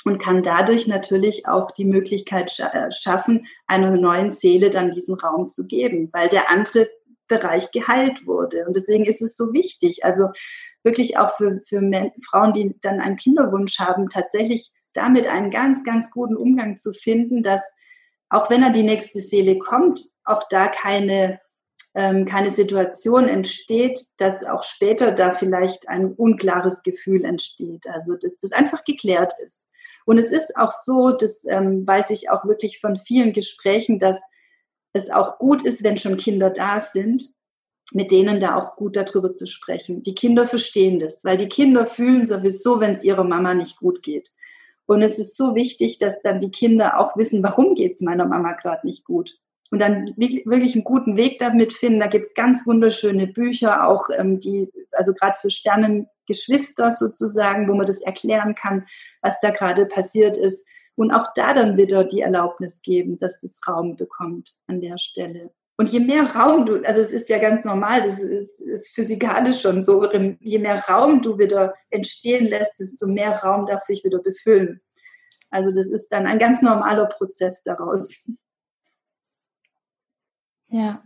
und 0.04 0.18
kann 0.18 0.42
dadurch 0.42 0.88
natürlich 0.88 1.46
auch 1.46 1.70
die 1.70 1.84
Möglichkeit 1.84 2.52
äh, 2.58 2.90
schaffen, 2.90 3.46
einer 3.68 3.96
neuen 3.96 4.32
Seele 4.32 4.70
dann 4.70 4.90
diesen 4.90 5.14
Raum 5.14 5.48
zu 5.48 5.68
geben, 5.68 6.08
weil 6.12 6.28
der 6.28 6.50
andere 6.50 6.88
Bereich 7.31 7.70
geheilt 7.70 8.26
wurde. 8.26 8.66
Und 8.66 8.76
deswegen 8.76 9.07
ist 9.07 9.22
es 9.22 9.37
so 9.37 9.55
wichtig, 9.55 10.05
also 10.05 10.28
wirklich 10.83 11.16
auch 11.16 11.35
für, 11.37 11.61
für 11.66 11.81
Frauen, 12.28 12.53
die 12.53 12.76
dann 12.83 13.01
einen 13.01 13.16
Kinderwunsch 13.16 13.78
haben, 13.78 14.11
tatsächlich 14.11 14.72
damit 14.93 15.26
einen 15.26 15.51
ganz, 15.51 15.85
ganz 15.85 16.11
guten 16.11 16.37
Umgang 16.37 16.76
zu 16.76 16.93
finden, 16.93 17.43
dass 17.43 17.74
auch 18.28 18.51
wenn 18.51 18.62
er 18.62 18.70
die 18.70 18.83
nächste 18.83 19.20
Seele 19.20 19.59
kommt, 19.59 20.09
auch 20.24 20.43
da 20.51 20.68
keine, 20.68 21.41
ähm, 21.95 22.24
keine 22.24 22.51
Situation 22.51 23.28
entsteht, 23.28 24.01
dass 24.18 24.45
auch 24.45 24.62
später 24.62 25.12
da 25.12 25.33
vielleicht 25.33 25.89
ein 25.89 26.12
unklares 26.12 26.83
Gefühl 26.83 27.24
entsteht. 27.24 27.87
Also 27.89 28.16
dass 28.16 28.39
das 28.39 28.53
einfach 28.53 28.85
geklärt 28.85 29.33
ist. 29.45 29.72
Und 30.07 30.18
es 30.18 30.33
ist 30.33 30.57
auch 30.57 30.70
so, 30.70 31.11
das 31.11 31.45
ähm, 31.49 31.87
weiß 31.87 32.11
ich 32.11 32.31
auch 32.31 32.45
wirklich 32.45 32.81
von 32.81 32.97
vielen 32.97 33.33
Gesprächen, 33.33 33.99
dass 33.99 34.20
es 34.93 35.11
auch 35.11 35.38
gut 35.38 35.62
ist, 35.62 35.84
wenn 35.84 35.97
schon 35.97 36.16
Kinder 36.16 36.51
da 36.51 36.80
sind, 36.80 37.30
mit 37.93 38.11
denen 38.11 38.41
da 38.41 38.57
auch 38.57 38.76
gut 38.76 38.97
darüber 38.97 39.32
zu 39.32 39.47
sprechen. 39.47 40.03
Die 40.03 40.14
Kinder 40.14 40.47
verstehen 40.47 40.99
das, 40.99 41.24
weil 41.24 41.36
die 41.36 41.49
Kinder 41.49 41.86
fühlen 41.86 42.24
sowieso, 42.24 42.80
wenn 42.80 42.95
es 42.95 43.05
ihrer 43.05 43.24
Mama 43.24 43.55
nicht 43.55 43.78
gut 43.78 44.03
geht. 44.03 44.30
Und 44.86 45.03
es 45.03 45.18
ist 45.18 45.36
so 45.36 45.55
wichtig, 45.55 45.99
dass 45.99 46.20
dann 46.20 46.41
die 46.41 46.51
Kinder 46.51 46.99
auch 46.99 47.16
wissen, 47.16 47.43
warum 47.43 47.74
geht 47.74 47.93
es 47.93 48.01
meiner 48.01 48.26
Mama 48.26 48.53
gerade 48.53 48.86
nicht 48.86 49.05
gut. 49.05 49.38
Und 49.70 49.78
dann 49.78 50.12
wirklich 50.16 50.74
einen 50.74 50.82
guten 50.82 51.16
Weg 51.16 51.38
damit 51.38 51.72
finden. 51.72 52.01
Da 52.01 52.09
gibt 52.09 52.26
es 52.26 52.34
ganz 52.34 52.66
wunderschöne 52.66 53.28
Bücher, 53.28 53.86
auch 53.86 54.09
ähm, 54.16 54.41
die, 54.41 54.68
also 54.91 55.14
gerade 55.14 55.36
für 55.41 55.49
Sternengeschwister 55.49 56.91
sozusagen, 56.91 57.68
wo 57.68 57.74
man 57.74 57.86
das 57.86 58.01
erklären 58.01 58.57
kann, 58.57 58.84
was 59.22 59.38
da 59.41 59.51
gerade 59.51 59.86
passiert 59.86 60.36
ist. 60.36 60.66
Und 61.01 61.12
auch 61.12 61.28
da 61.34 61.55
dann 61.55 61.78
wieder 61.78 62.05
die 62.05 62.20
Erlaubnis 62.20 62.82
geben, 62.82 63.18
dass 63.18 63.40
das 63.40 63.62
Raum 63.66 63.96
bekommt 63.96 64.53
an 64.66 64.82
der 64.82 64.98
Stelle. 64.98 65.51
Und 65.78 65.90
je 65.90 66.01
mehr 66.01 66.24
Raum 66.24 66.66
du, 66.66 66.84
also 66.84 67.01
es 67.01 67.11
ist 67.11 67.30
ja 67.30 67.38
ganz 67.38 67.64
normal, 67.64 68.03
das 68.03 68.20
ist, 68.20 68.61
ist 68.61 68.94
physikalisch 68.94 69.62
schon 69.62 69.82
so, 69.82 70.05
je 70.40 70.59
mehr 70.59 70.78
Raum 70.90 71.22
du 71.22 71.38
wieder 71.38 71.72
entstehen 71.88 72.48
lässt, 72.48 72.78
desto 72.78 73.07
mehr 73.07 73.34
Raum 73.38 73.64
darf 73.64 73.82
sich 73.82 74.05
wieder 74.05 74.18
befüllen. 74.18 74.82
Also 75.48 75.70
das 75.70 75.88
ist 75.88 76.09
dann 76.09 76.26
ein 76.26 76.38
ganz 76.38 76.61
normaler 76.61 77.07
Prozess 77.07 77.62
daraus. 77.62 78.28
Ja. 80.68 81.03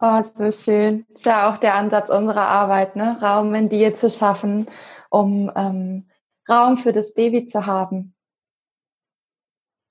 Oh, 0.00 0.22
so 0.34 0.50
schön. 0.50 1.06
Ist 1.14 1.24
ja 1.24 1.48
auch 1.48 1.58
der 1.58 1.76
Ansatz 1.76 2.10
unserer 2.10 2.48
Arbeit, 2.48 2.96
ne? 2.96 3.16
Raum 3.22 3.54
in 3.54 3.68
dir 3.68 3.94
zu 3.94 4.10
schaffen, 4.10 4.66
um 5.08 5.52
ähm, 5.54 6.10
Raum 6.50 6.78
für 6.78 6.92
das 6.92 7.14
Baby 7.14 7.46
zu 7.46 7.66
haben. 7.66 8.13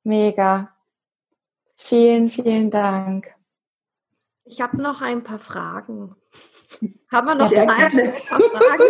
Mega. 0.03 0.75
Vielen, 1.75 2.29
vielen 2.29 2.71
Dank. 2.71 3.27
Ich 4.45 4.61
habe 4.61 4.81
noch 4.81 5.01
ein 5.01 5.23
paar 5.23 5.39
Fragen. 5.39 6.15
Haben 7.11 7.27
wir 7.27 7.35
noch 7.35 7.51
ja, 7.51 7.67
Zeit 7.67 7.93
ein 7.93 8.13
paar 8.13 8.41
Fragen? 8.41 8.83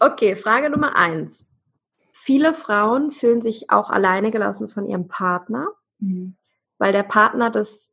okay, 0.00 0.36
Frage 0.36 0.70
Nummer 0.70 0.96
eins. 0.96 1.48
Viele 2.12 2.54
Frauen 2.54 3.10
fühlen 3.12 3.42
sich 3.42 3.70
auch 3.70 3.90
alleine 3.90 4.30
gelassen 4.30 4.68
von 4.68 4.84
ihrem 4.86 5.08
Partner, 5.08 5.68
mhm. 5.98 6.36
weil 6.78 6.92
der 6.92 7.02
Partner 7.02 7.50
das 7.50 7.92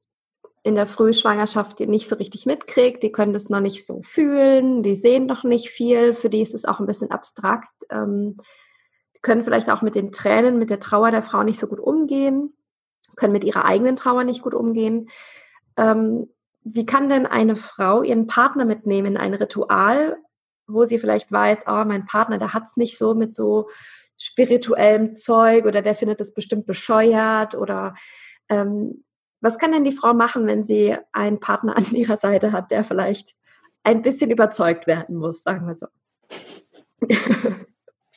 in 0.64 0.76
der 0.76 0.88
Frühschwangerschaft 0.88 1.80
nicht 1.82 2.08
so 2.08 2.16
richtig 2.16 2.46
mitkriegt. 2.46 3.04
Die 3.04 3.12
können 3.12 3.34
das 3.34 3.50
noch 3.50 3.60
nicht 3.60 3.86
so 3.86 4.02
fühlen, 4.02 4.82
die 4.82 4.96
sehen 4.96 5.26
noch 5.26 5.44
nicht 5.44 5.70
viel. 5.70 6.14
Für 6.14 6.30
die 6.30 6.42
ist 6.42 6.54
es 6.54 6.66
auch 6.66 6.80
ein 6.80 6.88
bisschen 6.88 7.12
abstrakt. 7.12 7.74
Ähm, 7.90 8.38
können 9.24 9.44
vielleicht 9.44 9.72
auch 9.72 9.82
mit 9.82 9.96
den 9.96 10.12
Tränen, 10.12 10.60
mit 10.60 10.70
der 10.70 10.80
Trauer 10.80 11.10
der 11.10 11.24
Frau 11.24 11.42
nicht 11.42 11.60
so 11.60 11.68
gut 11.68 11.80
umgehen, 11.80 12.54
können 13.16 13.34
mit 13.34 13.44
ihrer 13.44 13.66
eigenen 13.66 13.96
Trauer 13.96 14.24
nicht 14.24 14.44
gut 14.44 14.54
umgehen. 14.54 15.08
Ähm, 15.78 16.28
wie 16.64 16.86
kann 16.86 17.10
denn 17.10 17.26
eine 17.26 17.56
Frau 17.56 18.04
ihren 18.04 18.28
Partner 18.28 18.66
mitnehmen 18.66 19.14
in 19.14 19.18
ein 19.18 19.34
Ritual, 19.34 20.18
wo 20.68 20.86
sie 20.86 21.00
vielleicht 21.00 21.32
weiß, 21.32 21.66
oh, 21.68 21.84
mein 21.86 22.06
Partner, 22.06 22.38
der 22.38 22.54
hat's 22.54 22.78
nicht 22.78 22.98
so 22.98 23.16
mit 23.16 23.34
so 23.34 23.68
spirituellem 24.18 25.16
Zeug 25.16 25.66
oder 25.66 25.82
der 25.82 25.96
findet 25.96 26.22
es 26.22 26.34
bestimmt 26.34 26.66
bescheuert 26.66 27.56
oder 27.56 27.94
ähm, 28.50 29.04
was 29.42 29.58
kann 29.58 29.74
denn 29.74 29.84
die 29.84 29.92
Frau 29.92 30.14
machen, 30.14 30.48
wenn 30.48 30.64
sie 30.64 30.96
einen 31.12 31.40
Partner 31.40 31.76
an 31.76 31.86
ihrer 31.92 32.18
Seite 32.18 32.52
hat, 32.52 32.72
der 32.72 32.84
vielleicht 32.84 33.36
ein 33.84 34.02
bisschen 34.02 34.32
überzeugt 34.32 34.88
werden 34.88 35.18
muss, 35.18 35.44
sagen 35.44 35.68
wir 35.68 35.76
so? 35.76 35.88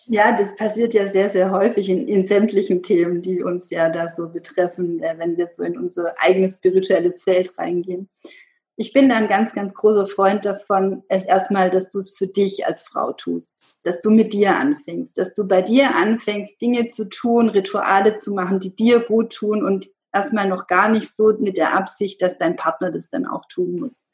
Ja, 0.08 0.36
das 0.36 0.54
passiert 0.54 0.94
ja 0.94 1.08
sehr, 1.08 1.30
sehr 1.30 1.50
häufig 1.50 1.88
in, 1.88 2.06
in 2.06 2.26
sämtlichen 2.26 2.82
Themen, 2.82 3.22
die 3.22 3.42
uns 3.42 3.70
ja 3.70 3.90
da 3.90 4.08
so 4.08 4.28
betreffen, 4.28 5.02
äh, 5.02 5.16
wenn 5.18 5.36
wir 5.36 5.48
so 5.48 5.64
in 5.64 5.76
unser 5.76 6.14
eigenes 6.18 6.56
spirituelles 6.56 7.24
Feld 7.24 7.58
reingehen. 7.58 8.08
Ich 8.76 8.92
bin 8.92 9.08
da 9.08 9.16
ein 9.16 9.28
ganz, 9.28 9.52
ganz 9.52 9.74
großer 9.74 10.06
Freund 10.06 10.44
davon, 10.44 11.02
es 11.08 11.24
erstmal, 11.24 11.70
dass 11.70 11.90
du 11.90 11.98
es 11.98 12.16
für 12.16 12.28
dich 12.28 12.66
als 12.66 12.82
Frau 12.82 13.14
tust, 13.14 13.64
dass 13.84 14.00
du 14.00 14.10
mit 14.10 14.32
dir 14.32 14.54
anfängst, 14.54 15.18
dass 15.18 15.32
du 15.32 15.48
bei 15.48 15.62
dir 15.62 15.96
anfängst, 15.96 16.60
Dinge 16.60 16.88
zu 16.88 17.08
tun, 17.08 17.48
Rituale 17.48 18.16
zu 18.16 18.34
machen, 18.34 18.60
die 18.60 18.76
dir 18.76 19.00
gut 19.00 19.32
tun 19.32 19.64
und 19.64 19.88
erstmal 20.12 20.46
noch 20.46 20.66
gar 20.66 20.88
nicht 20.88 21.10
so 21.10 21.32
mit 21.38 21.56
der 21.56 21.74
Absicht, 21.74 22.22
dass 22.22 22.36
dein 22.36 22.54
Partner 22.54 22.90
das 22.90 23.08
dann 23.08 23.26
auch 23.26 23.46
tun 23.46 23.80
muss. 23.80 24.08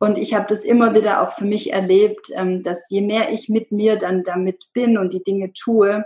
Und 0.00 0.18
ich 0.18 0.34
habe 0.34 0.46
das 0.48 0.64
immer 0.64 0.94
wieder 0.94 1.22
auch 1.22 1.30
für 1.30 1.44
mich 1.44 1.72
erlebt, 1.72 2.30
ähm, 2.34 2.62
dass 2.62 2.90
je 2.90 3.00
mehr 3.00 3.32
ich 3.32 3.48
mit 3.48 3.72
mir 3.72 3.96
dann 3.96 4.22
damit 4.22 4.66
bin 4.72 4.98
und 4.98 5.12
die 5.12 5.22
Dinge 5.22 5.52
tue, 5.52 6.04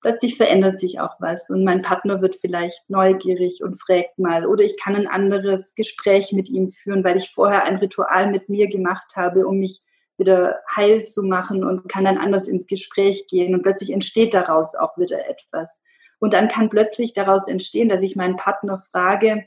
plötzlich 0.00 0.36
verändert 0.36 0.78
sich 0.78 1.00
auch 1.00 1.16
was 1.20 1.50
und 1.50 1.64
mein 1.64 1.82
Partner 1.82 2.22
wird 2.22 2.36
vielleicht 2.36 2.88
neugierig 2.88 3.62
und 3.62 3.80
fragt 3.80 4.18
mal 4.18 4.46
oder 4.46 4.64
ich 4.64 4.78
kann 4.78 4.96
ein 4.96 5.06
anderes 5.06 5.74
Gespräch 5.74 6.32
mit 6.32 6.48
ihm 6.48 6.68
führen, 6.68 7.04
weil 7.04 7.16
ich 7.16 7.30
vorher 7.30 7.64
ein 7.64 7.76
Ritual 7.76 8.30
mit 8.30 8.48
mir 8.48 8.68
gemacht 8.68 9.12
habe, 9.16 9.46
um 9.46 9.58
mich 9.58 9.82
wieder 10.16 10.60
heil 10.74 11.04
zu 11.04 11.22
machen 11.22 11.64
und 11.64 11.88
kann 11.88 12.04
dann 12.04 12.18
anders 12.18 12.48
ins 12.48 12.66
Gespräch 12.66 13.26
gehen 13.28 13.54
und 13.54 13.62
plötzlich 13.62 13.92
entsteht 13.92 14.34
daraus 14.34 14.74
auch 14.74 14.96
wieder 14.98 15.28
etwas. 15.28 15.82
Und 16.18 16.34
dann 16.34 16.48
kann 16.48 16.68
plötzlich 16.68 17.14
daraus 17.14 17.48
entstehen, 17.48 17.88
dass 17.88 18.02
ich 18.02 18.16
meinen 18.16 18.36
Partner 18.36 18.82
frage, 18.90 19.46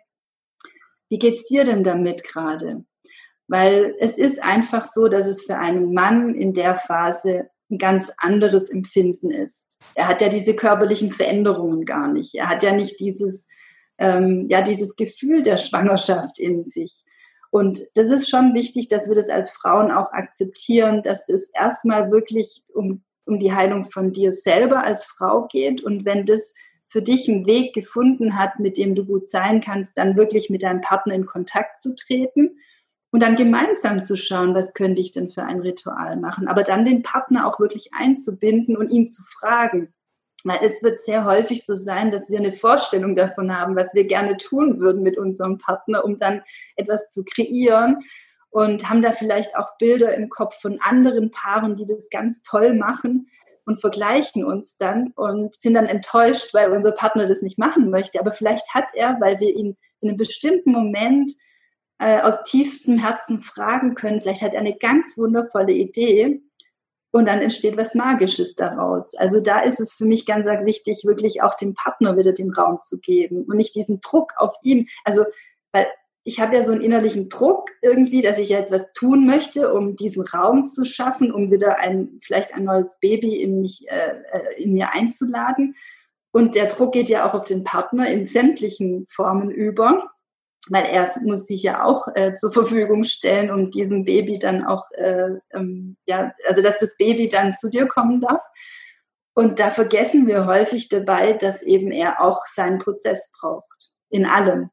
wie 1.09 1.19
geht's 1.19 1.45
dir 1.45 1.63
denn 1.63 1.83
damit 1.83 2.23
gerade? 2.23 2.85
Weil 3.47 3.95
es 3.99 4.17
ist 4.17 4.41
einfach 4.41 4.85
so, 4.85 5.07
dass 5.07 5.27
es 5.27 5.43
für 5.45 5.57
einen 5.57 5.93
Mann 5.93 6.35
in 6.35 6.53
der 6.53 6.77
Phase 6.77 7.49
ein 7.69 7.77
ganz 7.77 8.11
anderes 8.17 8.69
Empfinden 8.69 9.31
ist. 9.31 9.77
Er 9.95 10.07
hat 10.07 10.21
ja 10.21 10.29
diese 10.29 10.55
körperlichen 10.55 11.11
Veränderungen 11.11 11.85
gar 11.85 12.11
nicht. 12.11 12.35
Er 12.35 12.49
hat 12.49 12.63
ja 12.63 12.73
nicht 12.73 12.99
dieses, 12.99 13.47
ähm, 13.97 14.45
ja, 14.47 14.61
dieses 14.61 14.95
Gefühl 14.95 15.43
der 15.43 15.57
Schwangerschaft 15.57 16.39
in 16.39 16.65
sich. 16.65 17.03
Und 17.51 17.83
das 17.95 18.09
ist 18.09 18.29
schon 18.29 18.53
wichtig, 18.53 18.87
dass 18.87 19.07
wir 19.07 19.15
das 19.15 19.29
als 19.29 19.51
Frauen 19.51 19.91
auch 19.91 20.11
akzeptieren, 20.11 21.03
dass 21.03 21.29
es 21.29 21.49
erstmal 21.49 22.11
wirklich 22.11 22.63
um, 22.73 23.03
um 23.25 23.37
die 23.37 23.53
Heilung 23.53 23.85
von 23.85 24.11
dir 24.11 24.31
selber 24.31 24.83
als 24.83 25.03
Frau 25.05 25.47
geht. 25.47 25.83
Und 25.83 26.05
wenn 26.05 26.25
das 26.25 26.55
für 26.87 27.01
dich 27.01 27.29
einen 27.29 27.45
Weg 27.45 27.73
gefunden 27.73 28.37
hat, 28.37 28.59
mit 28.59 28.77
dem 28.77 28.95
du 28.95 29.05
gut 29.05 29.29
sein 29.29 29.61
kannst, 29.61 29.97
dann 29.97 30.15
wirklich 30.15 30.49
mit 30.49 30.63
deinem 30.63 30.81
Partner 30.81 31.13
in 31.13 31.25
Kontakt 31.25 31.77
zu 31.77 31.95
treten 31.95 32.57
und 33.13 33.21
dann 33.21 33.35
gemeinsam 33.35 34.01
zu 34.01 34.17
schauen, 34.17 34.55
was 34.55 34.73
könnte 34.73 34.99
ich 34.99 35.11
denn 35.11 35.29
für 35.29 35.43
ein 35.43 35.59
Ritual 35.59 36.17
machen, 36.17 36.47
aber 36.47 36.63
dann 36.63 36.83
den 36.83 37.03
Partner 37.03 37.47
auch 37.47 37.59
wirklich 37.59 37.91
einzubinden 37.93 38.75
und 38.75 38.89
ihn 38.89 39.07
zu 39.07 39.21
fragen. 39.37 39.93
Weil 40.43 40.57
es 40.63 40.81
wird 40.81 40.99
sehr 40.99 41.23
häufig 41.23 41.63
so 41.63 41.75
sein, 41.75 42.09
dass 42.09 42.31
wir 42.31 42.39
eine 42.39 42.51
Vorstellung 42.51 43.15
davon 43.15 43.55
haben, 43.55 43.75
was 43.75 43.93
wir 43.93 44.05
gerne 44.05 44.37
tun 44.37 44.79
würden 44.79 45.03
mit 45.03 45.15
unserem 45.19 45.59
Partner, 45.59 46.03
um 46.03 46.17
dann 46.17 46.41
etwas 46.75 47.11
zu 47.11 47.23
kreieren 47.23 47.99
und 48.49 48.89
haben 48.89 49.03
da 49.03 49.11
vielleicht 49.11 49.55
auch 49.55 49.77
Bilder 49.77 50.15
im 50.15 50.29
Kopf 50.29 50.59
von 50.59 50.81
anderen 50.81 51.29
Paaren, 51.29 51.75
die 51.75 51.85
das 51.85 52.09
ganz 52.09 52.41
toll 52.41 52.73
machen 52.73 53.27
und 53.65 53.79
vergleichen 53.79 54.43
uns 54.43 54.75
dann 54.75 55.11
und 55.15 55.55
sind 55.55 55.75
dann 55.75 55.85
enttäuscht, 55.85 56.51
weil 56.55 56.71
unser 56.71 56.91
Partner 56.91 57.27
das 57.27 57.43
nicht 57.43 57.59
machen 57.59 57.91
möchte. 57.91 58.19
Aber 58.19 58.31
vielleicht 58.31 58.73
hat 58.73 58.87
er, 58.95 59.17
weil 59.21 59.39
wir 59.39 59.55
ihn 59.55 59.77
in 60.01 60.09
einem 60.09 60.17
bestimmten 60.17 60.71
Moment 60.71 61.31
äh, 61.99 62.21
aus 62.21 62.43
tiefstem 62.43 62.97
Herzen 62.97 63.41
fragen 63.41 63.95
können. 63.95 64.21
Vielleicht 64.21 64.41
hat 64.41 64.53
er 64.53 64.59
eine 64.59 64.77
ganz 64.77 65.17
wundervolle 65.17 65.73
Idee 65.73 66.41
und 67.11 67.27
dann 67.27 67.41
entsteht 67.41 67.77
was 67.77 67.93
Magisches 67.93 68.55
daraus. 68.55 69.13
Also 69.13 69.39
da 69.39 69.59
ist 69.59 69.79
es 69.79 69.93
für 69.93 70.05
mich 70.05 70.25
ganz 70.25 70.47
wichtig, 70.47 71.03
wirklich 71.05 71.43
auch 71.43 71.53
dem 71.55 71.75
Partner 71.75 72.17
wieder 72.17 72.33
den 72.33 72.51
Raum 72.51 72.79
zu 72.81 72.99
geben 72.99 73.45
und 73.45 73.55
nicht 73.55 73.75
diesen 73.75 73.99
Druck 74.01 74.33
auf 74.37 74.55
ihn. 74.63 74.87
Also, 75.03 75.23
weil 75.71 75.87
ich 76.23 76.39
habe 76.39 76.55
ja 76.55 76.63
so 76.63 76.71
einen 76.71 76.81
innerlichen 76.81 77.29
Druck 77.29 77.69
irgendwie, 77.81 78.21
dass 78.23 78.39
ich 78.39 78.49
jetzt 78.49 78.73
was 78.73 78.91
tun 78.93 79.27
möchte, 79.27 79.73
um 79.73 79.95
diesen 79.95 80.23
Raum 80.23 80.65
zu 80.65 80.85
schaffen, 80.85 81.31
um 81.31 81.51
wieder 81.51 81.77
ein, 81.77 82.19
vielleicht 82.23 82.53
ein 82.55 82.63
neues 82.63 82.97
Baby 82.99 83.41
in 83.41 83.61
mich, 83.61 83.85
äh, 83.89 84.15
äh 84.31 84.63
in 84.63 84.73
mir 84.73 84.91
einzuladen. 84.91 85.75
Und 86.31 86.55
der 86.55 86.65
Druck 86.65 86.93
geht 86.93 87.09
ja 87.09 87.29
auch 87.29 87.35
auf 87.35 87.45
den 87.45 87.63
Partner 87.63 88.09
in 88.09 88.25
sämtlichen 88.25 89.05
Formen 89.07 89.51
über 89.51 90.12
weil 90.69 90.85
er 90.85 91.11
muss 91.23 91.47
sich 91.47 91.63
ja 91.63 91.83
auch 91.83 92.07
äh, 92.15 92.35
zur 92.35 92.51
Verfügung 92.51 93.03
stellen, 93.03 93.51
um 93.51 93.71
diesem 93.71 94.05
Baby 94.05 94.39
dann 94.39 94.65
auch, 94.65 94.89
äh, 94.91 95.29
ähm, 95.53 95.97
ja, 96.05 96.33
also 96.47 96.61
dass 96.61 96.77
das 96.77 96.95
Baby 96.97 97.29
dann 97.29 97.53
zu 97.53 97.69
dir 97.69 97.87
kommen 97.87 98.21
darf. 98.21 98.43
Und 99.33 99.59
da 99.59 99.71
vergessen 99.71 100.27
wir 100.27 100.45
häufig 100.45 100.89
dabei, 100.89 101.33
dass 101.33 101.63
eben 101.63 101.91
er 101.91 102.21
auch 102.21 102.45
seinen 102.45 102.79
Prozess 102.79 103.31
braucht, 103.39 103.91
in 104.09 104.25
allem. 104.25 104.69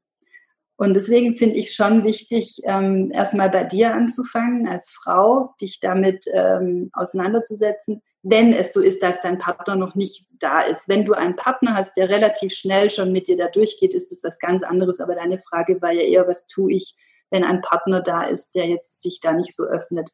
Und 0.81 0.95
deswegen 0.95 1.37
finde 1.37 1.57
ich 1.57 1.75
schon 1.75 2.05
wichtig, 2.05 2.63
ähm, 2.65 3.11
erstmal 3.13 3.51
bei 3.51 3.65
dir 3.65 3.93
anzufangen 3.93 4.67
als 4.67 4.91
Frau, 4.91 5.55
dich 5.61 5.79
damit 5.81 6.25
ähm, 6.33 6.89
auseinanderzusetzen, 6.95 8.01
wenn 8.23 8.55
es 8.55 8.73
so 8.73 8.81
ist, 8.81 9.03
dass 9.03 9.21
dein 9.21 9.37
Partner 9.37 9.77
noch 9.77 9.95
nicht 9.95 10.25
da 10.39 10.63
ist. 10.63 10.89
Wenn 10.89 11.05
du 11.05 11.13
einen 11.13 11.37
Partner 11.37 11.75
hast, 11.75 11.99
der 11.99 12.09
relativ 12.09 12.55
schnell 12.55 12.89
schon 12.89 13.13
mit 13.13 13.29
dir 13.29 13.37
da 13.37 13.49
durchgeht, 13.49 13.93
ist 13.93 14.11
das 14.11 14.25
was 14.25 14.39
ganz 14.39 14.63
anderes. 14.63 15.01
Aber 15.01 15.15
deine 15.15 15.39
Frage 15.39 15.83
war 15.83 15.93
ja 15.93 16.01
eher, 16.01 16.27
was 16.27 16.47
tue 16.47 16.73
ich, 16.73 16.95
wenn 17.29 17.45
ein 17.45 17.61
Partner 17.61 18.01
da 18.01 18.23
ist, 18.23 18.55
der 18.55 18.67
jetzt 18.67 19.03
sich 19.03 19.21
da 19.21 19.35
nicht 19.35 19.55
so 19.55 19.65
öffnet? 19.65 20.11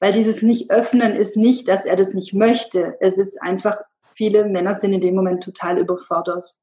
Weil 0.00 0.14
dieses 0.14 0.40
Nicht-Öffnen 0.40 1.14
ist 1.16 1.36
nicht, 1.36 1.68
dass 1.68 1.84
er 1.84 1.96
das 1.96 2.14
nicht 2.14 2.32
möchte. 2.32 2.96
Es 3.00 3.18
ist 3.18 3.42
einfach, 3.42 3.78
viele 4.16 4.46
Männer 4.46 4.72
sind 4.72 4.94
in 4.94 5.02
dem 5.02 5.14
Moment 5.14 5.44
total 5.44 5.76
überfordert. 5.76 6.56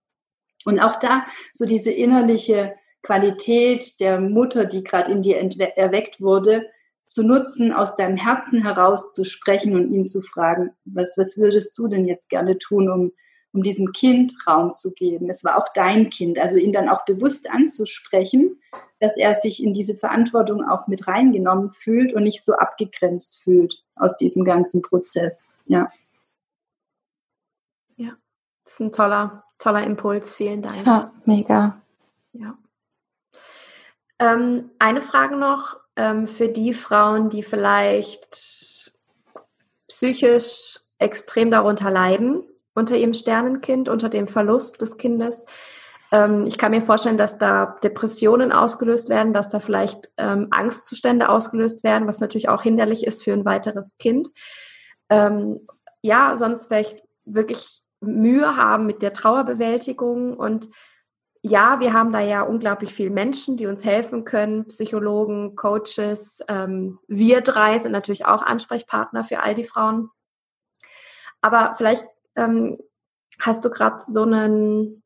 Und 0.65 0.80
auch 0.80 0.95
da 0.95 1.25
so 1.53 1.67
diese 1.67 1.91
innerliche 1.91 2.73
Qualität 3.02 4.00
der 4.00 4.20
Mutter, 4.20 4.66
die 4.66 4.84
gerade 4.84 5.12
in 5.12 5.22
dir 5.22 5.38
erweckt 5.38 6.22
wurde, 6.22 6.66
zu 7.10 7.24
nutzen, 7.24 7.74
aus 7.74 7.95
deinem 7.95 8.18
Herzen 8.18 8.62
heraus 8.62 9.12
zu 9.12 9.24
sprechen 9.24 9.76
und 9.76 9.91
ihn 9.91 10.08
zu 10.08 10.22
fragen, 10.22 10.72
was, 10.86 11.18
was 11.18 11.38
würdest 11.38 11.78
du 11.78 11.88
denn 11.88 12.06
jetzt 12.06 12.30
gerne 12.30 12.60
tun, 12.60 12.88
um, 12.88 13.12
um 13.52 13.64
diesem 13.64 13.91
Kind 13.93 14.36
Raum 14.45 14.76
zu 14.76 14.91
geben? 14.91 15.28
Es 15.28 15.43
war 15.43 15.58
auch 15.58 15.68
dein 15.74 16.12
Kind, 16.12 16.38
also 16.38 16.60
ihn 16.60 16.72
dann 16.72 16.88
auch 16.88 17.06
bewusst 17.06 17.50
anzusprechen, 17.50 18.62
dass 19.00 19.18
er 19.18 19.34
sich 19.34 19.64
in 19.64 19.74
diese 19.74 19.95
Verantwortung 19.95 20.64
auch 20.64 20.88
mit 20.88 21.08
reingenommen 21.08 21.72
fühlt 21.72 22.14
und 22.14 22.24
nicht 22.24 22.45
so 22.45 22.54
abgegrenzt 22.54 23.41
fühlt 23.41 23.84
aus 23.95 24.16
diesem 24.18 24.43
ganzen 24.43 24.84
Prozess. 24.84 25.58
Ja. 25.66 25.89
Ja, 27.95 28.12
das 28.66 28.74
ist 28.74 28.80
ein 28.82 28.91
toller, 28.91 29.45
toller 29.58 29.84
Impuls. 29.84 30.36
Vielen 30.36 30.62
Dank. 30.62 30.86
Ja, 30.86 31.12
mega. 31.26 31.82
Ja. 32.34 32.56
Ähm, 34.20 34.72
eine 34.80 35.01
Frage 35.01 35.38
noch 35.38 35.80
ähm, 35.95 36.28
für 36.28 36.49
die 36.49 36.74
Frauen, 36.74 37.30
die 37.30 37.43
vielleicht 37.43 38.91
psychisch 39.88 40.80
extrem 40.99 41.51
darunter 41.51 41.89
leiden, 41.89 42.43
unter 42.76 42.95
ihrem 42.95 43.13
Sternenkind, 43.13 43.89
unter 43.89 44.09
dem 44.09 44.28
Verlust 44.28 44.82
des 44.82 44.97
Kindes. 44.97 45.45
Ähm, 46.11 46.45
ich 46.47 46.57
kann 46.57 46.72
mir 46.72 46.82
vorstellen, 46.82 47.17
dass 47.17 47.38
da 47.38 47.78
Depressionen 47.84 48.51
ausgelöst 48.51 49.09
werden, 49.09 49.34
dass 49.34 49.49
da 49.49 49.59
vielleicht 49.59 50.11
ähm, 50.17 50.47
Angstzustände 50.51 51.30
ausgelöst 51.30 51.84
werden, 51.84 52.07
was 52.07 52.20
natürlich 52.20 52.49
auch 52.49 52.63
hinderlich 52.63 53.05
ist 53.05 53.24
für 53.24 53.34
ein 53.34 53.45
weiteres 53.45 53.97
Kind. 53.97 54.30
Ähm, 55.09 55.67
ja, 56.01 56.36
sonst 56.38 56.67
vielleicht 56.67 57.03
wirklich 57.26 57.82
Mühe 58.01 58.55
haben 58.55 58.86
mit 58.86 59.01
der 59.01 59.13
Trauerbewältigung 59.13 60.38
und 60.38 60.70
ja, 61.42 61.80
wir 61.80 61.94
haben 61.94 62.12
da 62.12 62.20
ja 62.20 62.42
unglaublich 62.42 62.94
viele 62.94 63.12
Menschen, 63.12 63.56
die 63.56 63.66
uns 63.66 63.86
helfen 63.86 64.26
können, 64.26 64.68
Psychologen, 64.68 65.56
Coaches. 65.56 66.44
Ähm, 66.50 67.00
wir 67.08 67.42
drei 67.42 67.80
sind 67.80 67.94
natürlich 67.94 68.26
auch 68.26 68.42
Ansprechpartner 68.42 69.24
für 69.24 69.40
all 69.42 69.56
die 69.56 69.64
Frauen. 69.64 70.10
Aber 71.42 71.74
vielleicht 71.78 72.06
ähm, 72.36 72.78
hast 73.40 73.64
du 73.64 73.70
gerade 73.70 74.04
so 74.06 74.24
einen, 74.24 75.02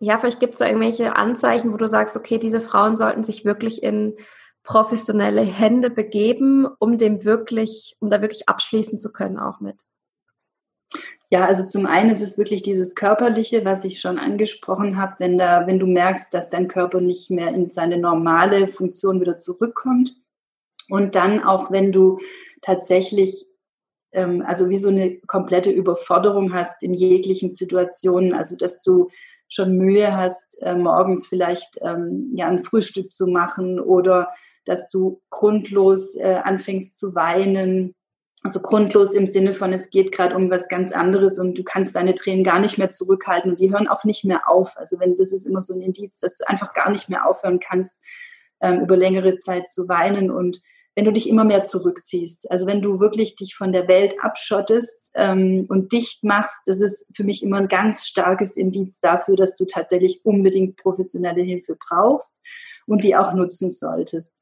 ja, 0.00 0.18
vielleicht 0.18 0.40
gibt 0.40 0.52
es 0.52 0.58
da 0.58 0.66
irgendwelche 0.66 1.16
Anzeichen, 1.16 1.72
wo 1.72 1.78
du 1.78 1.88
sagst, 1.88 2.16
okay, 2.16 2.36
diese 2.38 2.60
Frauen 2.60 2.94
sollten 2.94 3.24
sich 3.24 3.46
wirklich 3.46 3.82
in 3.82 4.16
professionelle 4.64 5.42
Hände 5.42 5.88
begeben, 5.88 6.66
um 6.78 6.98
dem 6.98 7.24
wirklich, 7.24 7.96
um 8.00 8.10
da 8.10 8.20
wirklich 8.20 8.48
abschließen 8.50 8.98
zu 8.98 9.12
können 9.12 9.38
auch 9.38 9.60
mit. 9.60 9.80
Ja, 11.32 11.46
also 11.46 11.66
zum 11.66 11.86
einen 11.86 12.10
ist 12.10 12.20
es 12.20 12.36
wirklich 12.36 12.62
dieses 12.62 12.94
Körperliche, 12.94 13.64
was 13.64 13.84
ich 13.84 14.00
schon 14.00 14.18
angesprochen 14.18 14.98
habe, 14.98 15.14
wenn 15.16 15.38
da, 15.38 15.66
wenn 15.66 15.78
du 15.78 15.86
merkst, 15.86 16.34
dass 16.34 16.50
dein 16.50 16.68
Körper 16.68 17.00
nicht 17.00 17.30
mehr 17.30 17.48
in 17.54 17.70
seine 17.70 17.96
normale 17.96 18.68
Funktion 18.68 19.18
wieder 19.18 19.38
zurückkommt. 19.38 20.14
Und 20.90 21.14
dann 21.14 21.42
auch, 21.42 21.70
wenn 21.70 21.90
du 21.90 22.18
tatsächlich 22.60 23.46
ähm, 24.12 24.44
also 24.46 24.68
wie 24.68 24.76
so 24.76 24.90
eine 24.90 25.20
komplette 25.20 25.70
Überforderung 25.70 26.52
hast 26.52 26.82
in 26.82 26.92
jeglichen 26.92 27.54
Situationen, 27.54 28.34
also 28.34 28.54
dass 28.54 28.82
du 28.82 29.08
schon 29.48 29.78
Mühe 29.78 30.14
hast, 30.14 30.60
äh, 30.60 30.74
morgens 30.74 31.28
vielleicht 31.28 31.78
ähm, 31.80 32.30
ja 32.34 32.46
ein 32.48 32.60
Frühstück 32.60 33.10
zu 33.10 33.26
machen 33.26 33.80
oder 33.80 34.28
dass 34.66 34.90
du 34.90 35.22
grundlos 35.30 36.14
äh, 36.16 36.40
anfängst 36.44 36.98
zu 36.98 37.14
weinen 37.14 37.94
also 38.42 38.60
grundlos 38.60 39.14
im 39.14 39.26
Sinne 39.26 39.54
von, 39.54 39.72
es 39.72 39.90
geht 39.90 40.10
gerade 40.10 40.34
um 40.34 40.50
was 40.50 40.68
ganz 40.68 40.92
anderes 40.92 41.38
und 41.38 41.56
du 41.56 41.62
kannst 41.62 41.94
deine 41.94 42.14
Tränen 42.14 42.42
gar 42.42 42.58
nicht 42.58 42.76
mehr 42.76 42.90
zurückhalten 42.90 43.52
und 43.52 43.60
die 43.60 43.70
hören 43.70 43.86
auch 43.86 44.04
nicht 44.04 44.24
mehr 44.24 44.48
auf. 44.48 44.76
Also 44.76 44.98
wenn 44.98 45.16
das 45.16 45.32
ist 45.32 45.46
immer 45.46 45.60
so 45.60 45.74
ein 45.74 45.80
Indiz, 45.80 46.18
dass 46.18 46.36
du 46.36 46.48
einfach 46.48 46.72
gar 46.74 46.90
nicht 46.90 47.08
mehr 47.08 47.26
aufhören 47.26 47.60
kannst, 47.60 48.00
ähm, 48.60 48.80
über 48.80 48.96
längere 48.96 49.38
Zeit 49.38 49.68
zu 49.70 49.88
weinen 49.88 50.30
und 50.30 50.60
wenn 50.94 51.04
du 51.06 51.12
dich 51.12 51.28
immer 51.28 51.44
mehr 51.44 51.64
zurückziehst. 51.64 52.50
Also 52.50 52.66
wenn 52.66 52.82
du 52.82 53.00
wirklich 53.00 53.34
dich 53.36 53.54
von 53.54 53.72
der 53.72 53.88
Welt 53.88 54.16
abschottest 54.20 55.10
ähm, 55.14 55.64
und 55.68 55.92
dicht 55.92 56.22
machst, 56.22 56.66
das 56.66 56.82
ist 56.82 57.16
für 57.16 57.24
mich 57.24 57.42
immer 57.42 57.58
ein 57.58 57.68
ganz 57.68 58.06
starkes 58.06 58.56
Indiz 58.56 59.00
dafür, 59.00 59.36
dass 59.36 59.54
du 59.54 59.64
tatsächlich 59.64 60.20
unbedingt 60.24 60.76
professionelle 60.76 61.42
Hilfe 61.42 61.78
brauchst 61.88 62.42
und 62.86 63.04
die 63.04 63.16
auch 63.16 63.32
nutzen 63.32 63.70
solltest 63.70 64.36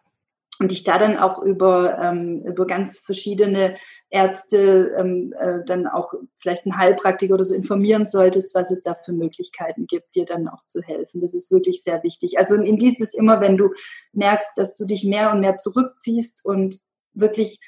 und 0.60 0.72
dich 0.72 0.84
da 0.84 0.98
dann 0.98 1.16
auch 1.16 1.42
über, 1.42 1.98
ähm, 1.98 2.42
über 2.44 2.66
ganz 2.66 2.98
verschiedene 2.98 3.76
Ärzte, 4.10 4.94
ähm, 4.98 5.32
äh, 5.40 5.64
dann 5.64 5.86
auch 5.86 6.12
vielleicht 6.38 6.66
ein 6.66 6.76
Heilpraktiker 6.76 7.34
oder 7.34 7.44
so 7.44 7.54
informieren 7.54 8.04
solltest, 8.04 8.54
was 8.54 8.70
es 8.70 8.82
da 8.82 8.94
für 8.94 9.12
Möglichkeiten 9.12 9.86
gibt, 9.86 10.14
dir 10.14 10.26
dann 10.26 10.48
auch 10.48 10.62
zu 10.66 10.82
helfen. 10.82 11.22
Das 11.22 11.34
ist 11.34 11.50
wirklich 11.50 11.82
sehr 11.82 12.02
wichtig. 12.02 12.38
Also 12.38 12.56
ein 12.56 12.66
Indiz 12.66 13.00
ist 13.00 13.14
immer, 13.14 13.40
wenn 13.40 13.56
du 13.56 13.70
merkst, 14.12 14.50
dass 14.56 14.74
du 14.74 14.84
dich 14.84 15.04
mehr 15.04 15.30
und 15.30 15.40
mehr 15.40 15.56
zurückziehst 15.56 16.44
und 16.44 16.80
wirklich 17.14 17.58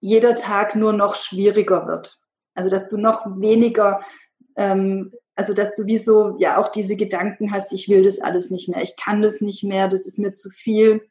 jeder 0.00 0.34
Tag 0.34 0.74
nur 0.74 0.92
noch 0.92 1.14
schwieriger 1.14 1.86
wird. 1.86 2.18
Also 2.54 2.68
dass 2.68 2.88
du 2.88 2.96
noch 2.96 3.26
weniger, 3.38 4.00
ähm, 4.56 5.12
also 5.36 5.54
dass 5.54 5.76
du 5.76 5.86
wie 5.86 5.98
so 5.98 6.36
ja 6.38 6.58
auch 6.58 6.68
diese 6.72 6.96
Gedanken 6.96 7.52
hast, 7.52 7.72
ich 7.72 7.88
will 7.88 8.02
das 8.02 8.20
alles 8.20 8.50
nicht 8.50 8.68
mehr, 8.68 8.82
ich 8.82 8.96
kann 8.96 9.22
das 9.22 9.40
nicht 9.40 9.62
mehr, 9.62 9.86
das 9.86 10.06
ist 10.06 10.18
mir 10.18 10.34
zu 10.34 10.50
viel 10.50 11.09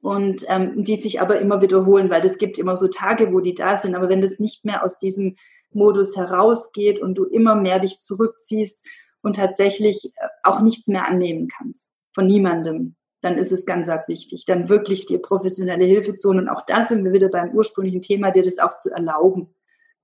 und 0.00 0.44
ähm, 0.48 0.82
die 0.82 0.96
sich 0.96 1.20
aber 1.20 1.40
immer 1.40 1.60
wiederholen, 1.60 2.10
weil 2.10 2.24
es 2.24 2.38
gibt 2.38 2.58
immer 2.58 2.76
so 2.76 2.88
Tage, 2.88 3.32
wo 3.32 3.40
die 3.40 3.54
da 3.54 3.76
sind. 3.76 3.94
Aber 3.94 4.08
wenn 4.08 4.22
das 4.22 4.38
nicht 4.38 4.64
mehr 4.64 4.82
aus 4.82 4.98
diesem 4.98 5.36
Modus 5.72 6.16
herausgeht 6.16 7.00
und 7.00 7.16
du 7.18 7.24
immer 7.24 7.54
mehr 7.54 7.78
dich 7.78 8.00
zurückziehst 8.00 8.84
und 9.22 9.36
tatsächlich 9.36 10.12
äh, 10.16 10.28
auch 10.42 10.60
nichts 10.60 10.88
mehr 10.88 11.06
annehmen 11.06 11.48
kannst 11.48 11.92
von 12.12 12.26
niemandem, 12.26 12.96
dann 13.20 13.36
ist 13.36 13.52
es 13.52 13.66
ganz 13.66 13.88
arg 13.88 14.08
wichtig, 14.08 14.46
dann 14.46 14.70
wirklich 14.70 15.06
dir 15.06 15.20
professionelle 15.20 15.84
Hilfe 15.84 16.14
zu 16.14 16.28
holen. 16.30 16.40
Und 16.40 16.48
auch 16.48 16.64
da 16.64 16.82
sind 16.82 17.04
wir 17.04 17.12
wieder 17.12 17.28
beim 17.28 17.50
ursprünglichen 17.50 18.00
Thema, 18.00 18.30
dir 18.30 18.42
das 18.42 18.58
auch 18.58 18.76
zu 18.76 18.90
erlauben, 18.90 19.54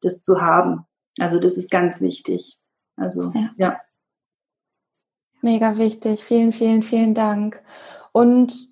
das 0.02 0.20
zu 0.20 0.40
haben. 0.40 0.84
Also 1.18 1.40
das 1.40 1.56
ist 1.56 1.70
ganz 1.70 2.02
wichtig. 2.02 2.58
Also 2.96 3.30
ja. 3.34 3.50
ja. 3.56 3.80
Mega 5.40 5.78
wichtig. 5.78 6.22
Vielen, 6.22 6.52
vielen, 6.52 6.82
vielen 6.82 7.14
Dank. 7.14 7.62
Und 8.12 8.68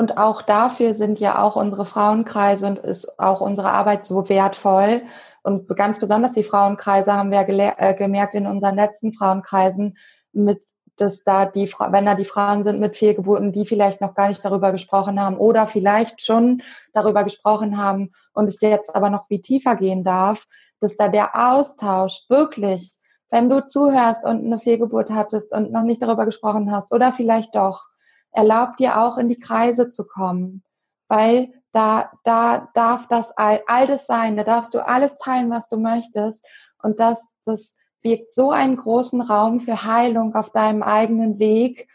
und 0.00 0.16
auch 0.16 0.40
dafür 0.40 0.94
sind 0.94 1.20
ja 1.20 1.42
auch 1.42 1.56
unsere 1.56 1.84
Frauenkreise 1.84 2.66
und 2.66 2.78
ist 2.78 3.18
auch 3.18 3.42
unsere 3.42 3.70
Arbeit 3.70 4.02
so 4.02 4.30
wertvoll. 4.30 5.02
Und 5.42 5.68
ganz 5.76 6.00
besonders 6.00 6.32
die 6.32 6.42
Frauenkreise 6.42 7.12
haben 7.12 7.30
wir 7.30 7.46
äh, 7.46 7.94
gemerkt 7.94 8.34
in 8.34 8.46
unseren 8.46 8.76
letzten 8.76 9.12
Frauenkreisen, 9.12 9.98
mit, 10.32 10.62
dass 10.96 11.22
da 11.22 11.44
die, 11.44 11.70
wenn 11.90 12.06
da 12.06 12.14
die 12.14 12.24
Frauen 12.24 12.62
sind 12.62 12.80
mit 12.80 12.96
Fehlgeburten, 12.96 13.52
die 13.52 13.66
vielleicht 13.66 14.00
noch 14.00 14.14
gar 14.14 14.28
nicht 14.28 14.42
darüber 14.42 14.72
gesprochen 14.72 15.20
haben 15.20 15.36
oder 15.36 15.66
vielleicht 15.66 16.22
schon 16.22 16.62
darüber 16.94 17.22
gesprochen 17.22 17.76
haben 17.76 18.12
und 18.32 18.48
es 18.48 18.58
jetzt 18.62 18.96
aber 18.96 19.10
noch 19.10 19.28
wie 19.28 19.42
tiefer 19.42 19.76
gehen 19.76 20.02
darf, 20.02 20.46
dass 20.80 20.96
da 20.96 21.08
der 21.08 21.52
Austausch 21.52 22.24
wirklich, 22.30 22.98
wenn 23.28 23.50
du 23.50 23.66
zuhörst 23.66 24.24
und 24.24 24.46
eine 24.46 24.58
Fehlgeburt 24.58 25.10
hattest 25.10 25.52
und 25.52 25.72
noch 25.72 25.82
nicht 25.82 26.00
darüber 26.00 26.24
gesprochen 26.24 26.72
hast 26.72 26.90
oder 26.90 27.12
vielleicht 27.12 27.54
doch, 27.54 27.90
erlaubt 28.32 28.80
dir 28.80 29.00
auch 29.00 29.18
in 29.18 29.28
die 29.28 29.38
Kreise 29.38 29.90
zu 29.90 30.06
kommen, 30.06 30.62
weil 31.08 31.52
da, 31.72 32.10
da 32.24 32.68
darf 32.74 33.06
das 33.08 33.36
all, 33.36 33.62
all 33.66 33.86
das 33.86 34.06
sein, 34.06 34.36
da 34.36 34.44
darfst 34.44 34.74
du 34.74 34.84
alles 34.86 35.18
teilen, 35.18 35.50
was 35.50 35.68
du 35.68 35.76
möchtest. 35.76 36.44
Und 36.82 37.00
das, 37.00 37.34
das 37.44 37.76
birgt 38.02 38.34
so 38.34 38.50
einen 38.50 38.76
großen 38.76 39.20
Raum 39.20 39.60
für 39.60 39.84
Heilung 39.84 40.34
auf 40.34 40.50
deinem 40.50 40.82
eigenen 40.82 41.38
Weg. 41.38 41.88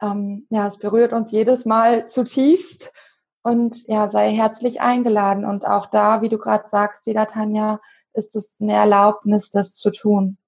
Ähm, 0.00 0.46
ja, 0.50 0.66
es 0.66 0.78
berührt 0.78 1.12
uns 1.12 1.30
jedes 1.30 1.64
Mal 1.64 2.06
zutiefst. 2.08 2.92
Und 3.42 3.86
ja, 3.88 4.08
sei 4.08 4.30
herzlich 4.30 4.80
eingeladen. 4.80 5.44
Und 5.44 5.66
auch 5.66 5.86
da, 5.86 6.22
wie 6.22 6.30
du 6.30 6.38
gerade 6.38 6.68
sagst, 6.68 7.06
wieder 7.06 7.26
Tanja, 7.26 7.80
ist 8.14 8.34
es 8.36 8.56
eine 8.60 8.72
Erlaubnis, 8.72 9.50
das 9.50 9.74
zu 9.74 9.90
tun. 9.90 10.38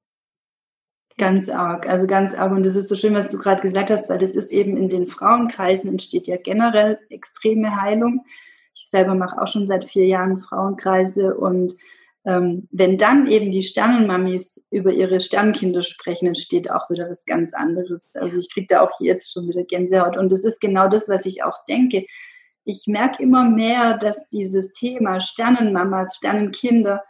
Ganz 1.18 1.48
arg, 1.48 1.88
also 1.88 2.06
ganz 2.06 2.34
arg. 2.34 2.52
Und 2.52 2.66
das 2.66 2.76
ist 2.76 2.88
so 2.88 2.94
schön, 2.94 3.14
was 3.14 3.28
du 3.28 3.38
gerade 3.38 3.62
gesagt 3.62 3.90
hast, 3.90 4.10
weil 4.10 4.18
das 4.18 4.30
ist 4.30 4.52
eben 4.52 4.76
in 4.76 4.88
den 4.88 5.08
Frauenkreisen 5.08 5.90
entsteht 5.90 6.26
ja 6.26 6.36
generell 6.36 6.98
extreme 7.08 7.80
Heilung. 7.80 8.24
Ich 8.74 8.88
selber 8.88 9.14
mache 9.14 9.40
auch 9.40 9.48
schon 9.48 9.66
seit 9.66 9.84
vier 9.84 10.06
Jahren 10.06 10.40
Frauenkreise 10.40 11.34
und 11.34 11.74
ähm, 12.26 12.68
wenn 12.72 12.98
dann 12.98 13.28
eben 13.28 13.52
die 13.52 13.62
Sternenmamis 13.62 14.60
über 14.70 14.92
ihre 14.92 15.20
Sternkinder 15.20 15.82
sprechen, 15.82 16.26
entsteht 16.26 16.70
auch 16.70 16.90
wieder 16.90 17.08
was 17.08 17.24
ganz 17.24 17.54
anderes. 17.54 18.10
Also 18.14 18.38
ich 18.38 18.52
kriege 18.52 18.66
da 18.68 18.80
auch 18.80 19.00
jetzt 19.00 19.32
schon 19.32 19.48
wieder 19.48 19.62
Gänsehaut. 19.62 20.16
Und 20.16 20.32
das 20.32 20.44
ist 20.44 20.60
genau 20.60 20.88
das, 20.88 21.08
was 21.08 21.24
ich 21.24 21.44
auch 21.44 21.64
denke. 21.66 22.04
Ich 22.64 22.88
merke 22.88 23.22
immer 23.22 23.48
mehr, 23.48 23.96
dass 23.96 24.28
dieses 24.28 24.72
Thema 24.72 25.20
Sternenmamas, 25.20 26.16
Sternenkinder 26.16 27.04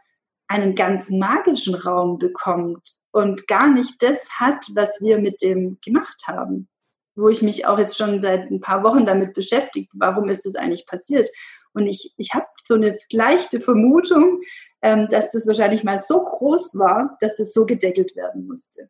einen 0.49 0.75
ganz 0.75 1.11
magischen 1.11 1.75
Raum 1.75 2.19
bekommt 2.19 2.97
und 3.11 3.47
gar 3.49 3.69
nicht 3.69 4.03
das 4.03 4.31
hat, 4.39 4.65
was 4.75 5.01
wir 5.01 5.19
mit 5.19 5.43
dem 5.43 5.79
gemacht 5.85 6.25
haben. 6.27 6.69
Wo 7.17 7.29
ich 7.29 7.43
mich 7.43 7.67
auch 7.67 7.79
jetzt 7.79 7.97
schon 7.97 8.21
seit 8.21 8.51
ein 8.51 8.61
paar 8.61 8.83
Wochen 8.83 9.07
damit 9.07 9.35
beschäftigt, 9.35 9.91
warum 9.95 10.29
ist 10.29 10.45
das 10.45 10.55
eigentlich 10.55 10.87
passiert? 10.87 11.31
Und 11.73 11.87
ich, 11.87 12.15
ich 12.17 12.33
habe 12.35 12.47
so 12.63 12.75
eine 12.75 12.97
leichte 13.11 13.61
Vermutung, 13.61 14.41
ähm, 14.83 15.09
dass 15.11 15.33
das 15.33 15.47
wahrscheinlich 15.47 15.85
mal 15.85 15.99
so 15.99 16.25
groß 16.25 16.79
war, 16.79 17.17
dass 17.21 17.37
das 17.37 17.53
so 17.53 17.67
gedeckelt 17.67 18.17
werden 18.17 18.47
musste. 18.47 18.89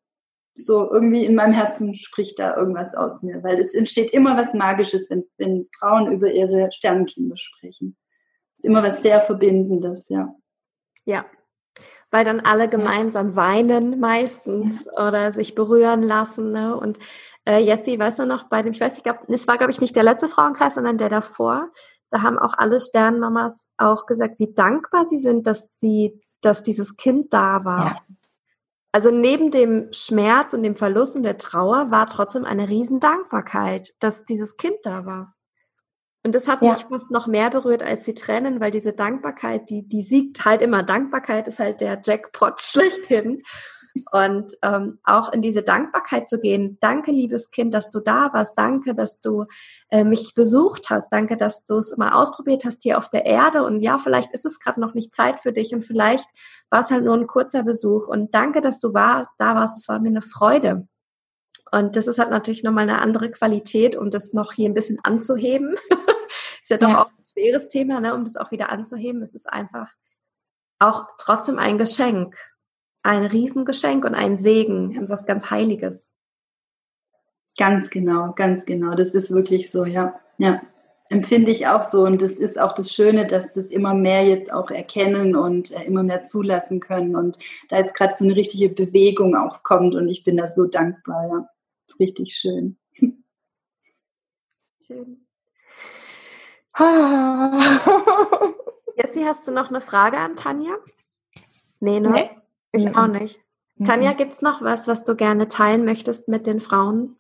So 0.54 0.90
irgendwie 0.90 1.24
in 1.24 1.34
meinem 1.34 1.52
Herzen 1.52 1.94
spricht 1.94 2.38
da 2.38 2.56
irgendwas 2.56 2.94
aus 2.94 3.22
mir, 3.22 3.42
weil 3.42 3.58
es 3.58 3.74
entsteht 3.74 4.10
immer 4.12 4.36
was 4.36 4.54
Magisches, 4.54 5.10
wenn, 5.10 5.24
wenn 5.36 5.66
Frauen 5.78 6.12
über 6.12 6.32
ihre 6.32 6.70
Sternenkinder 6.72 7.36
sprechen. 7.36 7.96
Es 8.56 8.64
ist 8.64 8.70
immer 8.70 8.82
was 8.82 9.02
sehr 9.02 9.20
Verbindendes, 9.20 10.08
ja. 10.08 10.34
Ja, 11.04 11.26
weil 12.16 12.24
dann 12.24 12.40
alle 12.40 12.66
gemeinsam 12.66 13.28
ja. 13.28 13.36
weinen 13.36 14.00
meistens 14.00 14.86
ja. 14.86 15.06
oder 15.06 15.34
sich 15.34 15.54
berühren 15.54 16.02
lassen. 16.02 16.50
Ne? 16.50 16.74
Und 16.74 16.96
äh, 17.44 17.58
Jessie, 17.58 17.98
weißt 17.98 18.20
du 18.20 18.24
noch, 18.24 18.44
bei 18.44 18.62
dem, 18.62 18.72
ich 18.72 18.80
weiß 18.80 19.04
nicht, 19.04 19.14
es 19.28 19.46
war, 19.46 19.58
glaube 19.58 19.70
ich, 19.70 19.82
nicht 19.82 19.94
der 19.94 20.02
letzte 20.02 20.26
Frauenkreis, 20.26 20.76
sondern 20.76 20.96
der 20.96 21.10
davor. 21.10 21.68
Da 22.08 22.22
haben 22.22 22.38
auch 22.38 22.54
alle 22.56 22.80
Sternmamas 22.80 23.68
auch 23.76 24.06
gesagt, 24.06 24.36
wie 24.38 24.54
dankbar 24.54 25.06
sie 25.06 25.18
sind, 25.18 25.46
dass 25.46 25.78
sie, 25.78 26.18
dass 26.40 26.62
dieses 26.62 26.96
Kind 26.96 27.34
da 27.34 27.66
war. 27.66 27.84
Ja. 27.84 28.16
also 28.92 29.10
neben 29.10 29.50
dem 29.50 29.88
Schmerz 29.92 30.54
und 30.54 30.62
dem 30.62 30.74
Verlust 30.74 31.16
und 31.16 31.22
der 31.22 31.36
Trauer 31.36 31.90
war 31.90 32.06
trotzdem 32.06 32.46
eine 32.46 32.70
riesen 32.70 32.98
Dankbarkeit, 32.98 33.94
dass 34.00 34.24
dieses 34.24 34.56
Kind 34.56 34.78
da 34.84 35.04
war. 35.04 35.35
Und 36.26 36.34
das 36.34 36.48
hat 36.48 36.60
ja. 36.60 36.72
mich 36.72 36.86
fast 36.86 37.12
noch 37.12 37.28
mehr 37.28 37.50
berührt 37.50 37.84
als 37.84 38.02
die 38.02 38.14
Tränen, 38.16 38.58
weil 38.58 38.72
diese 38.72 38.92
Dankbarkeit, 38.92 39.70
die, 39.70 39.86
die 39.86 40.02
siegt 40.02 40.44
halt 40.44 40.60
immer. 40.60 40.82
Dankbarkeit 40.82 41.46
ist 41.46 41.60
halt 41.60 41.80
der 41.80 42.00
Jackpot 42.04 42.60
schlechthin. 42.60 43.44
Und 44.10 44.52
ähm, 44.62 44.98
auch 45.04 45.32
in 45.32 45.40
diese 45.40 45.62
Dankbarkeit 45.62 46.26
zu 46.28 46.40
gehen. 46.40 46.78
Danke, 46.80 47.12
liebes 47.12 47.52
Kind, 47.52 47.72
dass 47.72 47.90
du 47.90 48.00
da 48.00 48.30
warst. 48.32 48.58
Danke, 48.58 48.96
dass 48.96 49.20
du 49.20 49.44
äh, 49.88 50.02
mich 50.02 50.34
besucht 50.34 50.90
hast. 50.90 51.12
Danke, 51.12 51.36
dass 51.36 51.64
du 51.64 51.78
es 51.78 51.96
mal 51.96 52.10
ausprobiert 52.10 52.64
hast 52.64 52.82
hier 52.82 52.98
auf 52.98 53.08
der 53.08 53.24
Erde. 53.24 53.62
Und 53.62 53.80
ja, 53.80 54.00
vielleicht 54.00 54.34
ist 54.34 54.44
es 54.44 54.58
gerade 54.58 54.80
noch 54.80 54.94
nicht 54.94 55.14
Zeit 55.14 55.38
für 55.38 55.52
dich 55.52 55.74
und 55.74 55.84
vielleicht 55.84 56.28
war 56.70 56.80
es 56.80 56.90
halt 56.90 57.04
nur 57.04 57.14
ein 57.14 57.28
kurzer 57.28 57.62
Besuch. 57.62 58.08
Und 58.08 58.34
danke, 58.34 58.60
dass 58.60 58.80
du 58.80 58.92
war, 58.92 59.22
da 59.38 59.54
warst. 59.54 59.78
Es 59.78 59.88
war 59.88 60.00
mir 60.00 60.08
eine 60.08 60.22
Freude. 60.22 60.88
Und 61.70 61.96
das 61.96 62.08
ist 62.08 62.18
halt 62.18 62.30
natürlich 62.30 62.64
nochmal 62.64 62.88
eine 62.88 63.00
andere 63.00 63.30
Qualität, 63.30 63.96
um 63.96 64.10
das 64.10 64.32
noch 64.32 64.52
hier 64.52 64.68
ein 64.68 64.74
bisschen 64.74 64.98
anzuheben. 65.04 65.76
ist 66.66 66.70
ja 66.70 66.78
doch 66.78 66.88
ja. 66.88 67.02
auch 67.02 67.08
ein 67.08 67.24
schweres 67.32 67.68
Thema, 67.68 68.00
ne, 68.00 68.14
um 68.14 68.24
das 68.24 68.36
auch 68.36 68.50
wieder 68.50 68.70
anzuheben. 68.70 69.22
Es 69.22 69.34
ist 69.34 69.48
einfach 69.48 69.88
auch 70.78 71.06
trotzdem 71.18 71.58
ein 71.58 71.78
Geschenk 71.78 72.36
ein 73.06 73.24
Riesengeschenk 73.24 74.04
und 74.04 74.14
ein 74.14 74.36
Segen 74.36 74.98
und 74.98 75.08
was 75.08 75.26
ganz 75.26 75.50
Heiliges. 75.50 76.10
Ganz 77.56 77.88
genau, 77.88 78.32
ganz 78.32 78.66
genau. 78.66 78.94
Das 78.94 79.14
ist 79.14 79.30
wirklich 79.30 79.70
so, 79.70 79.84
ja. 79.84 80.18
Ja, 80.38 80.60
empfinde 81.08 81.52
ich 81.52 81.68
auch 81.68 81.82
so. 81.82 82.02
Und 82.02 82.20
das 82.20 82.32
ist 82.32 82.58
auch 82.58 82.72
das 82.72 82.92
Schöne, 82.92 83.26
dass 83.26 83.54
das 83.54 83.70
immer 83.70 83.94
mehr 83.94 84.26
jetzt 84.26 84.52
auch 84.52 84.70
erkennen 84.70 85.36
und 85.36 85.70
äh, 85.70 85.84
immer 85.84 86.02
mehr 86.02 86.24
zulassen 86.24 86.80
können. 86.80 87.14
Und 87.14 87.38
da 87.68 87.78
jetzt 87.78 87.94
gerade 87.94 88.14
so 88.16 88.24
eine 88.24 88.34
richtige 88.34 88.68
Bewegung 88.68 89.36
auch 89.36 89.62
kommt. 89.62 89.94
Und 89.94 90.08
ich 90.08 90.24
bin 90.24 90.36
da 90.36 90.48
so 90.48 90.66
dankbar, 90.66 91.28
ja. 91.28 91.48
Richtig 92.00 92.34
schön. 92.34 92.76
Schön. 94.82 95.25
Jessie, 98.96 99.24
hast 99.24 99.48
du 99.48 99.52
noch 99.52 99.70
eine 99.70 99.80
Frage 99.80 100.18
an 100.18 100.36
Tanja? 100.36 100.74
Nee, 101.80 102.00
ne? 102.00 102.10
Nee. 102.10 102.30
Ich 102.72 102.84
mhm. 102.84 102.96
auch 102.96 103.06
nicht. 103.06 103.40
Tanja, 103.84 104.12
gibt 104.12 104.32
es 104.32 104.42
noch 104.42 104.62
was, 104.62 104.88
was 104.88 105.04
du 105.04 105.16
gerne 105.16 105.48
teilen 105.48 105.84
möchtest 105.84 106.28
mit 106.28 106.46
den 106.46 106.60
Frauen? 106.60 107.16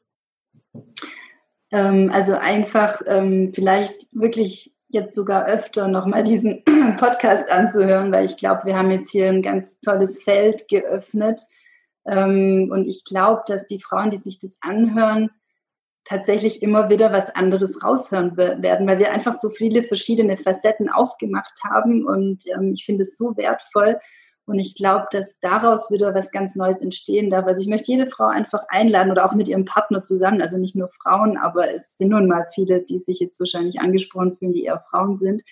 Ähm, 1.70 2.10
also 2.12 2.34
einfach 2.34 3.00
ähm, 3.06 3.52
vielleicht 3.54 4.08
wirklich 4.12 4.74
jetzt 4.88 5.14
sogar 5.14 5.46
öfter 5.46 5.88
nochmal 5.88 6.24
diesen 6.24 6.62
Podcast 6.96 7.50
anzuhören, 7.50 8.12
weil 8.12 8.24
ich 8.24 8.36
glaube, 8.36 8.62
wir 8.64 8.76
haben 8.76 8.90
jetzt 8.90 9.10
hier 9.10 9.28
ein 9.28 9.42
ganz 9.42 9.80
tolles 9.80 10.22
Feld 10.22 10.68
geöffnet. 10.68 11.42
Ähm, 12.06 12.70
und 12.72 12.86
ich 12.86 13.04
glaube, 13.04 13.42
dass 13.46 13.66
die 13.66 13.82
Frauen, 13.82 14.10
die 14.10 14.18
sich 14.18 14.38
das 14.38 14.58
anhören, 14.60 15.30
tatsächlich 16.06 16.62
immer 16.62 16.88
wieder 16.88 17.12
was 17.12 17.34
anderes 17.34 17.82
raushören 17.82 18.36
werden, 18.36 18.86
weil 18.86 18.98
wir 18.98 19.10
einfach 19.10 19.34
so 19.34 19.50
viele 19.50 19.82
verschiedene 19.82 20.36
Facetten 20.36 20.88
aufgemacht 20.88 21.58
haben. 21.64 22.06
Und 22.06 22.44
ähm, 22.46 22.72
ich 22.72 22.86
finde 22.86 23.02
es 23.02 23.18
so 23.18 23.36
wertvoll, 23.36 23.98
und 24.46 24.60
ich 24.60 24.76
glaube, 24.76 25.06
dass 25.10 25.40
daraus 25.40 25.90
wieder 25.90 26.14
was 26.14 26.30
ganz 26.30 26.54
Neues 26.54 26.80
entstehen 26.80 27.30
darf. 27.30 27.46
Also 27.46 27.60
ich 27.60 27.66
möchte 27.68 27.90
jede 27.90 28.06
Frau 28.06 28.26
einfach 28.26 28.62
einladen 28.68 29.10
oder 29.10 29.26
auch 29.26 29.34
mit 29.34 29.48
ihrem 29.48 29.64
Partner 29.64 30.04
zusammen, 30.04 30.40
also 30.40 30.56
nicht 30.56 30.76
nur 30.76 30.88
Frauen, 30.88 31.36
aber 31.36 31.72
es 31.74 31.96
sind 31.96 32.10
nun 32.10 32.28
mal 32.28 32.46
viele, 32.54 32.82
die 32.82 33.00
sich 33.00 33.18
jetzt 33.18 33.40
wahrscheinlich 33.40 33.80
angesprochen 33.80 34.36
fühlen, 34.36 34.52
die 34.52 34.64
eher 34.64 34.78
Frauen 34.78 35.16
sind. 35.16 35.42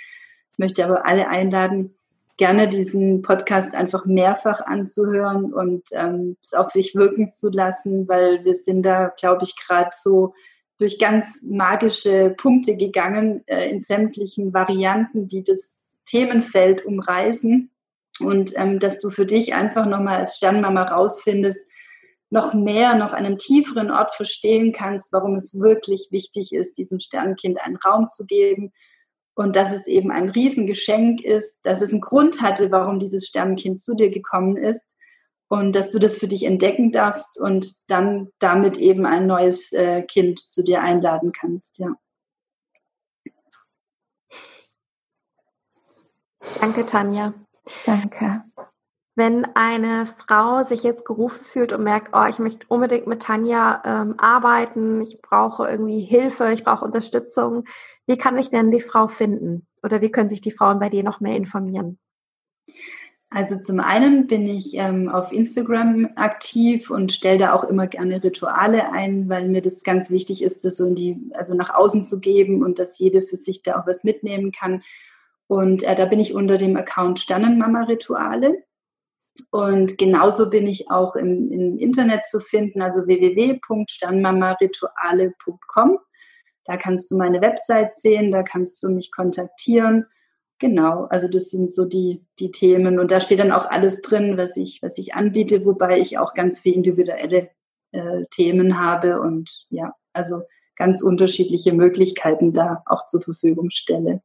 Ich 0.52 0.58
möchte 0.58 0.84
aber 0.84 1.06
alle 1.06 1.28
einladen, 1.28 1.96
gerne 2.36 2.68
diesen 2.68 3.22
Podcast 3.22 3.74
einfach 3.74 4.06
mehrfach 4.06 4.60
anzuhören 4.60 5.52
und 5.52 5.84
ähm, 5.92 6.36
es 6.42 6.52
auf 6.52 6.70
sich 6.70 6.94
wirken 6.94 7.30
zu 7.30 7.50
lassen, 7.50 8.08
weil 8.08 8.44
wir 8.44 8.54
sind 8.54 8.82
da, 8.82 9.12
glaube 9.16 9.44
ich, 9.44 9.54
gerade 9.56 9.90
so 9.92 10.34
durch 10.78 10.98
ganz 10.98 11.44
magische 11.48 12.34
Punkte 12.36 12.76
gegangen 12.76 13.44
äh, 13.46 13.70
in 13.70 13.80
sämtlichen 13.80 14.52
Varianten, 14.52 15.28
die 15.28 15.44
das 15.44 15.82
Themenfeld 16.06 16.84
umreißen. 16.84 17.70
Und 18.20 18.52
ähm, 18.56 18.78
dass 18.80 19.00
du 19.00 19.10
für 19.10 19.26
dich 19.26 19.54
einfach 19.54 19.86
nochmal 19.86 20.20
als 20.20 20.36
Sternmama 20.36 20.84
rausfindest, 20.84 21.66
noch 22.30 22.52
mehr, 22.52 22.96
noch 22.96 23.12
an 23.12 23.24
einem 23.24 23.38
tieferen 23.38 23.92
Ort 23.92 24.12
verstehen 24.12 24.72
kannst, 24.72 25.12
warum 25.12 25.36
es 25.36 25.58
wirklich 25.58 26.08
wichtig 26.10 26.52
ist, 26.52 26.78
diesem 26.78 26.98
Sternkind 26.98 27.60
einen 27.60 27.76
Raum 27.76 28.08
zu 28.08 28.26
geben 28.26 28.72
und 29.34 29.56
dass 29.56 29.72
es 29.72 29.86
eben 29.86 30.10
ein 30.10 30.28
Riesengeschenk 30.28 31.22
ist, 31.22 31.58
dass 31.64 31.82
es 31.82 31.92
einen 31.92 32.00
Grund 32.00 32.40
hatte, 32.40 32.70
warum 32.70 32.98
dieses 32.98 33.26
Sternkind 33.26 33.80
zu 33.80 33.94
dir 33.94 34.10
gekommen 34.10 34.56
ist 34.56 34.86
und 35.48 35.74
dass 35.74 35.90
du 35.90 35.98
das 35.98 36.18
für 36.18 36.28
dich 36.28 36.44
entdecken 36.44 36.92
darfst 36.92 37.40
und 37.40 37.74
dann 37.86 38.28
damit 38.38 38.78
eben 38.78 39.06
ein 39.06 39.26
neues 39.26 39.72
äh, 39.72 40.02
Kind 40.02 40.38
zu 40.38 40.62
dir 40.62 40.82
einladen 40.82 41.32
kannst, 41.32 41.78
ja. 41.78 41.94
Danke, 46.60 46.84
Tanja. 46.86 47.34
Danke. 47.86 48.44
Wenn 49.16 49.44
eine 49.54 50.06
Frau 50.06 50.64
sich 50.64 50.82
jetzt 50.82 51.04
gerufen 51.04 51.44
fühlt 51.44 51.72
und 51.72 51.84
merkt, 51.84 52.08
oh, 52.12 52.26
ich 52.28 52.40
möchte 52.40 52.66
unbedingt 52.68 53.06
mit 53.06 53.22
Tanja 53.22 53.80
ähm, 53.84 54.14
arbeiten, 54.18 55.00
ich 55.00 55.22
brauche 55.22 55.68
irgendwie 55.68 56.00
Hilfe, 56.00 56.52
ich 56.52 56.64
brauche 56.64 56.84
Unterstützung, 56.84 57.64
wie 58.06 58.18
kann 58.18 58.36
ich 58.38 58.50
denn 58.50 58.72
die 58.72 58.80
Frau 58.80 59.06
finden? 59.06 59.66
Oder 59.84 60.00
wie 60.00 60.10
können 60.10 60.28
sich 60.28 60.40
die 60.40 60.50
Frauen 60.50 60.80
bei 60.80 60.88
dir 60.88 61.04
noch 61.04 61.20
mehr 61.20 61.36
informieren? 61.36 61.98
Also 63.34 63.58
zum 63.58 63.80
einen 63.80 64.28
bin 64.28 64.46
ich 64.46 64.74
ähm, 64.74 65.08
auf 65.08 65.32
Instagram 65.32 66.08
aktiv 66.14 66.90
und 66.90 67.10
stelle 67.10 67.38
da 67.38 67.52
auch 67.52 67.64
immer 67.64 67.88
gerne 67.88 68.22
Rituale 68.22 68.92
ein, 68.92 69.28
weil 69.28 69.48
mir 69.48 69.60
das 69.60 69.82
ganz 69.82 70.10
wichtig 70.12 70.40
ist, 70.40 70.64
das 70.64 70.76
so 70.76 70.86
in 70.86 70.94
die, 70.94 71.30
also 71.34 71.54
nach 71.54 71.74
außen 71.74 72.04
zu 72.04 72.20
geben 72.20 72.62
und 72.62 72.78
dass 72.78 72.96
jede 73.00 73.22
für 73.22 73.34
sich 73.34 73.62
da 73.62 73.80
auch 73.80 73.88
was 73.88 74.04
mitnehmen 74.04 74.52
kann. 74.52 74.84
Und 75.48 75.82
äh, 75.82 75.96
da 75.96 76.06
bin 76.06 76.20
ich 76.20 76.32
unter 76.32 76.58
dem 76.58 76.76
Account 76.76 77.18
Sternenmama-Rituale. 77.18 78.62
Und 79.50 79.98
genauso 79.98 80.48
bin 80.48 80.66
ich 80.66 80.90
auch 80.90 81.16
im, 81.16 81.50
im 81.50 81.78
Internet 81.78 82.26
zu 82.26 82.40
finden, 82.40 82.82
also 82.82 83.06
www.sternmamarituale.com. 83.06 85.98
Da 86.64 86.76
kannst 86.76 87.10
du 87.10 87.16
meine 87.16 87.40
Website 87.40 87.96
sehen, 87.96 88.30
da 88.30 88.42
kannst 88.42 88.82
du 88.82 88.88
mich 88.88 89.10
kontaktieren. 89.10 90.06
Genau, 90.58 91.06
also 91.10 91.28
das 91.28 91.50
sind 91.50 91.72
so 91.72 91.84
die, 91.84 92.24
die 92.38 92.50
Themen. 92.50 92.98
Und 92.98 93.10
da 93.10 93.20
steht 93.20 93.40
dann 93.40 93.52
auch 93.52 93.66
alles 93.66 94.00
drin, 94.02 94.38
was 94.38 94.56
ich, 94.56 94.80
was 94.82 94.98
ich 94.98 95.14
anbiete, 95.14 95.66
wobei 95.66 95.98
ich 95.98 96.18
auch 96.18 96.34
ganz 96.34 96.60
viele 96.60 96.76
individuelle 96.76 97.50
äh, 97.92 98.24
Themen 98.30 98.78
habe 98.78 99.20
und 99.20 99.66
ja, 99.68 99.94
also 100.12 100.42
ganz 100.76 101.02
unterschiedliche 101.02 101.72
Möglichkeiten 101.72 102.52
da 102.52 102.82
auch 102.86 103.06
zur 103.06 103.20
Verfügung 103.20 103.70
stelle. 103.70 104.20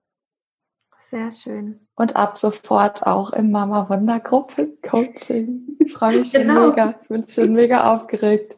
Sehr 1.10 1.32
schön. 1.32 1.80
Und 1.96 2.16
ab 2.16 2.38
sofort 2.38 3.08
auch 3.08 3.34
im 3.34 3.50
Mama 3.50 3.90
Wunder 3.90 4.20
Gruppe 4.20 4.78
Coaching. 4.88 5.76
Ich 5.80 5.94
freue 5.94 6.20
mich 6.20 6.32
genau. 6.32 6.54
schon 6.54 6.70
mega. 6.70 7.00
Ich 7.02 7.08
bin 7.08 7.28
schon 7.28 7.54
mega 7.54 7.92
aufgeregt. 7.92 8.58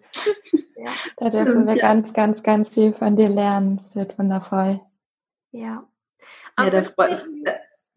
Ja, 0.75 0.89
da 1.15 1.29
dürfen 1.29 1.47
stimmt, 1.47 1.67
wir 1.67 1.75
ja. 1.77 1.81
ganz, 1.81 2.11
ganz, 2.11 2.43
ganz 2.43 2.69
viel 2.73 2.91
von 2.91 3.15
dir 3.15 3.29
lernen. 3.29 3.79
Es 3.79 3.95
wird 3.95 4.19
wundervoll. 4.19 4.81
Ja. 5.51 5.87
ja 6.59 6.69
da 6.69 6.81
freu 6.81 7.13
ich, 7.13 7.19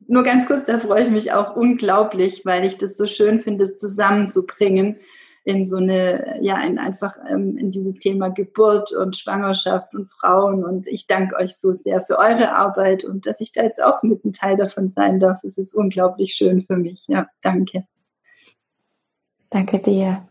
nur 0.06 0.22
ganz 0.22 0.46
kurz, 0.46 0.62
da 0.64 0.78
freue 0.78 1.02
ich 1.02 1.10
mich 1.10 1.32
auch 1.32 1.56
unglaublich, 1.56 2.46
weil 2.46 2.64
ich 2.64 2.78
das 2.78 2.96
so 2.96 3.08
schön 3.08 3.40
finde, 3.40 3.64
es 3.64 3.76
zusammenzubringen 3.76 5.00
in 5.44 5.62
so 5.62 5.76
eine, 5.76 6.38
ja, 6.40 6.62
in 6.64 6.78
einfach 6.78 7.16
ähm, 7.30 7.58
in 7.58 7.70
dieses 7.70 7.96
Thema 7.96 8.30
Geburt 8.30 8.92
und 8.94 9.14
Schwangerschaft 9.14 9.94
und 9.94 10.10
Frauen. 10.10 10.64
Und 10.64 10.86
ich 10.86 11.06
danke 11.06 11.36
euch 11.36 11.56
so 11.56 11.72
sehr 11.72 12.04
für 12.04 12.18
eure 12.18 12.56
Arbeit 12.56 13.04
und 13.04 13.26
dass 13.26 13.40
ich 13.40 13.52
da 13.52 13.62
jetzt 13.62 13.82
auch 13.82 14.02
mit 14.02 14.24
ein 14.24 14.32
Teil 14.32 14.56
davon 14.56 14.90
sein 14.90 15.20
darf. 15.20 15.44
Es 15.44 15.58
ist 15.58 15.74
unglaublich 15.74 16.34
schön 16.34 16.62
für 16.62 16.76
mich. 16.76 17.06
Ja, 17.08 17.28
danke. 17.42 17.86
Danke 19.50 19.78
dir. 19.78 20.26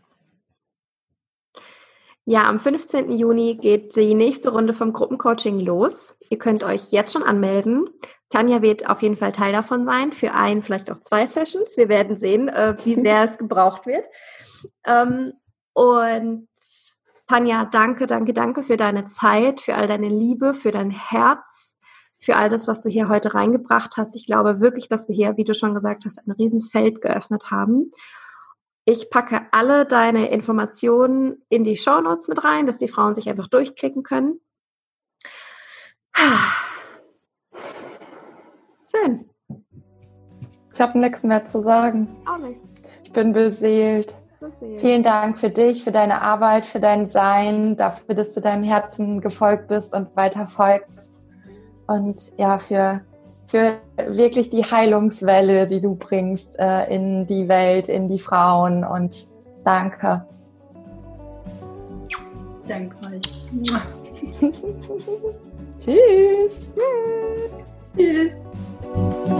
Ja, 2.26 2.48
am 2.48 2.58
15. 2.58 3.12
Juni 3.12 3.56
geht 3.56 3.94
die 3.96 4.14
nächste 4.14 4.50
Runde 4.50 4.72
vom 4.72 4.92
Gruppencoaching 4.92 5.60
los. 5.60 6.16
Ihr 6.30 6.38
könnt 6.38 6.64
euch 6.64 6.90
jetzt 6.90 7.12
schon 7.12 7.22
anmelden. 7.22 7.88
Tanja 8.34 8.62
wird 8.62 8.90
auf 8.90 9.00
jeden 9.00 9.16
Fall 9.16 9.30
Teil 9.30 9.52
davon 9.52 9.84
sein, 9.84 10.12
für 10.12 10.32
ein, 10.32 10.60
vielleicht 10.60 10.90
auch 10.90 10.98
zwei 10.98 11.24
Sessions. 11.24 11.76
Wir 11.76 11.88
werden 11.88 12.16
sehen, 12.16 12.48
äh, 12.48 12.74
wie 12.84 12.94
sehr 13.00 13.22
es 13.22 13.38
gebraucht 13.38 13.86
wird. 13.86 14.08
Ähm, 14.84 15.34
und 15.72 16.48
Tanja, 17.28 17.64
danke, 17.64 18.06
danke, 18.06 18.34
danke 18.34 18.64
für 18.64 18.76
deine 18.76 19.06
Zeit, 19.06 19.60
für 19.60 19.76
all 19.76 19.86
deine 19.86 20.08
Liebe, 20.08 20.52
für 20.52 20.72
dein 20.72 20.90
Herz, 20.90 21.76
für 22.18 22.34
all 22.34 22.48
das, 22.48 22.66
was 22.66 22.80
du 22.80 22.90
hier 22.90 23.08
heute 23.08 23.34
reingebracht 23.34 23.96
hast. 23.96 24.16
Ich 24.16 24.26
glaube 24.26 24.60
wirklich, 24.60 24.88
dass 24.88 25.06
wir 25.08 25.14
hier, 25.14 25.36
wie 25.36 25.44
du 25.44 25.54
schon 25.54 25.74
gesagt 25.74 26.04
hast, 26.04 26.18
ein 26.18 26.32
Riesenfeld 26.32 27.02
geöffnet 27.02 27.52
haben. 27.52 27.92
Ich 28.84 29.10
packe 29.10 29.42
alle 29.52 29.86
deine 29.86 30.30
Informationen 30.30 31.44
in 31.50 31.62
die 31.62 31.76
Show 31.76 32.00
Notes 32.00 32.26
mit 32.26 32.42
rein, 32.42 32.66
dass 32.66 32.78
die 32.78 32.88
Frauen 32.88 33.14
sich 33.14 33.28
einfach 33.28 33.46
durchklicken 33.46 34.02
können. 34.02 34.40
Schön. 38.94 39.28
Ich 40.72 40.80
habe 40.80 40.98
nichts 40.98 41.22
mehr 41.22 41.44
zu 41.44 41.62
sagen. 41.62 42.08
Auch 42.26 42.38
nicht. 42.38 42.60
Ich 43.04 43.12
bin 43.12 43.32
beseelt. 43.32 44.14
Vielen 44.76 45.02
Dank 45.02 45.38
für 45.38 45.48
dich, 45.48 45.84
für 45.84 45.92
deine 45.92 46.20
Arbeit, 46.20 46.66
für 46.66 46.80
dein 46.80 47.08
Sein, 47.08 47.76
dafür, 47.76 48.14
dass 48.14 48.34
du 48.34 48.40
deinem 48.40 48.62
Herzen 48.62 49.20
gefolgt 49.20 49.68
bist 49.68 49.94
und 49.94 50.14
weiter 50.16 50.48
folgst. 50.48 51.22
Und 51.86 52.32
ja, 52.36 52.58
für, 52.58 53.00
für 53.46 53.74
wirklich 54.08 54.50
die 54.50 54.64
Heilungswelle, 54.64 55.66
die 55.66 55.80
du 55.80 55.94
bringst 55.94 56.58
äh, 56.58 56.94
in 56.94 57.26
die 57.26 57.48
Welt, 57.48 57.88
in 57.88 58.08
die 58.08 58.18
Frauen. 58.18 58.84
Und 58.84 59.28
danke. 59.64 60.26
Danke 62.66 62.96
euch. 63.06 63.22
Tschüss. 65.78 66.74
Tschüss. 67.96 68.43
Thank 68.94 69.28
you. 69.28 69.33